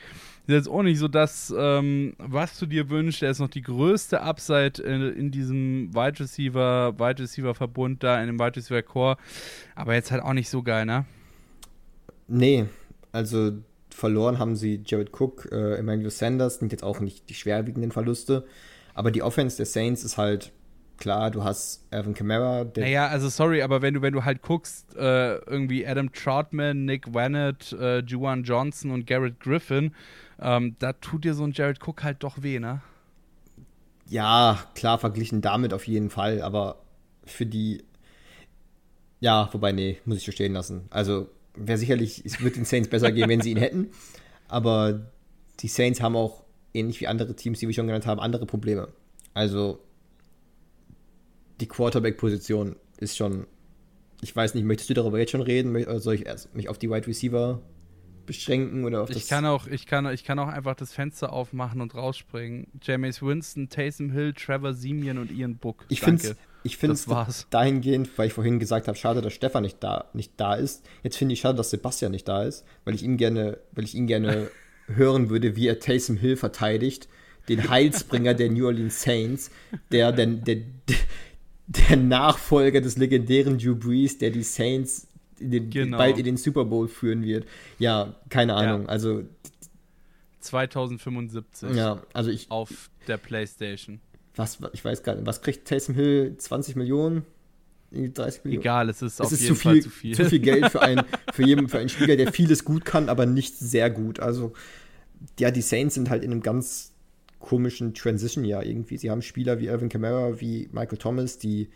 ist 0.47 0.55
jetzt 0.55 0.69
auch 0.69 0.83
nicht 0.83 0.99
so 0.99 1.09
das, 1.09 1.55
ähm, 1.57 2.15
was 2.19 2.59
du 2.59 2.67
dir 2.67 2.91
wünschst. 2.91 3.23
Er 3.23 3.31
ist 3.31 3.39
noch 3.39 3.49
die 3.49 3.63
größte 3.63 4.21
Upside 4.21 4.83
in, 4.83 5.03
in 5.15 5.31
diesem 5.31 5.95
Wide 5.95 6.21
Receiver, 6.21 6.99
Wide 6.99 7.23
Receiver 7.23 7.55
Verbund 7.55 8.03
da, 8.03 8.21
in 8.21 8.27
dem 8.27 8.39
Wide 8.39 8.57
Receiver 8.57 8.83
Core. 8.83 9.17
Aber 9.75 9.95
jetzt 9.95 10.11
halt 10.11 10.23
auch 10.23 10.33
nicht 10.33 10.51
so 10.51 10.63
geil, 10.63 10.85
ne? 10.85 11.05
Nee, 12.27 12.67
also 13.13 13.53
verloren 13.93 14.39
haben 14.39 14.57
sie 14.57 14.83
Jared 14.85 15.11
Cook, 15.19 15.49
äh, 15.53 15.77
Emmanuel 15.77 16.11
Sanders, 16.11 16.59
sind 16.59 16.73
jetzt 16.73 16.85
auch 16.85 17.01
nicht 17.01 17.29
die 17.29 17.35
schwerwiegenden 17.35 17.93
Verluste. 17.93 18.45
Aber 18.95 19.11
die 19.11 19.23
Offense 19.23 19.57
der 19.57 19.67
Saints 19.67 20.05
ist 20.05 20.19
halt 20.19 20.53
klar, 21.03 21.31
du 21.31 21.43
hast 21.43 21.85
Alvin 21.91 22.15
Kamara. 22.15 22.65
Der 22.65 22.85
naja, 22.85 23.07
also 23.09 23.29
sorry, 23.29 23.63
aber 23.63 23.83
wenn 23.83 23.95
du, 23.95 24.03
wenn 24.03 24.13
du 24.13 24.25
halt 24.25 24.41
guckst, 24.43 24.95
äh, 24.97 25.37
irgendwie 25.37 25.87
Adam 25.87 26.13
Troutman, 26.13 26.85
Nick 26.85 27.13
Wannett, 27.13 27.73
äh, 27.73 28.01
Juwan 28.01 28.45
Johnson 28.45 28.93
und 28.93 29.07
Garrett 29.07 29.41
Griffin, 29.41 29.95
ähm, 30.41 30.77
da 30.79 30.93
tut 30.93 31.25
dir 31.25 31.35
so 31.35 31.45
ein 31.45 31.53
Jared 31.53 31.79
Cook 31.85 32.05
halt 32.05 32.23
doch 32.23 32.43
weh, 32.43 32.59
ne? 32.59 32.83
Ja, 34.09 34.59
klar, 34.75 34.99
verglichen 34.99 35.41
damit 35.41 35.73
auf 35.73 35.87
jeden 35.89 36.11
Fall, 36.11 36.43
aber 36.43 36.77
für 37.25 37.47
die. 37.47 37.83
Ja, 39.21 39.49
wobei, 39.53 39.73
nee, 39.73 39.99
muss 40.05 40.19
ich 40.19 40.25
so 40.25 40.33
stehen 40.33 40.53
lassen. 40.53 40.87
Also, 40.91 41.29
wäre 41.55 41.79
sicherlich, 41.79 42.23
es 42.25 42.43
wird 42.43 42.57
den 42.57 42.65
Saints 42.65 42.89
besser 42.89 43.13
gehen, 43.13 43.29
wenn 43.29 43.41
sie 43.41 43.51
ihn 43.51 43.59
hätten, 43.59 43.91
aber 44.49 45.13
die 45.61 45.69
Saints 45.69 46.01
haben 46.01 46.17
auch, 46.17 46.43
ähnlich 46.75 47.01
wie 47.01 47.07
andere 47.07 47.37
Teams, 47.37 47.59
die 47.59 47.67
wir 47.67 47.75
schon 47.75 47.87
genannt 47.87 48.07
haben, 48.07 48.21
andere 48.21 48.47
Probleme. 48.47 48.89
Also, 49.35 49.81
die 51.61 51.67
Quarterback-Position 51.69 52.77
ist 52.99 53.17
schon. 53.17 53.47
Ich 54.23 54.35
weiß 54.35 54.55
nicht, 54.55 54.65
möchtest 54.65 54.89
du 54.91 54.95
darüber 54.95 55.19
jetzt 55.19 55.31
schon 55.31 55.43
reden? 55.43 55.75
Oder 55.75 56.01
soll 56.01 56.15
ich 56.15 56.27
erst 56.27 56.55
mich 56.55 56.69
auf 56.69 56.79
die 56.79 56.89
Wide 56.89 57.07
Receiver 57.07 57.61
beschränken 58.25 58.85
oder 58.85 59.03
auf 59.03 59.09
das. 59.09 59.17
Ich 59.17 59.29
kann 59.29 59.45
auch, 59.45 59.67
ich 59.67 59.87
kann, 59.87 60.07
ich 60.13 60.25
kann 60.25 60.39
auch 60.39 60.49
einfach 60.49 60.77
das 60.77 60.93
Fenster 60.93 61.33
aufmachen 61.33 61.81
und 61.81 61.95
rausspringen. 61.95 62.69
James 62.81 63.21
Winston, 63.21 63.69
Taysom 63.69 64.11
Hill, 64.11 64.33
Trevor 64.33 64.75
Simeon 64.75 65.19
und 65.19 65.31
Ian 65.33 65.57
Book. 65.57 65.85
Ich 65.89 66.01
finde 66.01 66.37
ich 66.65 66.77
finde 66.77 66.95
es 66.95 67.47
dahingehend, 67.51 68.11
weil 68.17 68.29
ich 68.29 68.33
vorhin 68.33 68.59
gesagt 68.59 68.89
habe, 68.89 68.97
schade, 68.97 69.21
dass 69.21 69.33
Stefan 69.33 69.63
nicht 69.63 69.83
da, 69.83 70.07
nicht 70.13 70.33
da 70.37 70.55
ist. 70.55 70.85
Jetzt 71.03 71.17
finde 71.17 71.35
ich 71.35 71.41
schade, 71.41 71.57
dass 71.57 71.71
Sebastian 71.71 72.13
nicht 72.13 72.29
da 72.29 72.45
ist, 72.45 72.65
weil 72.85 72.95
ich 72.95 73.03
ihn 73.03 73.17
gerne, 73.17 73.59
weil 73.73 73.85
ich 73.85 73.95
ihn 73.95 74.07
gerne 74.07 74.51
hören 74.87 75.31
würde, 75.31 75.57
wie 75.57 75.67
er 75.67 75.79
Taysom 75.79 76.17
Hill 76.17 76.37
verteidigt, 76.37 77.09
den 77.49 77.69
Heilsbringer 77.69 78.35
der 78.35 78.51
New 78.51 78.67
Orleans 78.67 79.03
Saints, 79.03 79.51
der, 79.91 80.13
der, 80.13 80.27
der, 80.27 80.59
der 81.67 81.97
Nachfolger 81.97 82.81
des 82.81 82.97
legendären 82.97 83.59
Drew 83.59 83.75
Brees, 83.75 84.19
der 84.19 84.31
die 84.31 84.45
Saints 84.45 85.09
in 85.41 85.51
den, 85.51 85.71
genau. 85.71 85.99
bald 85.99 86.19
in 86.19 86.25
den 86.25 86.37
Super 86.37 86.65
Bowl 86.65 86.87
führen 86.87 87.25
wird. 87.25 87.47
Ja, 87.79 88.15
keine 88.29 88.55
Ahnung. 88.55 88.83
Ja. 88.83 88.89
Also 88.89 89.25
2075. 90.41 91.75
Ja, 91.75 92.03
also 92.13 92.31
ich 92.31 92.51
auf 92.51 92.91
der 93.09 93.17
PlayStation. 93.17 94.01
Was 94.35 94.59
ich 94.73 94.85
weiß 94.85 95.03
gar 95.03 95.15
nicht, 95.15 95.27
was 95.27 95.43
kriegt 95.43 95.69
Taysom 95.69 95.95
Hill 95.95 96.37
20 96.39 96.77
Millionen? 96.77 97.25
30 97.93 98.45
Millionen. 98.45 98.63
Egal, 98.63 98.89
es 98.89 99.03
ist 99.03 99.15
es 99.15 99.21
auf 99.21 99.33
ist 99.33 99.43
jeden 99.43 99.55
zu 99.55 99.61
viel, 99.61 99.71
Fall 99.71 99.81
zu 99.83 99.91
viel. 99.91 100.15
Zu 100.15 100.25
viel 100.25 100.39
Geld 100.39 100.71
für 100.71 100.81
einen, 100.81 101.05
für, 101.33 101.45
jeden, 101.45 101.69
für 101.69 101.79
einen 101.79 101.91
Spieler, 101.91 102.17
der 102.17 102.33
vieles 102.33 102.65
gut 102.65 102.85
kann, 102.85 103.09
aber 103.09 103.27
nicht 103.27 103.59
sehr 103.59 103.91
gut. 103.91 104.21
Also, 104.21 104.55
ja, 105.39 105.51
die 105.51 105.61
Saints 105.61 105.95
sind 105.95 106.09
halt 106.09 106.25
in 106.25 106.33
einem 106.33 106.43
ganz 106.43 106.93
komischen 107.39 107.93
Transition-Jahr 107.93 108.65
irgendwie. 108.65 108.97
Sie 108.97 109.11
haben 109.11 109.21
Spieler 109.21 109.59
wie 109.59 109.67
Irvin 109.67 109.89
Kamara, 109.89 110.41
wie 110.41 110.69
Michael 110.73 110.99
Thomas, 110.99 111.39
die 111.39 111.69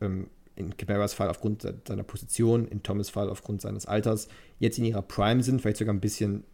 ähm, 0.00 0.28
in 0.56 0.76
Camaras 0.76 1.14
Fall 1.14 1.28
aufgrund 1.28 1.62
seiner 1.62 2.02
Position, 2.02 2.66
in 2.66 2.82
Thomas 2.82 3.10
Fall 3.10 3.30
aufgrund 3.30 3.62
seines 3.62 3.86
Alters, 3.86 4.28
jetzt 4.58 4.76
in 4.78 4.84
ihrer 4.84 5.02
Prime 5.02 5.42
sind, 5.42 5.62
vielleicht 5.62 5.76
sogar 5.78 5.94
ein 5.94 6.00
bisschen 6.00 6.44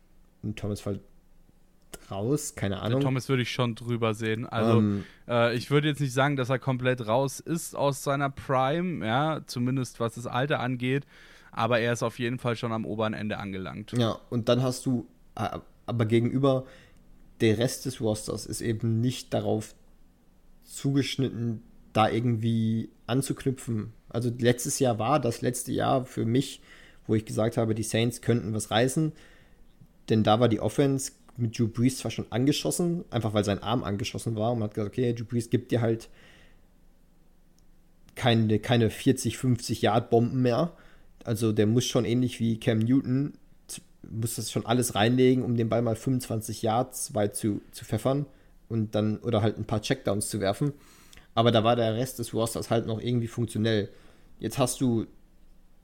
in 0.43 0.55
Thomas 0.55 0.81
Fall 0.81 1.01
raus, 2.11 2.55
keine 2.55 2.81
Ahnung. 2.81 3.01
Der 3.01 3.09
Thomas 3.09 3.29
würde 3.29 3.43
ich 3.43 3.51
schon 3.51 3.75
drüber 3.75 4.15
sehen. 4.15 4.47
Also 4.47 4.79
ähm, 4.79 5.05
äh, 5.29 5.55
ich 5.57 5.71
würde 5.71 5.89
jetzt 5.89 6.01
nicht 6.01 6.13
sagen, 6.13 6.37
dass 6.37 6.51
er 6.51 6.59
komplett 6.59 7.07
raus 7.07 7.41
ist 7.41 7.77
aus 7.77 8.03
seiner 8.03 8.31
Prime, 8.31 9.07
ja, 9.07 9.41
zumindest 9.47 10.01
was 10.01 10.15
das 10.15 10.27
Alter 10.27 10.61
angeht, 10.61 11.07
aber 11.53 11.81
er 11.81 11.93
ist 11.93 12.03
auf 12.03 12.19
jeden 12.19 12.39
Fall 12.39 12.57
schon 12.57 12.73
am 12.73 12.85
oberen 12.85 13.15
Ende 13.15 13.39
angelangt. 13.39 13.93
Ja, 13.97 14.19
und 14.31 14.49
dann 14.49 14.63
hast 14.63 14.87
du 14.87 15.07
äh, 15.35 15.59
aber 15.87 16.07
gegenüber 16.07 16.65
der 17.41 17.59
Rest 17.59 17.87
des 17.87 18.01
Rosters 18.01 18.47
ist 18.47 18.61
eben 18.61 19.01
nicht 19.01 19.35
darauf 19.35 19.75
zugeschnitten, 20.65 21.63
da 21.93 22.09
irgendwie 22.09 22.91
anzuknüpfen. 23.07 23.93
Also 24.09 24.31
letztes 24.39 24.79
Jahr 24.79 24.99
war 24.99 25.21
das 25.21 25.43
letzte 25.43 25.73
Jahr 25.73 26.05
für 26.05 26.25
mich, 26.25 26.63
wo 27.07 27.15
ich 27.15 27.25
gesagt 27.25 27.57
habe, 27.57 27.75
die 27.75 27.83
Saints 27.83 28.23
könnten 28.23 28.55
was 28.55 28.71
reißen. 28.71 29.13
Denn 30.09 30.23
da 30.23 30.41
war 30.41 30.49
die 30.49 30.61
Offense 30.61 31.13
mit 31.37 31.59
Drew 31.59 31.69
Brees 31.69 31.99
zwar 31.99 32.11
schon 32.11 32.27
angeschossen, 32.31 33.05
einfach 33.11 33.35
weil 33.35 33.45
sein 33.45 33.63
Arm 33.63 33.85
angeschossen 33.85 34.37
war 34.37 34.53
und 34.53 34.59
man 34.59 34.69
hat 34.69 34.75
gesagt, 34.75 34.93
okay, 34.93 35.13
Drew 35.13 35.25
Brees 35.25 35.51
gibt 35.51 35.71
dir 35.71 35.81
halt 35.81 36.09
keine, 38.15 38.59
keine 38.59 38.91
40, 38.91 39.37
50 39.39 39.83
Yard 39.83 40.11
Bomben 40.11 40.43
mehr. 40.43 40.73
Also 41.25 41.53
der 41.53 41.67
muss 41.67 41.85
schon 41.85 42.05
ähnlich 42.05 42.39
wie 42.39 42.61
Cam 42.61 42.79
Newton, 42.79 43.35
muss 44.11 44.37
das 44.37 44.53
schon 44.53 44.67
alles 44.67 44.95
reinlegen, 44.95 45.43
um 45.43 45.57
den 45.57 45.69
Ball 45.69 45.83
mal 45.83 45.97
25 45.97 46.63
Yards 46.63 47.15
weit 47.15 47.35
zu, 47.35 47.61
zu 47.73 47.85
pfeffern 47.85 48.27
und 48.69 48.95
dann 48.95 49.19
oder 49.19 49.43
halt 49.43 49.59
ein 49.59 49.65
paar 49.65 49.83
Checkdowns 49.83 50.29
zu 50.29 50.41
werfen. 50.41 50.73
Aber 51.35 51.51
da 51.51 51.65
war 51.65 51.75
der 51.77 51.95
Rest 51.95 52.19
des 52.19 52.33
Rosters 52.33 52.71
halt 52.71 52.87
noch 52.87 53.01
irgendwie 53.01 53.27
funktionell. 53.27 53.89
Jetzt 54.39 54.59
hast 54.59 54.81
du 54.81 55.07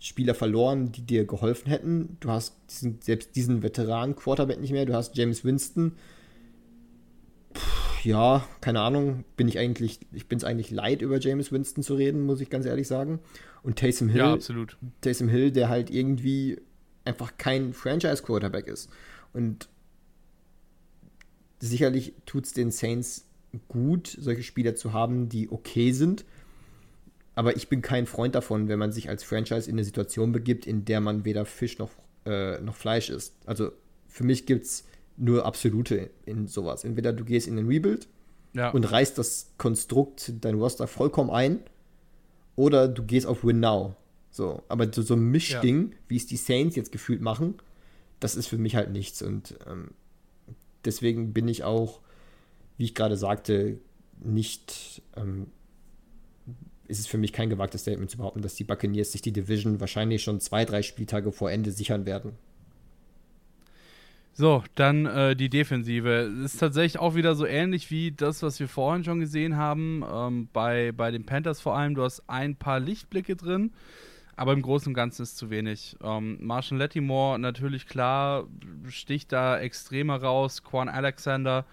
Spieler 0.01 0.35
verloren, 0.35 0.93
die 0.93 1.03
dir 1.03 1.27
geholfen 1.27 1.69
hätten. 1.69 2.17
Du 2.21 2.31
hast 2.31 2.57
diesen, 2.71 3.01
selbst 3.03 3.37
diesen 3.37 3.63
Veteran-Quarterback 3.63 4.61
nicht 4.61 4.73
mehr. 4.73 4.87
Du 4.87 4.95
hast 4.95 5.17
James 5.17 5.45
Winston. 5.45 5.93
Puh, 7.53 7.61
ja, 8.09 8.47
keine 8.61 8.81
Ahnung. 8.81 9.25
Bin 9.37 9.47
ich 9.47 9.59
eigentlich, 9.59 10.01
ich 10.13 10.27
bin 10.27 10.39
es 10.39 10.45
eigentlich 10.45 10.71
leid, 10.71 11.03
über 11.03 11.19
James 11.21 11.53
Winston 11.53 11.83
zu 11.83 11.95
reden, 11.95 12.23
muss 12.23 12.41
ich 12.41 12.49
ganz 12.49 12.65
ehrlich 12.65 12.89
sagen. 12.89 13.21
Und 13.63 13.79
Taysom 13.79 14.09
Hill. 14.09 14.21
Ja, 14.21 14.33
absolut. 14.33 14.79
Taysom 15.03 15.29
Hill, 15.29 15.51
der 15.53 15.69
halt 15.69 15.91
irgendwie 15.91 16.59
einfach 17.05 17.37
kein 17.37 17.75
Franchise-Quarterback 17.75 18.69
ist. 18.69 18.89
Und 19.35 19.69
sicherlich 21.59 22.15
tut 22.25 22.47
es 22.47 22.55
den 22.55 22.71
Saints 22.71 23.27
gut, 23.69 24.17
solche 24.19 24.43
Spieler 24.43 24.75
zu 24.75 24.93
haben, 24.93 25.29
die 25.29 25.51
okay 25.51 25.93
sind. 25.93 26.25
Aber 27.41 27.57
ich 27.57 27.69
bin 27.69 27.81
kein 27.81 28.05
Freund 28.05 28.35
davon, 28.35 28.69
wenn 28.69 28.79
man 28.79 28.93
sich 28.93 29.09
als 29.09 29.25
Franchise 29.25 29.67
in 29.67 29.77
eine 29.77 29.85
Situation 29.85 30.31
begibt, 30.31 30.67
in 30.67 30.85
der 30.85 31.01
man 31.01 31.25
weder 31.25 31.47
Fisch 31.47 31.79
noch, 31.79 31.89
äh, 32.27 32.61
noch 32.61 32.75
Fleisch 32.75 33.09
isst. 33.09 33.35
Also 33.47 33.73
für 34.09 34.25
mich 34.25 34.45
gibt 34.45 34.65
es 34.65 34.85
nur 35.17 35.47
Absolute 35.47 36.11
in 36.27 36.47
sowas. 36.47 36.85
Entweder 36.85 37.15
du 37.15 37.25
gehst 37.25 37.49
in 37.49 37.57
den 37.57 37.67
Rebuild 37.67 38.09
ja. 38.53 38.69
und 38.69 38.85
reißt 38.85 39.17
das 39.17 39.53
Konstrukt, 39.57 40.33
dein 40.43 40.57
Roster 40.57 40.87
vollkommen 40.87 41.31
ein, 41.31 41.61
oder 42.57 42.89
du 42.89 43.05
gehst 43.05 43.27
auf 43.27 43.43
Win 43.43 43.61
Now. 43.61 43.97
So, 44.31 44.63
aber 44.69 44.93
so, 44.93 45.01
so 45.01 45.15
ein 45.15 45.23
Mischding, 45.23 45.93
ja. 45.93 45.97
wie 46.09 46.17
es 46.17 46.27
die 46.27 46.37
Saints 46.37 46.77
jetzt 46.77 46.93
gefühlt 46.93 47.23
machen, 47.23 47.55
das 48.19 48.35
ist 48.35 48.49
für 48.49 48.59
mich 48.59 48.77
halt 48.77 48.91
nichts. 48.91 49.23
Und 49.23 49.59
ähm, 49.67 49.93
deswegen 50.85 51.33
bin 51.33 51.49
ich 51.49 51.65
auch 51.65 52.01
wie 52.81 52.85
ich 52.85 52.95
gerade 52.95 53.19
sagte, 53.19 53.79
nicht, 54.25 55.03
ähm, 55.15 55.49
ist 56.91 57.01
es 57.01 57.07
für 57.07 57.19
mich 57.19 57.33
kein 57.33 57.49
gewagtes 57.49 57.83
Statement 57.83 58.11
zu 58.11 58.19
behaupten, 58.19 58.43
dass 58.43 58.55
die 58.55 58.65
Buccaneers 58.65 59.13
sich 59.13 59.23
die 59.23 59.33
Division 59.33 59.81
wahrscheinlich 59.81 60.23
schon 60.23 60.41
zwei, 60.41 60.65
drei 60.65 60.83
Spieltage 60.83 61.33
vor 61.33 61.51
Ende 61.51 61.71
sichern 61.71 62.05
werden. 62.07 62.33
So, 64.33 64.63
dann 64.75 65.07
äh, 65.07 65.37
die 65.37 65.51
Defensive. 65.51 66.33
Ist 66.45 66.59
tatsächlich 66.59 66.99
auch 66.99 67.15
wieder 67.15 67.35
so 67.35 67.45
ähnlich 67.45 67.91
wie 67.91 68.13
das, 68.13 68.43
was 68.43 68.59
wir 68.61 68.69
vorhin 68.69 69.05
schon 69.05 69.21
gesehen 69.21 69.57
haben. 69.57 70.05
Ähm, 70.11 70.49
bei, 70.53 70.93
bei 70.93 71.11
den 71.11 71.27
Panthers 71.27 71.61
vor 71.61 71.77
allem. 71.77 71.95
Du 71.95 72.03
hast 72.03 72.23
ein 72.29 72.57
paar 72.57 72.81
Lichtblicke 72.81 73.37
drin, 73.37 73.73
aber 74.37 74.53
im 74.53 74.63
Großen 74.63 74.89
und 74.89 74.95
Ganzen 74.95 75.23
ist 75.23 75.37
zu 75.37 75.51
wenig. 75.51 75.97
Ähm, 76.03 76.39
Marshall 76.41 76.79
Lattimore 76.79 77.39
natürlich 77.39 77.87
klar, 77.87 78.47
sticht 78.89 79.33
da 79.33 79.59
extremer 79.59 80.23
raus. 80.23 80.63
Quan 80.63 80.89
Alexander 80.89 81.67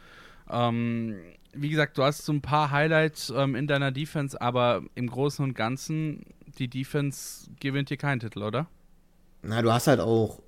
ähm, 0.49 1.15
wie 1.61 1.69
gesagt, 1.69 1.97
du 1.97 2.03
hast 2.03 2.25
so 2.25 2.33
ein 2.33 2.41
paar 2.41 2.71
Highlights 2.71 3.31
ähm, 3.35 3.55
in 3.55 3.67
deiner 3.67 3.91
Defense, 3.91 4.39
aber 4.39 4.83
im 4.95 5.07
Großen 5.07 5.43
und 5.43 5.53
Ganzen, 5.53 6.25
die 6.57 6.67
Defense 6.67 7.49
gewinnt 7.59 7.89
dir 7.89 7.97
keinen 7.97 8.19
Titel, 8.19 8.43
oder? 8.43 8.67
Na, 9.43 9.61
du 9.61 9.71
hast 9.71 9.87
halt 9.87 9.99
auch 9.99 10.41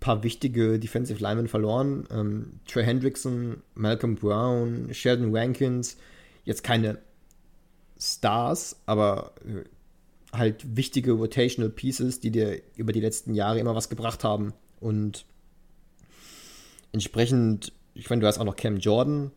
paar 0.00 0.22
wichtige 0.22 0.78
Defensive 0.78 1.20
Linemen 1.20 1.48
verloren. 1.48 2.06
Ähm, 2.10 2.60
Trey 2.66 2.84
Hendrickson, 2.84 3.62
Malcolm 3.74 4.14
Brown, 4.14 4.92
Sheldon 4.92 5.34
Rankins. 5.34 5.96
Jetzt 6.44 6.62
keine 6.62 6.98
Stars, 7.98 8.76
aber 8.86 9.32
äh, 9.44 9.64
halt 10.36 10.76
wichtige 10.76 11.12
Rotational 11.12 11.70
Pieces, 11.70 12.20
die 12.20 12.30
dir 12.30 12.60
über 12.76 12.92
die 12.92 13.00
letzten 13.00 13.34
Jahre 13.34 13.58
immer 13.58 13.74
was 13.74 13.88
gebracht 13.88 14.24
haben. 14.24 14.52
Und 14.80 15.24
entsprechend, 16.92 17.72
ich 17.94 18.08
meine, 18.08 18.20
du 18.20 18.26
hast 18.26 18.38
auch 18.38 18.44
noch 18.44 18.56
Cam 18.56 18.78
Jordan. 18.78 19.32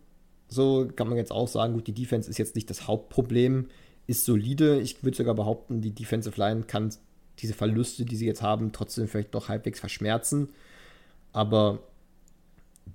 So 0.51 0.89
kann 0.93 1.07
man 1.07 1.17
jetzt 1.17 1.31
auch 1.31 1.47
sagen, 1.47 1.73
gut, 1.73 1.87
die 1.87 1.93
Defense 1.93 2.29
ist 2.29 2.37
jetzt 2.37 2.55
nicht 2.55 2.69
das 2.69 2.85
Hauptproblem, 2.85 3.69
ist 4.05 4.25
solide. 4.25 4.81
Ich 4.81 5.01
würde 5.01 5.15
sogar 5.15 5.33
behaupten, 5.33 5.79
die 5.79 5.91
Defensive 5.91 6.37
Line 6.37 6.63
kann 6.63 6.93
diese 7.39 7.53
Verluste, 7.53 8.03
die 8.03 8.17
sie 8.17 8.25
jetzt 8.25 8.41
haben, 8.41 8.73
trotzdem 8.73 9.07
vielleicht 9.07 9.33
doch 9.33 9.47
halbwegs 9.47 9.79
verschmerzen. 9.79 10.49
Aber 11.31 11.79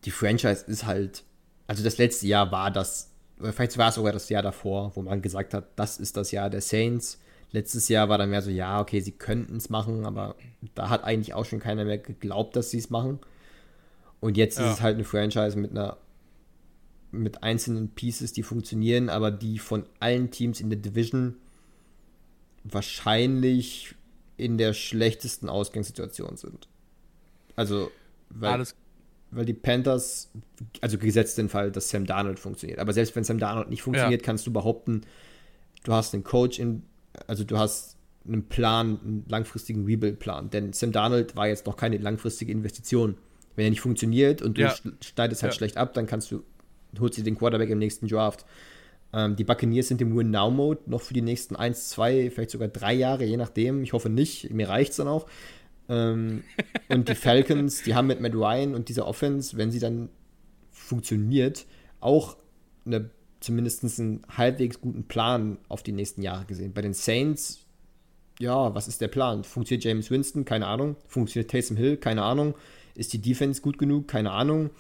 die 0.05 0.11
Franchise 0.11 0.67
ist 0.67 0.85
halt, 0.85 1.25
also 1.67 1.83
das 1.83 1.97
letzte 1.97 2.27
Jahr 2.27 2.53
war 2.53 2.71
das, 2.71 3.11
vielleicht 3.41 3.79
war 3.79 3.89
es 3.89 3.95
sogar 3.95 4.13
das 4.13 4.29
Jahr 4.29 4.43
davor, 4.43 4.93
wo 4.95 5.01
man 5.01 5.23
gesagt 5.23 5.55
hat, 5.55 5.65
das 5.77 5.99
ist 5.99 6.19
das 6.19 6.33
Jahr 6.33 6.51
der 6.51 6.61
Saints. 6.61 7.19
Letztes 7.53 7.89
Jahr 7.89 8.11
war 8.11 8.19
dann 8.19 8.29
mehr 8.29 8.43
so, 8.43 8.51
ja, 8.51 8.83
okay, 8.83 9.01
sie 9.01 9.13
könnten 9.13 9.57
es 9.57 9.71
machen, 9.71 10.05
aber 10.05 10.37
da 10.75 10.91
hat 10.91 11.05
eigentlich 11.05 11.33
auch 11.33 11.47
schon 11.47 11.61
keiner 11.61 11.87
mehr 11.87 11.97
geglaubt, 11.97 12.55
dass 12.55 12.71
sie 12.71 12.79
es 12.79 12.91
machen. 12.91 13.19
Und 14.21 14.37
jetzt 14.37 14.59
ja. 14.59 14.67
ist 14.67 14.75
es 14.75 14.83
halt 14.83 14.97
eine 14.97 15.05
Franchise 15.05 15.57
mit 15.59 15.71
einer 15.71 15.97
mit 17.17 17.43
einzelnen 17.43 17.91
Pieces, 17.91 18.33
die 18.33 18.43
funktionieren, 18.43 19.09
aber 19.09 19.31
die 19.31 19.59
von 19.59 19.85
allen 20.01 20.31
Teams 20.31 20.61
in 20.61 20.71
der 20.71 20.79
Division 20.79 21.37
wahrscheinlich 22.65 23.95
in 24.37 24.59
der 24.59 24.75
schlechtesten 24.75 25.49
Ausgangssituation 25.49 26.37
sind. 26.37 26.69
Also, 27.55 27.91
weil, 28.29 28.53
Alles. 28.53 28.75
weil 29.31 29.45
die 29.45 29.55
Panthers, 29.55 30.31
also 30.81 30.99
gesetzt 30.99 31.39
den 31.39 31.49
Fall, 31.49 31.73
dass 31.73 31.89
Sam 31.89 32.07
Darnold 32.07 32.39
funktioniert. 32.39 32.79
Aber 32.79 32.93
selbst 32.93 33.17
wenn 33.17 33.25
Sam 33.25 33.39
Darnold 33.39 33.71
nicht 33.71 33.83
funktioniert, 33.83 34.23
ja. 34.23 34.27
kannst 34.27 34.47
du 34.47 34.53
behaupten, 34.53 35.03
du 35.85 35.93
hast 35.93 36.13
einen 36.13 36.25
Coach 36.25 36.59
in, 36.59 36.83
also 37.27 37.45
du 37.45 37.59
hast 37.59 37.97
einen 38.27 38.49
Plan, 38.49 39.01
einen 39.03 39.25
langfristigen 39.29 39.85
Rebuild-Plan. 39.85 40.51
Denn 40.51 40.73
Sam 40.73 40.93
Darnold 40.93 41.37
war 41.37 41.49
jetzt 41.49 41.67
noch 41.67 41.77
keine 41.77 41.99
langfristige 41.99 42.53
Investition. 42.53 43.17
Wenn 43.55 43.67
er 43.67 43.71
nicht 43.71 43.81
funktioniert 43.81 44.43
und 44.43 44.59
du 44.59 44.63
ja. 44.63 44.75
schneidest 45.01 45.43
halt 45.43 45.53
ja. 45.55 45.57
schlecht 45.57 45.79
ab, 45.79 45.95
dann 45.95 46.07
kannst 46.07 46.31
du, 46.31 46.43
holst 47.01 47.19
du 47.19 47.23
den 47.23 47.37
Quarterback 47.37 47.71
im 47.71 47.79
nächsten 47.79 48.09
Draft. 48.09 48.45
Ähm, 49.13 49.37
die 49.37 49.45
Buccaneers 49.45 49.89
sind 49.89 50.01
im 50.03 50.17
Win-Now-Mode 50.17 50.83
noch 50.87 51.01
für 51.01 51.15
die 51.15 51.23
nächsten 51.23 51.57
1, 51.57 51.91
2, 51.91 52.31
vielleicht 52.31 52.51
sogar 52.51 52.69
drei 52.69 52.95
Jahre, 52.95 53.25
je 53.25 53.37
nachdem. 53.37 53.83
Ich 53.83 53.93
hoffe 53.93 54.11
nicht, 54.11 54.51
mir 54.51 54.69
reicht 54.69 54.91
es 54.91 54.97
dann 54.97 55.09
auch. 55.09 55.27
Ähm, 55.89 56.43
und 56.89 57.09
die 57.09 57.15
Falcons, 57.15 57.83
die 57.83 57.95
haben 57.95 58.09
mit 58.09 58.21
Matt 58.21 58.35
Ryan 58.35 58.75
und 58.75 58.89
dieser 58.89 59.07
Offense, 59.07 59.57
wenn 59.57 59.71
sie 59.71 59.79
dann 59.79 60.09
funktioniert, 60.71 61.67
auch 62.01 62.37
eine, 62.85 63.11
zumindest 63.41 63.85
einen 63.99 64.23
halbwegs 64.29 64.81
guten 64.81 65.05
Plan 65.05 65.59
auf 65.69 65.83
die 65.83 65.93
nächsten 65.93 66.23
Jahre 66.23 66.45
gesehen. 66.45 66.73
Bei 66.73 66.83
den 66.83 66.93
Saints, 66.93 67.61
ja, 68.39 68.75
was 68.75 68.89
ist 68.89 69.01
der 69.01 69.09
Plan? 69.09 69.45
Funktioniert 69.45 69.85
James 69.85 70.11
Winston? 70.11 70.45
Keine 70.45 70.67
Ahnung. 70.67 70.97
Funktioniert 71.07 71.51
Taysom 71.51 71.77
Hill? 71.77 71.97
Keine 71.97 72.23
Ahnung. 72.23 72.55
Ist 72.95 73.13
die 73.13 73.21
Defense 73.21 73.63
gut 73.63 73.79
genug? 73.79 74.09
Keine 74.09 74.33
Ahnung. 74.33 74.71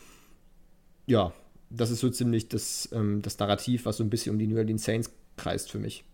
Ja, 1.07 1.33
das 1.71 1.91
ist 1.91 2.01
so 2.01 2.11
ziemlich 2.11 2.49
das, 2.49 2.89
ähm, 2.93 3.23
das 3.23 3.39
Narrativ, 3.39 3.85
was 3.87 3.97
so 3.99 4.05
ein 4.05 4.11
bisschen 4.11 4.33
um 4.33 4.39
die 4.39 4.47
New 4.47 4.57
Orleans 4.57 4.85
Saints 4.85 5.11
kreist 5.37 5.71
für 5.71 5.79
mich. 5.79 6.05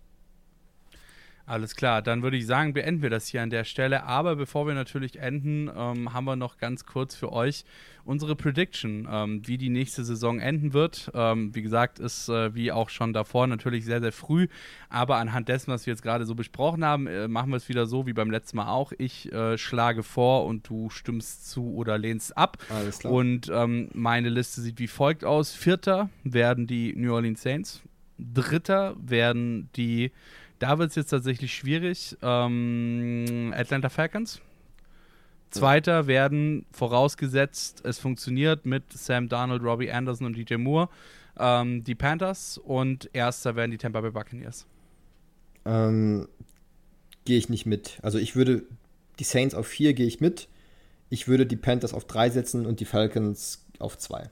Alles 1.44 1.74
klar, 1.74 2.02
dann 2.02 2.22
würde 2.22 2.36
ich 2.36 2.46
sagen, 2.46 2.72
beenden 2.72 3.02
wir 3.02 3.10
das 3.10 3.26
hier 3.26 3.42
an 3.42 3.50
der 3.50 3.64
Stelle. 3.64 4.04
Aber 4.04 4.36
bevor 4.36 4.66
wir 4.66 4.74
natürlich 4.74 5.18
enden, 5.18 5.70
ähm, 5.74 6.12
haben 6.12 6.24
wir 6.24 6.36
noch 6.36 6.58
ganz 6.58 6.86
kurz 6.86 7.14
für 7.14 7.32
euch 7.32 7.64
unsere 8.04 8.36
Prediction, 8.36 9.08
ähm, 9.10 9.46
wie 9.46 9.58
die 9.58 9.68
nächste 9.68 10.04
Saison 10.04 10.40
enden 10.40 10.72
wird. 10.72 11.10
Ähm, 11.14 11.54
wie 11.54 11.62
gesagt, 11.62 11.98
ist 11.98 12.28
äh, 12.28 12.54
wie 12.54 12.72
auch 12.72 12.88
schon 12.90 13.12
davor 13.12 13.46
natürlich 13.46 13.84
sehr, 13.84 14.00
sehr 14.00 14.12
früh. 14.12 14.48
Aber 14.88 15.16
anhand 15.16 15.48
dessen, 15.48 15.72
was 15.72 15.86
wir 15.86 15.92
jetzt 15.92 16.02
gerade 16.02 16.26
so 16.26 16.34
besprochen 16.34 16.84
haben, 16.84 17.06
äh, 17.06 17.28
machen 17.28 17.50
wir 17.50 17.56
es 17.56 17.68
wieder 17.68 17.86
so 17.86 18.06
wie 18.06 18.12
beim 18.12 18.30
letzten 18.30 18.56
Mal 18.56 18.68
auch. 18.68 18.92
Ich 18.98 19.32
äh, 19.32 19.58
schlage 19.58 20.02
vor 20.02 20.46
und 20.46 20.68
du 20.68 20.90
stimmst 20.90 21.50
zu 21.50 21.74
oder 21.74 21.98
lehnst 21.98 22.36
ab. 22.36 22.58
Alles 22.68 23.00
klar. 23.00 23.12
Und 23.12 23.50
ähm, 23.52 23.88
meine 23.94 24.28
Liste 24.28 24.60
sieht 24.60 24.78
wie 24.78 24.88
folgt 24.88 25.24
aus: 25.24 25.52
Vierter 25.52 26.08
werden 26.24 26.66
die 26.66 26.94
New 26.96 27.12
Orleans 27.12 27.42
Saints. 27.42 27.82
Dritter 28.18 28.94
werden 29.00 29.68
die 29.74 30.12
da 30.62 30.78
wird 30.78 30.90
es 30.90 30.96
jetzt 30.96 31.08
tatsächlich 31.08 31.52
schwierig. 31.52 32.16
Ähm, 32.22 33.52
Atlanta 33.56 33.88
Falcons. 33.88 34.40
Zweiter 35.50 36.06
werden, 36.06 36.64
vorausgesetzt, 36.72 37.84
es 37.84 37.98
funktioniert 37.98 38.64
mit 38.64 38.84
Sam 38.92 39.28
Darnold, 39.28 39.62
Robbie 39.62 39.90
Anderson 39.90 40.28
und 40.28 40.36
DJ 40.36 40.54
Moore, 40.54 40.88
ähm, 41.38 41.82
die 41.82 41.96
Panthers. 41.96 42.58
Und 42.58 43.10
erster 43.12 43.56
werden 43.56 43.72
die 43.72 43.76
Tampa 43.76 44.00
Bay 44.00 44.12
Buccaneers. 44.12 44.66
Ähm, 45.64 46.28
gehe 47.24 47.38
ich 47.38 47.48
nicht 47.48 47.66
mit. 47.66 47.98
Also 48.02 48.18
ich 48.18 48.36
würde 48.36 48.62
die 49.18 49.24
Saints 49.24 49.54
auf 49.54 49.66
vier 49.66 49.94
gehe 49.94 50.06
ich 50.06 50.20
mit. 50.20 50.48
Ich 51.10 51.26
würde 51.26 51.44
die 51.44 51.56
Panthers 51.56 51.92
auf 51.92 52.06
drei 52.06 52.30
setzen 52.30 52.66
und 52.66 52.78
die 52.78 52.84
Falcons 52.86 53.66
auf 53.80 53.98
zwei. 53.98 54.30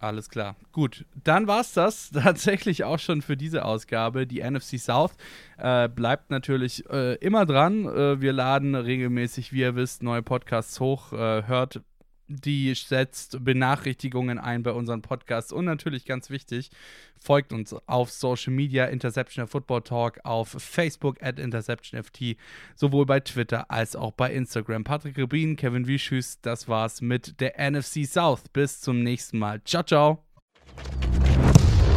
Alles 0.00 0.28
klar. 0.30 0.54
Gut, 0.72 1.04
dann 1.24 1.48
war 1.48 1.60
es 1.60 1.72
das 1.72 2.10
tatsächlich 2.14 2.84
auch 2.84 2.98
schon 2.98 3.20
für 3.20 3.36
diese 3.36 3.64
Ausgabe. 3.64 4.26
Die 4.26 4.48
NFC 4.48 4.78
South 4.78 5.12
äh, 5.56 5.88
bleibt 5.88 6.30
natürlich 6.30 6.88
äh, 6.88 7.14
immer 7.16 7.46
dran. 7.46 7.84
Äh, 7.84 8.20
wir 8.20 8.32
laden 8.32 8.74
regelmäßig, 8.76 9.52
wie 9.52 9.60
ihr 9.60 9.74
wisst, 9.74 10.02
neue 10.02 10.22
Podcasts 10.22 10.78
hoch. 10.78 11.12
Äh, 11.12 11.46
hört 11.46 11.82
die 12.28 12.74
setzt 12.74 13.44
Benachrichtigungen 13.44 14.38
ein 14.38 14.62
bei 14.62 14.72
unseren 14.72 15.02
Podcasts 15.02 15.52
und 15.52 15.64
natürlich 15.64 16.04
ganz 16.04 16.30
wichtig, 16.30 16.70
folgt 17.18 17.52
uns 17.52 17.74
auf 17.86 18.10
Social 18.10 18.52
Media 18.52 18.84
Interception 18.84 19.46
Football 19.46 19.82
Talk 19.82 20.20
auf 20.24 20.48
Facebook 20.48 21.22
at 21.22 21.38
InterceptionFT, 21.38 22.36
sowohl 22.76 23.06
bei 23.06 23.20
Twitter 23.20 23.70
als 23.70 23.96
auch 23.96 24.12
bei 24.12 24.32
Instagram. 24.32 24.84
Patrick 24.84 25.18
Rubin, 25.18 25.56
Kevin 25.56 25.86
Wieschüss, 25.86 26.40
das 26.40 26.68
war's 26.68 27.00
mit 27.00 27.40
der 27.40 27.58
NFC 27.58 28.06
South. 28.06 28.42
Bis 28.52 28.80
zum 28.80 29.02
nächsten 29.02 29.38
Mal. 29.38 29.62
Ciao, 29.64 29.82
ciao. 29.82 30.24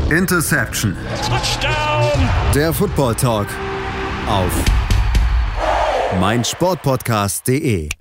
Interception. 0.10 0.96
Touchdown. 1.28 2.30
Der 2.54 2.74
Football 2.74 3.16
Talk 3.16 3.48
auf 4.28 4.66
meinsportpodcast.de. 6.20 8.01